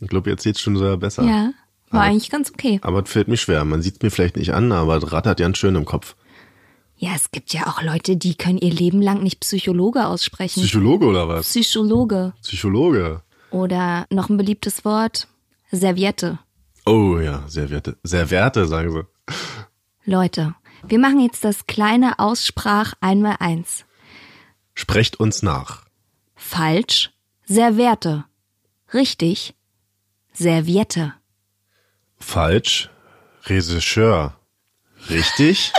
Ich 0.00 0.08
glaube, 0.08 0.30
jetzt 0.30 0.44
geht's 0.44 0.60
schon 0.62 0.76
sehr 0.78 0.96
besser. 0.96 1.24
Ja, 1.24 1.50
war 1.90 2.00
Aber- 2.00 2.10
eigentlich 2.10 2.30
ganz 2.30 2.50
okay. 2.50 2.80
Aber 2.82 3.02
es 3.02 3.10
fällt 3.10 3.28
mir 3.28 3.36
schwer. 3.36 3.62
Man 3.66 3.82
sieht's 3.82 4.00
mir 4.02 4.10
vielleicht 4.10 4.36
nicht 4.38 4.54
an, 4.54 4.72
aber 4.72 4.96
es 4.96 5.12
rattert 5.12 5.38
ganz 5.40 5.58
schön 5.58 5.74
im 5.74 5.84
Kopf. 5.84 6.16
Ja, 6.96 7.10
es 7.14 7.30
gibt 7.30 7.52
ja 7.52 7.66
auch 7.66 7.82
Leute, 7.82 8.16
die 8.16 8.34
können 8.34 8.58
ihr 8.58 8.72
Leben 8.72 9.02
lang 9.02 9.22
nicht 9.22 9.40
Psychologe 9.40 10.06
aussprechen. 10.06 10.62
Psychologe 10.62 11.04
oder 11.06 11.28
was? 11.28 11.46
Psychologe. 11.48 12.32
Psychologe. 12.42 13.20
Oder 13.50 14.06
noch 14.10 14.30
ein 14.30 14.36
beliebtes 14.38 14.84
Wort, 14.86 15.28
Serviette. 15.70 16.38
Oh 16.86 17.18
ja, 17.18 17.46
Serviette. 17.48 17.98
Serviette, 18.02 18.66
sagen 18.66 18.92
sie. 18.92 19.34
Leute, 20.04 20.54
wir 20.86 20.98
machen 20.98 21.20
jetzt 21.20 21.44
das 21.44 21.66
kleine 21.66 22.18
Aussprach 22.18 22.94
einmal 23.00 23.36
eins. 23.40 23.84
Sprecht 24.74 25.20
uns 25.20 25.42
nach. 25.42 25.84
Falsch, 26.34 27.10
Serviette. 27.44 28.24
Richtig, 28.94 29.54
Serviette. 30.32 31.14
Falsch. 32.18 32.90
Regisseur. 33.46 34.36
Richtig? 35.08 35.72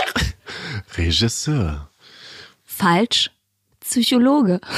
Regisseur. 0.96 1.88
Falsch, 2.64 3.30
Psychologe. 3.80 4.60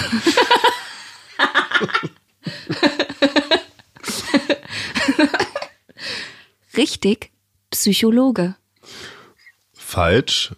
Richtig, 6.77 7.33
Psychologe. 7.71 8.57
Falsch. 9.73 10.55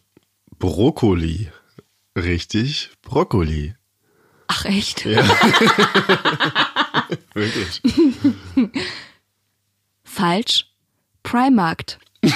Brokkoli. 0.58 1.50
Richtig. 2.17 2.90
Brokkoli. 3.02 3.75
Ach 4.46 4.65
echt? 4.67 5.04
Ja. 5.04 5.23
Wirklich. 7.35 7.83
Falsch, 10.04 10.67
Primarkt. 11.23 11.98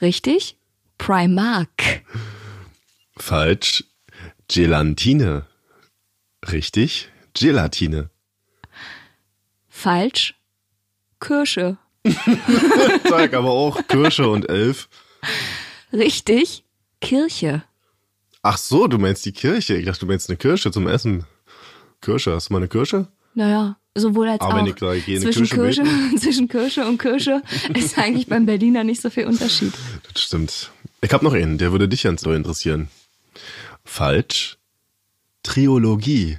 Richtig, 0.00 0.56
Primark. 0.98 2.02
Falsch. 3.16 3.84
Gelatine. 4.46 5.46
Richtig, 6.50 7.10
Gelatine. 7.34 8.10
Falsch. 9.68 10.37
Kirsche. 11.20 11.76
Sag 13.08 13.34
aber 13.34 13.50
auch 13.50 13.86
Kirsche 13.86 14.28
und 14.28 14.48
Elf. 14.48 14.88
Richtig. 15.92 16.64
Kirche. 17.00 17.62
Ach 18.42 18.58
so, 18.58 18.86
du 18.86 18.98
meinst 18.98 19.24
die 19.26 19.32
Kirche. 19.32 19.76
Ich 19.76 19.86
dachte, 19.86 20.00
du 20.00 20.06
meinst 20.06 20.28
eine 20.28 20.36
Kirsche 20.36 20.70
zum 20.70 20.86
Essen. 20.86 21.24
Kirsche, 22.00 22.34
hast 22.34 22.48
du 22.48 22.52
mal 22.54 22.58
eine 22.58 22.68
Kirsche? 22.68 23.08
Naja, 23.34 23.76
sowohl 23.94 24.28
als 24.28 24.40
Aber 24.40 24.54
auch. 24.54 24.58
wenn 24.58 24.66
ich 24.66 25.04
gehe 25.04 25.20
zwischen, 25.20 25.46
Kirche 25.46 25.82
Kirsche, 25.82 26.16
zwischen 26.18 26.48
Kirsche 26.48 26.86
und 26.86 26.98
Kirsche 26.98 27.42
ist 27.74 27.98
eigentlich 27.98 28.26
beim 28.26 28.46
Berliner 28.46 28.84
nicht 28.84 29.00
so 29.00 29.10
viel 29.10 29.26
Unterschied. 29.26 29.72
Das 30.12 30.22
stimmt. 30.22 30.70
Ich 31.00 31.12
habe 31.12 31.24
noch 31.24 31.34
einen, 31.34 31.58
der 31.58 31.72
würde 31.72 31.88
dich 31.88 32.02
ganz 32.02 32.22
so 32.22 32.32
interessieren. 32.32 32.88
Falsch. 33.84 34.58
Triologie. 35.42 36.38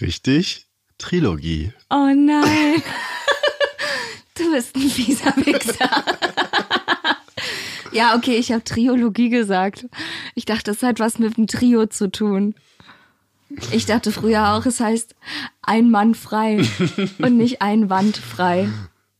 Richtig. 0.00 0.66
Trilogie. 0.98 1.72
Oh 1.88 2.12
nein. 2.14 2.82
Du 4.40 4.52
bist 4.52 4.74
ein 4.74 4.88
fieser 4.88 5.36
Wichser. 5.44 6.04
Ja, 7.92 8.14
okay, 8.16 8.36
ich 8.36 8.52
habe 8.52 8.64
Triologie 8.64 9.28
gesagt. 9.28 9.86
Ich 10.34 10.44
dachte, 10.44 10.70
es 10.70 10.82
hat 10.82 11.00
was 11.00 11.18
mit 11.18 11.36
dem 11.36 11.46
Trio 11.46 11.86
zu 11.86 12.10
tun. 12.10 12.54
Ich 13.72 13.84
dachte 13.86 14.12
früher 14.12 14.52
auch, 14.52 14.64
es 14.64 14.78
heißt 14.78 15.16
ein 15.62 15.90
Mann 15.90 16.14
frei 16.14 16.64
und 17.18 17.36
nicht 17.36 17.62
ein 17.62 17.90
Wand 17.90 18.16
frei. 18.16 18.68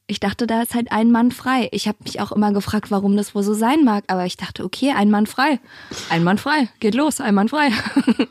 Ich 0.07 0.21
dachte, 0.21 0.47
da 0.47 0.63
ist 0.63 0.75
halt 0.75 0.91
ein 0.93 1.11
Mann 1.11 1.33
frei. 1.33 1.69
Ich 1.73 1.87
habe 1.89 1.99
mich 2.05 2.21
auch 2.21 2.33
immer 2.33 2.53
gefragt, 2.53 2.91
warum 2.91 3.17
das 3.17 3.35
wohl 3.35 3.43
so 3.43 3.55
sein 3.55 3.85
mag, 3.85 4.05
aber 4.07 4.25
ich 4.27 4.37
dachte, 4.37 4.65
okay, 4.65 4.93
ein 4.93 5.11
Mann 5.11 5.27
frei. 5.27 5.61
Ein 6.09 6.25
Mann 6.25 6.39
frei. 6.39 6.69
Geht 6.81 6.95
los, 6.95 7.21
ein 7.21 7.35
Mann 7.35 7.49
frei. 7.49 7.71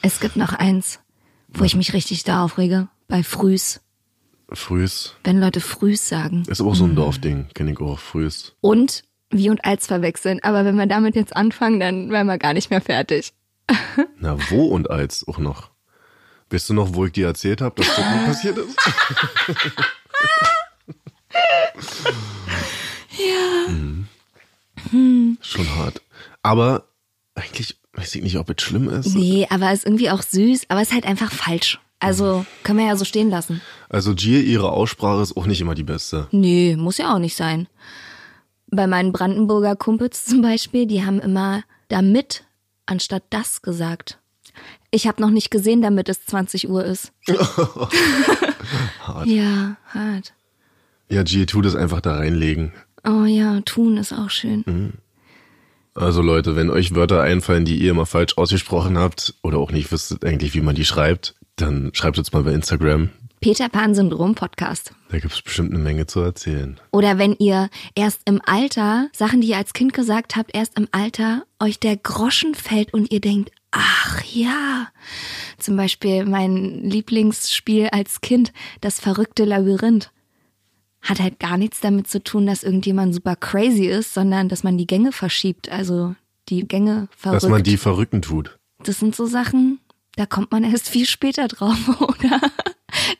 Es 0.00 0.20
gibt 0.20 0.36
noch 0.36 0.52
eins, 0.52 1.00
wo 1.48 1.64
ich 1.64 1.74
mich 1.74 1.92
richtig 1.92 2.22
da 2.22 2.44
aufrege. 2.44 2.86
Bei 3.08 3.24
Frühs. 3.24 3.80
Frühs. 4.52 5.14
Wenn 5.24 5.40
Leute 5.40 5.60
Frühs 5.60 6.08
sagen. 6.08 6.44
Ist 6.48 6.60
aber 6.60 6.70
auch 6.70 6.74
so 6.74 6.84
ein 6.84 6.94
Dorfding. 6.96 7.46
Kenn 7.54 7.68
ich 7.68 7.78
auch. 7.80 7.98
Frühs. 7.98 8.54
Und 8.60 9.04
wie 9.30 9.50
und 9.50 9.64
als 9.64 9.86
verwechseln. 9.86 10.40
Aber 10.42 10.64
wenn 10.64 10.76
wir 10.76 10.86
damit 10.86 11.16
jetzt 11.16 11.36
anfangen, 11.36 11.80
dann 11.80 12.10
wären 12.10 12.26
wir 12.26 12.38
gar 12.38 12.54
nicht 12.54 12.70
mehr 12.70 12.80
fertig. 12.80 13.32
Na, 14.18 14.38
wo 14.50 14.66
und 14.66 14.90
als 14.90 15.26
auch 15.28 15.38
noch. 15.38 15.70
Weißt 16.50 16.70
du 16.70 16.74
noch, 16.74 16.94
wo 16.94 17.04
ich 17.04 17.12
dir 17.12 17.26
erzählt 17.26 17.60
habe, 17.60 17.74
dass 17.76 17.94
das 17.94 17.98
nie 17.98 18.24
passiert 18.24 18.56
ist? 18.56 18.74
ja. 23.18 23.66
Hm. 24.90 25.36
Schon 25.42 25.76
hart. 25.76 26.00
Aber 26.42 26.88
eigentlich 27.34 27.78
weiß 27.92 28.14
ich 28.14 28.22
nicht, 28.22 28.38
ob 28.38 28.48
es 28.48 28.62
schlimm 28.62 28.88
ist. 28.88 29.14
Nee, 29.14 29.46
aber 29.50 29.72
ist 29.72 29.84
irgendwie 29.84 30.08
auch 30.08 30.22
süß, 30.22 30.62
aber 30.68 30.80
ist 30.80 30.94
halt 30.94 31.04
einfach 31.04 31.30
falsch. 31.30 31.78
Also 32.00 32.46
können 32.62 32.78
wir 32.78 32.86
ja 32.86 32.96
so 32.96 33.04
stehen 33.04 33.30
lassen. 33.30 33.60
Also 33.88 34.14
Gier, 34.14 34.42
ihre 34.42 34.70
Aussprache 34.70 35.22
ist 35.22 35.36
auch 35.36 35.46
nicht 35.46 35.60
immer 35.60 35.74
die 35.74 35.84
beste. 35.84 36.28
Nee, 36.30 36.76
muss 36.76 36.98
ja 36.98 37.14
auch 37.14 37.18
nicht 37.18 37.36
sein. 37.36 37.66
Bei 38.70 38.86
meinen 38.86 39.12
Brandenburger 39.12 39.76
Kumpels 39.76 40.24
zum 40.24 40.42
Beispiel, 40.42 40.86
die 40.86 41.04
haben 41.04 41.20
immer 41.20 41.62
damit 41.88 42.44
anstatt 42.86 43.24
das 43.30 43.62
gesagt. 43.62 44.18
Ich 44.90 45.06
habe 45.06 45.20
noch 45.20 45.30
nicht 45.30 45.50
gesehen, 45.50 45.82
damit 45.82 46.08
es 46.08 46.24
20 46.26 46.68
Uhr 46.68 46.84
ist. 46.84 47.12
Hart. 49.02 49.26
Ja, 49.26 49.76
hart. 49.86 50.34
Ja, 51.08 51.22
Gier, 51.22 51.46
tu 51.46 51.62
das 51.62 51.74
einfach 51.74 52.00
da 52.00 52.16
reinlegen. 52.16 52.72
Oh 53.06 53.24
ja, 53.24 53.60
tun 53.62 53.96
ist 53.96 54.12
auch 54.12 54.28
schön. 54.30 54.92
Also 55.94 56.20
Leute, 56.20 56.56
wenn 56.56 56.70
euch 56.70 56.94
Wörter 56.94 57.22
einfallen, 57.22 57.64
die 57.64 57.78
ihr 57.78 57.92
immer 57.92 58.06
falsch 58.06 58.36
ausgesprochen 58.36 58.98
habt 58.98 59.34
oder 59.42 59.58
auch 59.58 59.72
nicht 59.72 59.90
wisst 59.90 60.24
eigentlich, 60.24 60.54
wie 60.54 60.60
man 60.60 60.74
die 60.74 60.84
schreibt, 60.84 61.34
dann 61.60 61.90
schreibt 61.94 62.18
uns 62.18 62.32
mal 62.32 62.42
bei 62.42 62.52
Instagram. 62.52 63.10
Peter 63.40 63.68
Pan 63.68 63.94
Syndrom 63.94 64.34
Podcast. 64.34 64.92
Da 65.10 65.18
gibt's 65.18 65.40
bestimmt 65.40 65.72
eine 65.72 65.82
Menge 65.82 66.06
zu 66.06 66.20
erzählen. 66.20 66.80
Oder 66.90 67.18
wenn 67.18 67.36
ihr 67.38 67.70
erst 67.94 68.22
im 68.24 68.40
Alter, 68.44 69.08
Sachen, 69.12 69.40
die 69.40 69.48
ihr 69.48 69.56
als 69.56 69.72
Kind 69.72 69.92
gesagt 69.92 70.34
habt, 70.34 70.54
erst 70.54 70.76
im 70.76 70.88
Alter 70.90 71.44
euch 71.60 71.78
der 71.78 71.96
Groschen 71.96 72.54
fällt 72.54 72.92
und 72.92 73.12
ihr 73.12 73.20
denkt, 73.20 73.52
ach 73.70 74.22
ja. 74.24 74.88
Zum 75.58 75.76
Beispiel 75.76 76.24
mein 76.24 76.82
Lieblingsspiel 76.82 77.88
als 77.92 78.20
Kind, 78.20 78.52
das 78.80 78.98
verrückte 78.98 79.44
Labyrinth. 79.44 80.10
Hat 81.00 81.20
halt 81.20 81.38
gar 81.38 81.58
nichts 81.58 81.80
damit 81.80 82.08
zu 82.08 82.22
tun, 82.22 82.46
dass 82.46 82.64
irgendjemand 82.64 83.14
super 83.14 83.36
crazy 83.36 83.86
ist, 83.86 84.14
sondern 84.14 84.48
dass 84.48 84.64
man 84.64 84.76
die 84.78 84.86
Gänge 84.86 85.12
verschiebt, 85.12 85.70
also 85.70 86.16
die 86.48 86.66
Gänge 86.66 87.08
verrückt. 87.16 87.44
Dass 87.44 87.48
man 87.48 87.62
die 87.62 87.76
verrücken 87.76 88.20
tut. 88.20 88.58
Das 88.82 88.98
sind 88.98 89.14
so 89.14 89.26
Sachen, 89.26 89.78
da 90.18 90.26
kommt 90.26 90.50
man 90.50 90.64
erst 90.64 90.88
viel 90.88 91.06
später 91.06 91.46
drauf, 91.46 91.78
oder? 92.00 92.40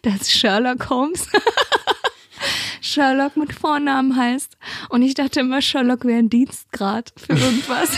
Dass 0.03 0.31
Sherlock 0.31 0.91
Holmes 0.91 1.29
Sherlock 2.81 3.37
mit 3.37 3.53
Vornamen 3.53 4.17
heißt. 4.17 4.57
Und 4.89 5.03
ich 5.03 5.15
dachte 5.15 5.41
immer, 5.41 5.63
Sherlock 5.63 6.05
wäre 6.05 6.19
ein 6.19 6.31
Dienstgrad 6.31 7.13
für 7.17 7.35
irgendwas. 7.35 7.91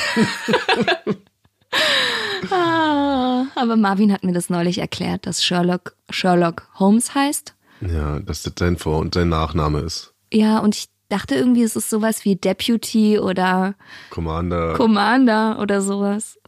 ah, 2.51 3.47
aber 3.55 3.77
Marvin 3.77 4.13
hat 4.13 4.23
mir 4.25 4.33
das 4.33 4.51
neulich 4.51 4.79
erklärt, 4.79 5.27
dass 5.27 5.43
Sherlock 5.43 5.97
Sherlock 6.11 6.69
Holmes 6.79 7.15
heißt. 7.15 7.55
Ja, 7.81 8.21
dass 8.21 8.43
das 8.43 8.53
sein 8.59 8.77
Vor- 8.77 8.99
und 8.99 9.15
sein 9.15 9.31
Nachname 9.31 9.81
ist. 9.81 10.13
Ja, 10.31 10.59
und 10.59 10.75
ich 10.75 10.89
dachte 11.09 11.37
irgendwie, 11.37 11.63
es 11.63 11.77
ist 11.77 11.89
sowas 11.89 12.27
wie 12.27 12.37
Deputy 12.37 13.19
oder 13.19 13.75
Commander. 14.11 14.75
Commander 14.75 15.59
oder 15.59 15.81
sowas. 15.81 16.39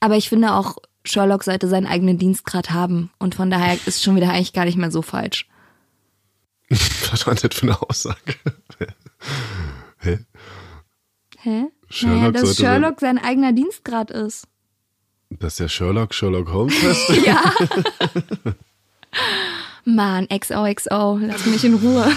Aber 0.00 0.16
ich 0.16 0.28
finde 0.28 0.54
auch, 0.54 0.76
Sherlock 1.06 1.44
sollte 1.44 1.68
seinen 1.68 1.86
eigenen 1.86 2.18
Dienstgrad 2.18 2.70
haben. 2.70 3.10
Und 3.18 3.34
von 3.34 3.50
daher 3.50 3.78
ist 3.86 4.02
schon 4.02 4.16
wieder 4.16 4.30
eigentlich 4.30 4.52
gar 4.52 4.64
nicht 4.64 4.76
mehr 4.76 4.90
so 4.90 5.02
falsch. 5.02 5.48
Was 6.68 7.26
war 7.26 7.34
das 7.34 7.54
für 7.54 7.62
eine 7.62 7.80
Aussage? 7.80 8.34
Hä? 9.98 10.18
Hä? 11.38 11.64
Sherlock 11.88 12.18
naja, 12.18 12.32
dass 12.32 12.56
Sherlock 12.56 13.00
sein 13.00 13.18
eigener 13.18 13.52
Dienstgrad 13.52 14.10
ist. 14.10 14.48
Dass 15.30 15.56
der 15.56 15.68
Sherlock 15.68 16.14
Sherlock 16.14 16.52
Holmes 16.52 16.74
heißt? 16.82 17.10
Ja. 17.26 17.52
Mann, 19.84 20.26
XOXO, 20.28 21.18
lass 21.22 21.46
mich 21.46 21.64
in 21.64 21.74
Ruhe. 21.74 22.12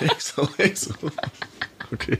Exo. 0.00 0.48
Okay. 1.92 2.18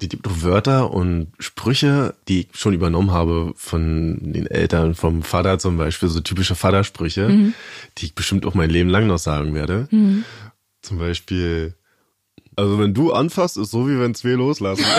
Die 0.00 0.08
gibt 0.08 0.26
doch 0.26 0.42
Wörter 0.42 0.92
und 0.92 1.32
Sprüche, 1.38 2.14
die 2.28 2.40
ich 2.40 2.48
schon 2.54 2.72
übernommen 2.72 3.10
habe 3.10 3.52
von 3.56 4.18
den 4.20 4.46
Eltern, 4.46 4.94
vom 4.94 5.22
Vater 5.22 5.58
zum 5.58 5.76
Beispiel, 5.76 6.08
so 6.08 6.20
typische 6.20 6.54
Vatersprüche, 6.54 7.52
die 7.98 8.04
ich 8.04 8.14
bestimmt 8.14 8.46
auch 8.46 8.54
mein 8.54 8.70
Leben 8.70 8.88
lang 8.88 9.08
noch 9.08 9.18
sagen 9.18 9.54
werde. 9.54 9.88
Zum 10.82 10.98
Beispiel, 10.98 11.74
also 12.54 12.78
wenn 12.78 12.94
du 12.94 13.12
anfasst, 13.12 13.56
ist 13.56 13.72
so 13.72 13.88
wie 13.88 13.98
wenn 13.98 14.14
zwei 14.14 14.30
loslassen. 14.30 14.84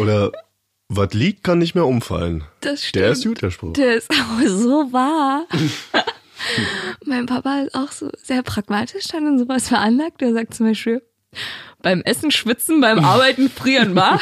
Oder 0.00 0.32
was 0.88 1.12
liegt, 1.12 1.44
kann 1.44 1.58
nicht 1.58 1.74
mehr 1.74 1.86
umfallen. 1.86 2.44
Das 2.60 2.84
stimmt. 2.84 3.02
Der 3.04 3.12
ist 3.12 3.24
gut, 3.24 3.42
der 3.42 3.50
Spruch. 3.50 3.72
Der 3.74 3.94
ist 3.94 4.10
auch 4.10 4.46
so 4.46 4.92
wahr. 4.92 5.46
mein 7.04 7.26
Papa 7.26 7.60
ist 7.60 7.74
auch 7.74 7.92
so 7.92 8.10
sehr 8.22 8.42
pragmatisch 8.42 9.06
dann 9.08 9.26
in 9.26 9.38
sowas 9.38 9.68
veranlagt. 9.68 10.20
Der 10.20 10.32
sagt 10.32 10.54
zum 10.54 10.66
Beispiel, 10.66 11.02
beim 11.82 12.02
Essen 12.02 12.30
schwitzen, 12.30 12.80
beim 12.80 12.98
Arbeiten 13.04 13.48
frieren, 13.50 13.94
wa? 13.94 14.18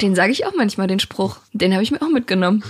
den 0.00 0.14
sage 0.14 0.32
ich 0.32 0.46
auch 0.46 0.54
manchmal, 0.56 0.86
den 0.86 1.00
Spruch. 1.00 1.36
Den 1.52 1.72
habe 1.74 1.82
ich 1.82 1.90
mir 1.90 2.02
auch 2.02 2.10
mitgenommen. 2.10 2.64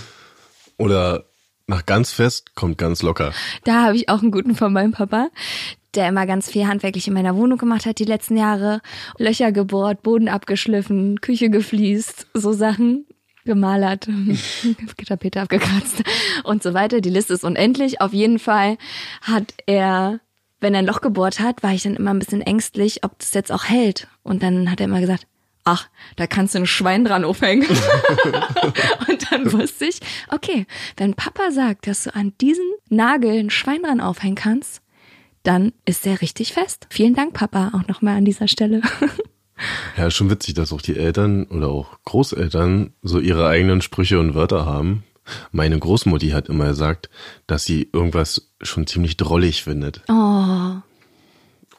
Oder 0.77 1.25
nach 1.67 1.85
ganz 1.85 2.11
fest 2.11 2.55
kommt 2.55 2.77
ganz 2.77 3.01
locker. 3.01 3.33
Da 3.63 3.83
habe 3.83 3.95
ich 3.95 4.09
auch 4.09 4.21
einen 4.21 4.31
guten 4.31 4.55
von 4.55 4.73
meinem 4.73 4.91
Papa, 4.91 5.29
der 5.95 6.09
immer 6.09 6.25
ganz 6.25 6.49
viel 6.49 6.67
handwerklich 6.67 7.07
in 7.07 7.13
meiner 7.13 7.35
Wohnung 7.35 7.57
gemacht 7.57 7.85
hat 7.85 7.99
die 7.99 8.05
letzten 8.05 8.37
Jahre. 8.37 8.81
Löcher 9.17 9.51
gebohrt, 9.51 10.03
Boden 10.03 10.29
abgeschliffen, 10.29 11.21
Küche 11.21 11.49
gefliest, 11.49 12.27
so 12.33 12.53
Sachen 12.53 13.05
gemalert, 13.45 14.07
Gitterpeter 14.97 15.41
abgekratzt 15.43 16.03
und 16.43 16.61
so 16.61 16.73
weiter. 16.73 17.01
Die 17.01 17.09
Liste 17.09 17.33
ist 17.33 17.43
unendlich. 17.43 18.01
Auf 18.01 18.13
jeden 18.13 18.39
Fall 18.39 18.77
hat 19.21 19.53
er, 19.65 20.19
wenn 20.59 20.73
er 20.73 20.79
ein 20.79 20.85
Loch 20.85 21.01
gebohrt 21.01 21.39
hat, 21.39 21.63
war 21.63 21.73
ich 21.73 21.83
dann 21.83 21.95
immer 21.95 22.13
ein 22.13 22.19
bisschen 22.19 22.41
ängstlich, 22.41 23.03
ob 23.03 23.17
das 23.19 23.33
jetzt 23.33 23.51
auch 23.51 23.65
hält. 23.65 24.07
Und 24.23 24.43
dann 24.43 24.69
hat 24.69 24.79
er 24.79 24.85
immer 24.85 25.01
gesagt, 25.01 25.25
ach, 25.63 25.89
da 26.15 26.27
kannst 26.27 26.55
du 26.55 26.59
ein 26.59 26.65
Schwein 26.67 27.05
dran 27.05 27.25
aufhängen. 27.25 27.67
und 29.07 29.31
dann 29.31 29.51
wusste 29.51 29.85
ich, 29.85 29.99
okay, 30.29 30.65
wenn 30.97 31.13
Papa 31.13 31.51
sagt, 31.51 31.87
dass 31.87 32.03
du 32.03 32.15
an 32.15 32.33
diesen 32.41 32.65
Nagel 32.89 33.39
ein 33.39 33.49
Schwein 33.49 33.83
dran 33.83 34.01
aufhängen 34.01 34.35
kannst, 34.35 34.81
dann 35.43 35.73
ist 35.85 36.05
der 36.05 36.21
richtig 36.21 36.53
fest. 36.53 36.87
Vielen 36.89 37.15
Dank, 37.15 37.33
Papa, 37.33 37.71
auch 37.73 37.87
nochmal 37.87 38.17
an 38.17 38.25
dieser 38.25 38.47
Stelle. 38.47 38.81
Ja, 39.97 40.09
schon 40.09 40.29
witzig, 40.29 40.53
dass 40.53 40.71
auch 40.71 40.81
die 40.81 40.95
Eltern 40.95 41.43
oder 41.47 41.67
auch 41.67 41.99
Großeltern 42.05 42.93
so 43.01 43.19
ihre 43.19 43.45
eigenen 43.49 43.81
Sprüche 43.81 44.17
und 44.17 44.33
Wörter 44.33 44.65
haben. 44.65 45.03
Meine 45.51 45.77
Großmutti 45.77 46.29
hat 46.29 46.47
immer 46.47 46.67
gesagt, 46.69 47.09
dass 47.45 47.65
sie 47.65 47.89
irgendwas 47.91 48.53
schon 48.61 48.87
ziemlich 48.87 49.17
drollig 49.17 49.61
findet. 49.63 50.01
Oh, 50.07 50.75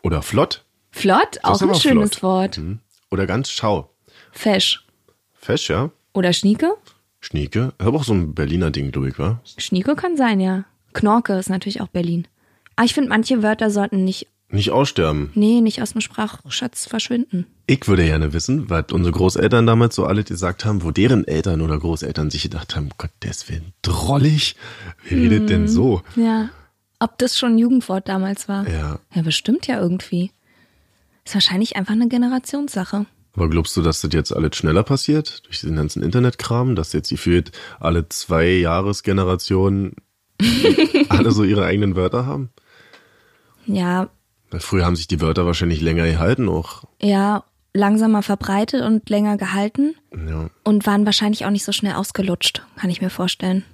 Oder 0.03 0.21
flott. 0.21 0.63
flott, 0.91 1.39
Das 1.43 1.63
auch 1.63 1.69
ein 1.69 1.75
schönes 1.75 2.11
flott. 2.17 2.23
Wort. 2.23 2.59
Mhm. 2.59 2.81
Oder 3.11 3.27
ganz 3.27 3.49
schau. 3.51 3.91
Fesch. 4.31 4.85
Fesch, 5.33 5.71
ja. 5.71 5.91
Oder 6.13 6.35
Schnieke? 6.35 6.75
Schnieke. 7.21 7.73
Aber 7.79 7.97
auch 7.99 8.05
so 8.05 8.13
ein 8.13 8.35
Berliner 8.35 8.71
Ding, 8.71 8.93
glaube 8.93 9.09
ich, 9.09 9.19
wa? 9.19 9.41
Schnieke 9.57 9.97
kann 9.97 10.19
sein, 10.19 10.39
ja. 10.41 10.65
Knorke 10.93 11.33
ist 11.39 11.49
natürlich 11.49 11.81
auch 11.81 11.89
Berlin. 11.89 12.29
Aber 12.81 12.87
ich 12.87 12.95
finde, 12.95 13.11
manche 13.11 13.43
Wörter 13.43 13.71
sollten 13.71 14.05
nicht, 14.07 14.27
Nicht 14.49 14.71
aussterben. 14.71 15.33
nee, 15.35 15.61
nicht 15.61 15.83
aus 15.83 15.93
dem 15.93 16.01
Sprachschatz 16.01 16.87
verschwinden. 16.87 17.45
Ich 17.67 17.87
würde 17.87 18.07
gerne 18.07 18.33
wissen, 18.33 18.71
was 18.71 18.87
unsere 18.91 19.13
Großeltern 19.13 19.67
damals 19.67 19.95
so 19.97 20.07
alle 20.07 20.25
gesagt 20.25 20.65
haben, 20.65 20.83
wo 20.83 20.91
deren 20.91 21.29
Eltern 21.29 21.61
oder 21.61 21.79
Großeltern 21.79 22.31
sich 22.31 22.45
gedacht 22.45 22.75
haben, 22.77 22.89
Gottes 22.97 23.51
Willen, 23.51 23.75
drollig. 23.83 24.57
Wie 25.07 25.17
redet 25.17 25.51
denn 25.51 25.69
so? 25.69 26.01
Ja. 26.17 26.49
Ob 27.01 27.19
das 27.19 27.37
schon 27.39 27.53
ein 27.53 27.59
Jugendwort 27.59 28.09
damals 28.09 28.49
war? 28.49 28.67
Ja. 28.67 28.99
Ja, 29.15 29.21
bestimmt 29.21 29.67
ja 29.67 29.79
irgendwie. 29.79 30.31
Ist 31.27 31.35
wahrscheinlich 31.35 31.77
einfach 31.77 31.93
eine 31.93 32.09
Generationssache. 32.09 33.05
Aber 33.35 33.51
glaubst 33.51 33.77
du, 33.77 33.83
dass 33.83 34.01
das 34.01 34.11
jetzt 34.15 34.35
alles 34.35 34.57
schneller 34.57 34.85
passiert? 34.85 35.43
Durch 35.45 35.61
den 35.61 35.77
ganzen 35.77 36.03
Internetkram, 36.03 36.77
dass 36.77 36.95
jetzt 36.95 37.11
gefühlt 37.11 37.53
alle 37.79 38.09
zwei 38.09 38.47
Jahresgenerationen 38.53 39.97
alle 41.11 41.31
so 41.33 41.45
ihre 41.45 41.67
eigenen 41.67 41.95
Wörter 41.95 42.25
haben? 42.25 42.49
Ja, 43.67 44.09
Weil 44.51 44.61
früher 44.61 44.85
haben 44.85 44.97
sich 44.97 45.07
die 45.09 45.21
Wörter 45.21 45.47
wahrscheinlich 45.47 45.81
länger 45.81 46.05
gehalten 46.07 46.49
auch. 46.49 46.85
ja, 47.01 47.45
langsamer 47.73 48.23
verbreitet 48.23 48.83
und 48.83 49.09
länger 49.09 49.37
gehalten 49.37 49.95
Ja. 50.13 50.51
und 50.65 50.87
waren 50.87 51.07
wahrscheinlich 51.07 51.45
auch 51.47 51.51
nicht 51.51 51.65
so 51.65 51.71
schnell 51.73 51.95
ausgelutscht, 51.95 52.63
kann 52.77 52.91
ich 52.91 53.01
mir 53.01 53.11
vorstellen. 53.11 53.65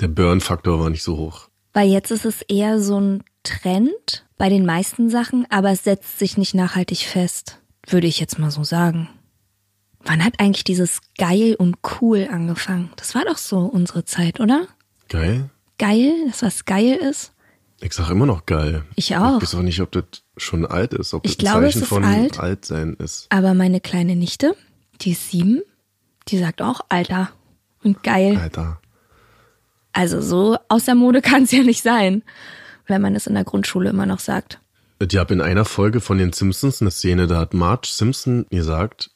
Der 0.00 0.08
Burn-Faktor 0.08 0.80
war 0.80 0.90
nicht 0.90 1.02
so 1.02 1.16
hoch. 1.16 1.48
Weil 1.72 1.88
jetzt 1.88 2.10
ist 2.10 2.26
es 2.26 2.42
eher 2.42 2.80
so 2.80 3.00
ein 3.00 3.22
Trend 3.42 4.26
bei 4.36 4.48
den 4.50 4.66
meisten 4.66 5.08
Sachen, 5.08 5.46
aber 5.50 5.70
es 5.70 5.84
setzt 5.84 6.18
sich 6.18 6.36
nicht 6.36 6.54
nachhaltig 6.54 6.98
fest, 7.06 7.58
würde 7.86 8.06
ich 8.06 8.20
jetzt 8.20 8.38
mal 8.38 8.50
so 8.50 8.64
sagen. 8.64 9.08
Wann 10.02 10.22
hat 10.24 10.40
eigentlich 10.40 10.64
dieses 10.64 11.00
geil 11.16 11.54
und 11.58 11.76
cool 12.00 12.28
angefangen? 12.30 12.90
Das 12.96 13.14
war 13.14 13.24
doch 13.24 13.38
so 13.38 13.60
unsere 13.60 14.04
Zeit, 14.04 14.40
oder? 14.40 14.66
Geil. 15.08 15.48
Geil, 15.78 16.12
das 16.26 16.42
was 16.42 16.64
geil 16.66 16.96
ist. 16.96 17.32
Ich 17.82 17.94
sag 17.94 18.10
immer 18.10 18.26
noch 18.26 18.46
geil. 18.46 18.84
Ich 18.94 19.16
auch. 19.16 19.38
Ich 19.38 19.42
weiß 19.42 19.54
auch 19.54 19.62
nicht, 19.62 19.80
ob 19.80 19.90
das 19.92 20.04
schon 20.36 20.66
alt 20.66 20.92
ist, 20.92 21.14
ob 21.14 21.24
Ich 21.24 21.38
das 21.38 21.50
glaube, 21.50 21.66
es 21.66 21.72
Zeichen 21.72 21.82
ist 21.82 21.88
von 21.88 22.04
alt. 22.04 22.38
Altsein 22.38 22.94
ist. 22.94 23.26
Aber 23.30 23.54
meine 23.54 23.80
kleine 23.80 24.16
Nichte, 24.16 24.54
die 25.00 25.12
ist 25.12 25.30
sieben, 25.30 25.62
die 26.28 26.38
sagt 26.38 26.60
auch 26.60 26.82
Alter 26.88 27.30
und 27.82 28.02
geil. 28.02 28.36
Alter. 28.36 28.80
Also 29.92 30.20
so 30.20 30.58
aus 30.68 30.84
der 30.84 30.94
Mode 30.94 31.22
kann 31.22 31.44
es 31.44 31.52
ja 31.52 31.62
nicht 31.62 31.82
sein, 31.82 32.22
wenn 32.86 33.00
man 33.00 33.14
es 33.14 33.26
in 33.26 33.34
der 33.34 33.44
Grundschule 33.44 33.90
immer 33.90 34.06
noch 34.06 34.20
sagt. 34.20 34.60
Ich 34.98 35.16
habe 35.16 35.32
in 35.32 35.40
einer 35.40 35.64
Folge 35.64 36.00
von 36.02 36.18
den 36.18 36.34
Simpsons 36.34 36.82
eine 36.82 36.90
Szene, 36.90 37.26
da 37.26 37.38
hat 37.38 37.54
Marge 37.54 37.88
Simpson 37.90 38.44
gesagt, 38.50 39.10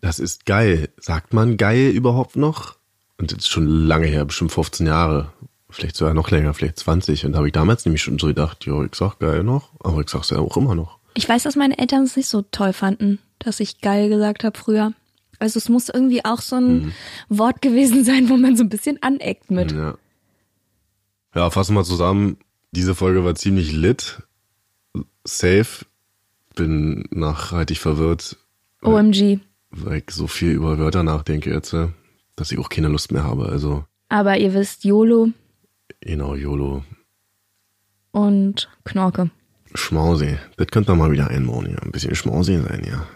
das 0.00 0.18
ist 0.18 0.46
geil. 0.46 0.88
Sagt 0.98 1.34
man 1.34 1.58
geil 1.58 1.90
überhaupt 1.90 2.36
noch? 2.36 2.76
Und 3.18 3.32
das 3.32 3.40
ist 3.40 3.48
schon 3.48 3.66
lange 3.66 4.06
her, 4.06 4.24
bestimmt 4.24 4.52
15 4.52 4.86
Jahre. 4.86 5.32
Vielleicht 5.76 5.96
sogar 5.96 6.14
noch 6.14 6.30
länger, 6.30 6.54
vielleicht 6.54 6.78
20. 6.78 7.26
Und 7.26 7.32
da 7.32 7.38
habe 7.38 7.48
ich 7.48 7.52
damals 7.52 7.84
nämlich 7.84 8.00
schon 8.00 8.18
so 8.18 8.28
gedacht, 8.28 8.64
jo, 8.64 8.82
ich 8.82 8.94
sag 8.94 9.18
geil 9.18 9.44
noch, 9.44 9.72
aber 9.80 10.00
ich 10.00 10.08
sag's 10.08 10.30
ja 10.30 10.38
auch 10.38 10.56
immer 10.56 10.74
noch. 10.74 10.98
Ich 11.12 11.28
weiß, 11.28 11.42
dass 11.42 11.54
meine 11.54 11.78
Eltern 11.78 12.04
es 12.04 12.16
nicht 12.16 12.28
so 12.30 12.40
toll 12.50 12.72
fanden, 12.72 13.18
dass 13.38 13.60
ich 13.60 13.82
geil 13.82 14.08
gesagt 14.08 14.42
habe 14.42 14.56
früher. 14.58 14.94
Also 15.38 15.58
es 15.58 15.68
muss 15.68 15.90
irgendwie 15.90 16.24
auch 16.24 16.40
so 16.40 16.56
ein 16.56 16.94
Wort 17.28 17.60
gewesen 17.60 18.04
sein, 18.06 18.30
wo 18.30 18.38
man 18.38 18.56
so 18.56 18.62
ein 18.64 18.70
bisschen 18.70 19.02
aneckt 19.02 19.50
mit. 19.50 19.72
Ja. 19.72 19.98
Ja, 21.34 21.50
fassen 21.50 21.74
wir 21.74 21.84
zusammen. 21.84 22.38
Diese 22.70 22.94
Folge 22.94 23.22
war 23.22 23.34
ziemlich 23.34 23.70
lit. 23.72 24.22
Safe. 25.24 25.84
Bin 26.54 27.04
nachhaltig 27.10 27.76
verwirrt, 27.76 28.38
OMG. 28.80 29.40
weil 29.70 29.98
ich 29.98 30.10
so 30.10 30.26
viel 30.26 30.52
über 30.52 30.78
Wörter 30.78 31.02
nachdenke 31.02 31.52
jetzt, 31.52 31.76
dass 32.34 32.50
ich 32.50 32.58
auch 32.58 32.70
keine 32.70 32.88
Lust 32.88 33.12
mehr 33.12 33.24
habe. 33.24 33.50
Also, 33.50 33.84
Aber 34.08 34.38
ihr 34.38 34.54
wisst, 34.54 34.84
YOLO 34.84 35.28
genau, 36.00 36.34
YOLO. 36.34 36.84
und 38.12 38.68
Knorke. 38.84 39.30
Schmausi. 39.74 40.38
Das 40.56 40.68
könnt 40.68 40.88
ihr 40.88 40.94
mal 40.94 41.10
wieder 41.12 41.28
einbauen 41.28 41.66
hier. 41.66 41.82
Ein 41.82 41.90
bisschen 41.92 42.14
Schmausi 42.14 42.56
sein, 42.62 42.82
ja. 42.88 43.06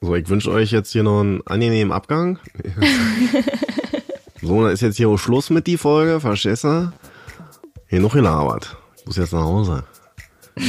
So, 0.00 0.14
ich 0.14 0.28
wünsche 0.28 0.50
euch 0.50 0.70
jetzt 0.70 0.92
hier 0.92 1.02
noch 1.02 1.20
einen 1.20 1.46
angenehmen 1.46 1.92
Abgang. 1.92 2.38
so, 4.40 4.62
dann 4.62 4.72
ist 4.72 4.80
jetzt 4.80 4.96
hier 4.96 5.10
auch 5.10 5.18
Schluss 5.18 5.50
mit 5.50 5.66
die 5.66 5.76
Folge, 5.76 6.20
verstehst 6.20 6.64
du? 6.64 6.90
Hier 7.88 8.00
noch 8.00 8.14
gelabert. 8.14 8.76
Ich 8.96 9.06
muss 9.06 9.16
jetzt 9.16 9.32
nach 9.34 9.42
Hause. 9.42 9.84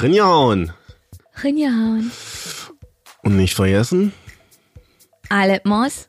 Rinjauen. 0.00 0.72
Rinjahauen. 1.42 2.10
Und 3.22 3.36
nicht 3.36 3.54
vergessen, 3.54 4.12
Alle 5.28 5.60
Moos. 5.64 6.08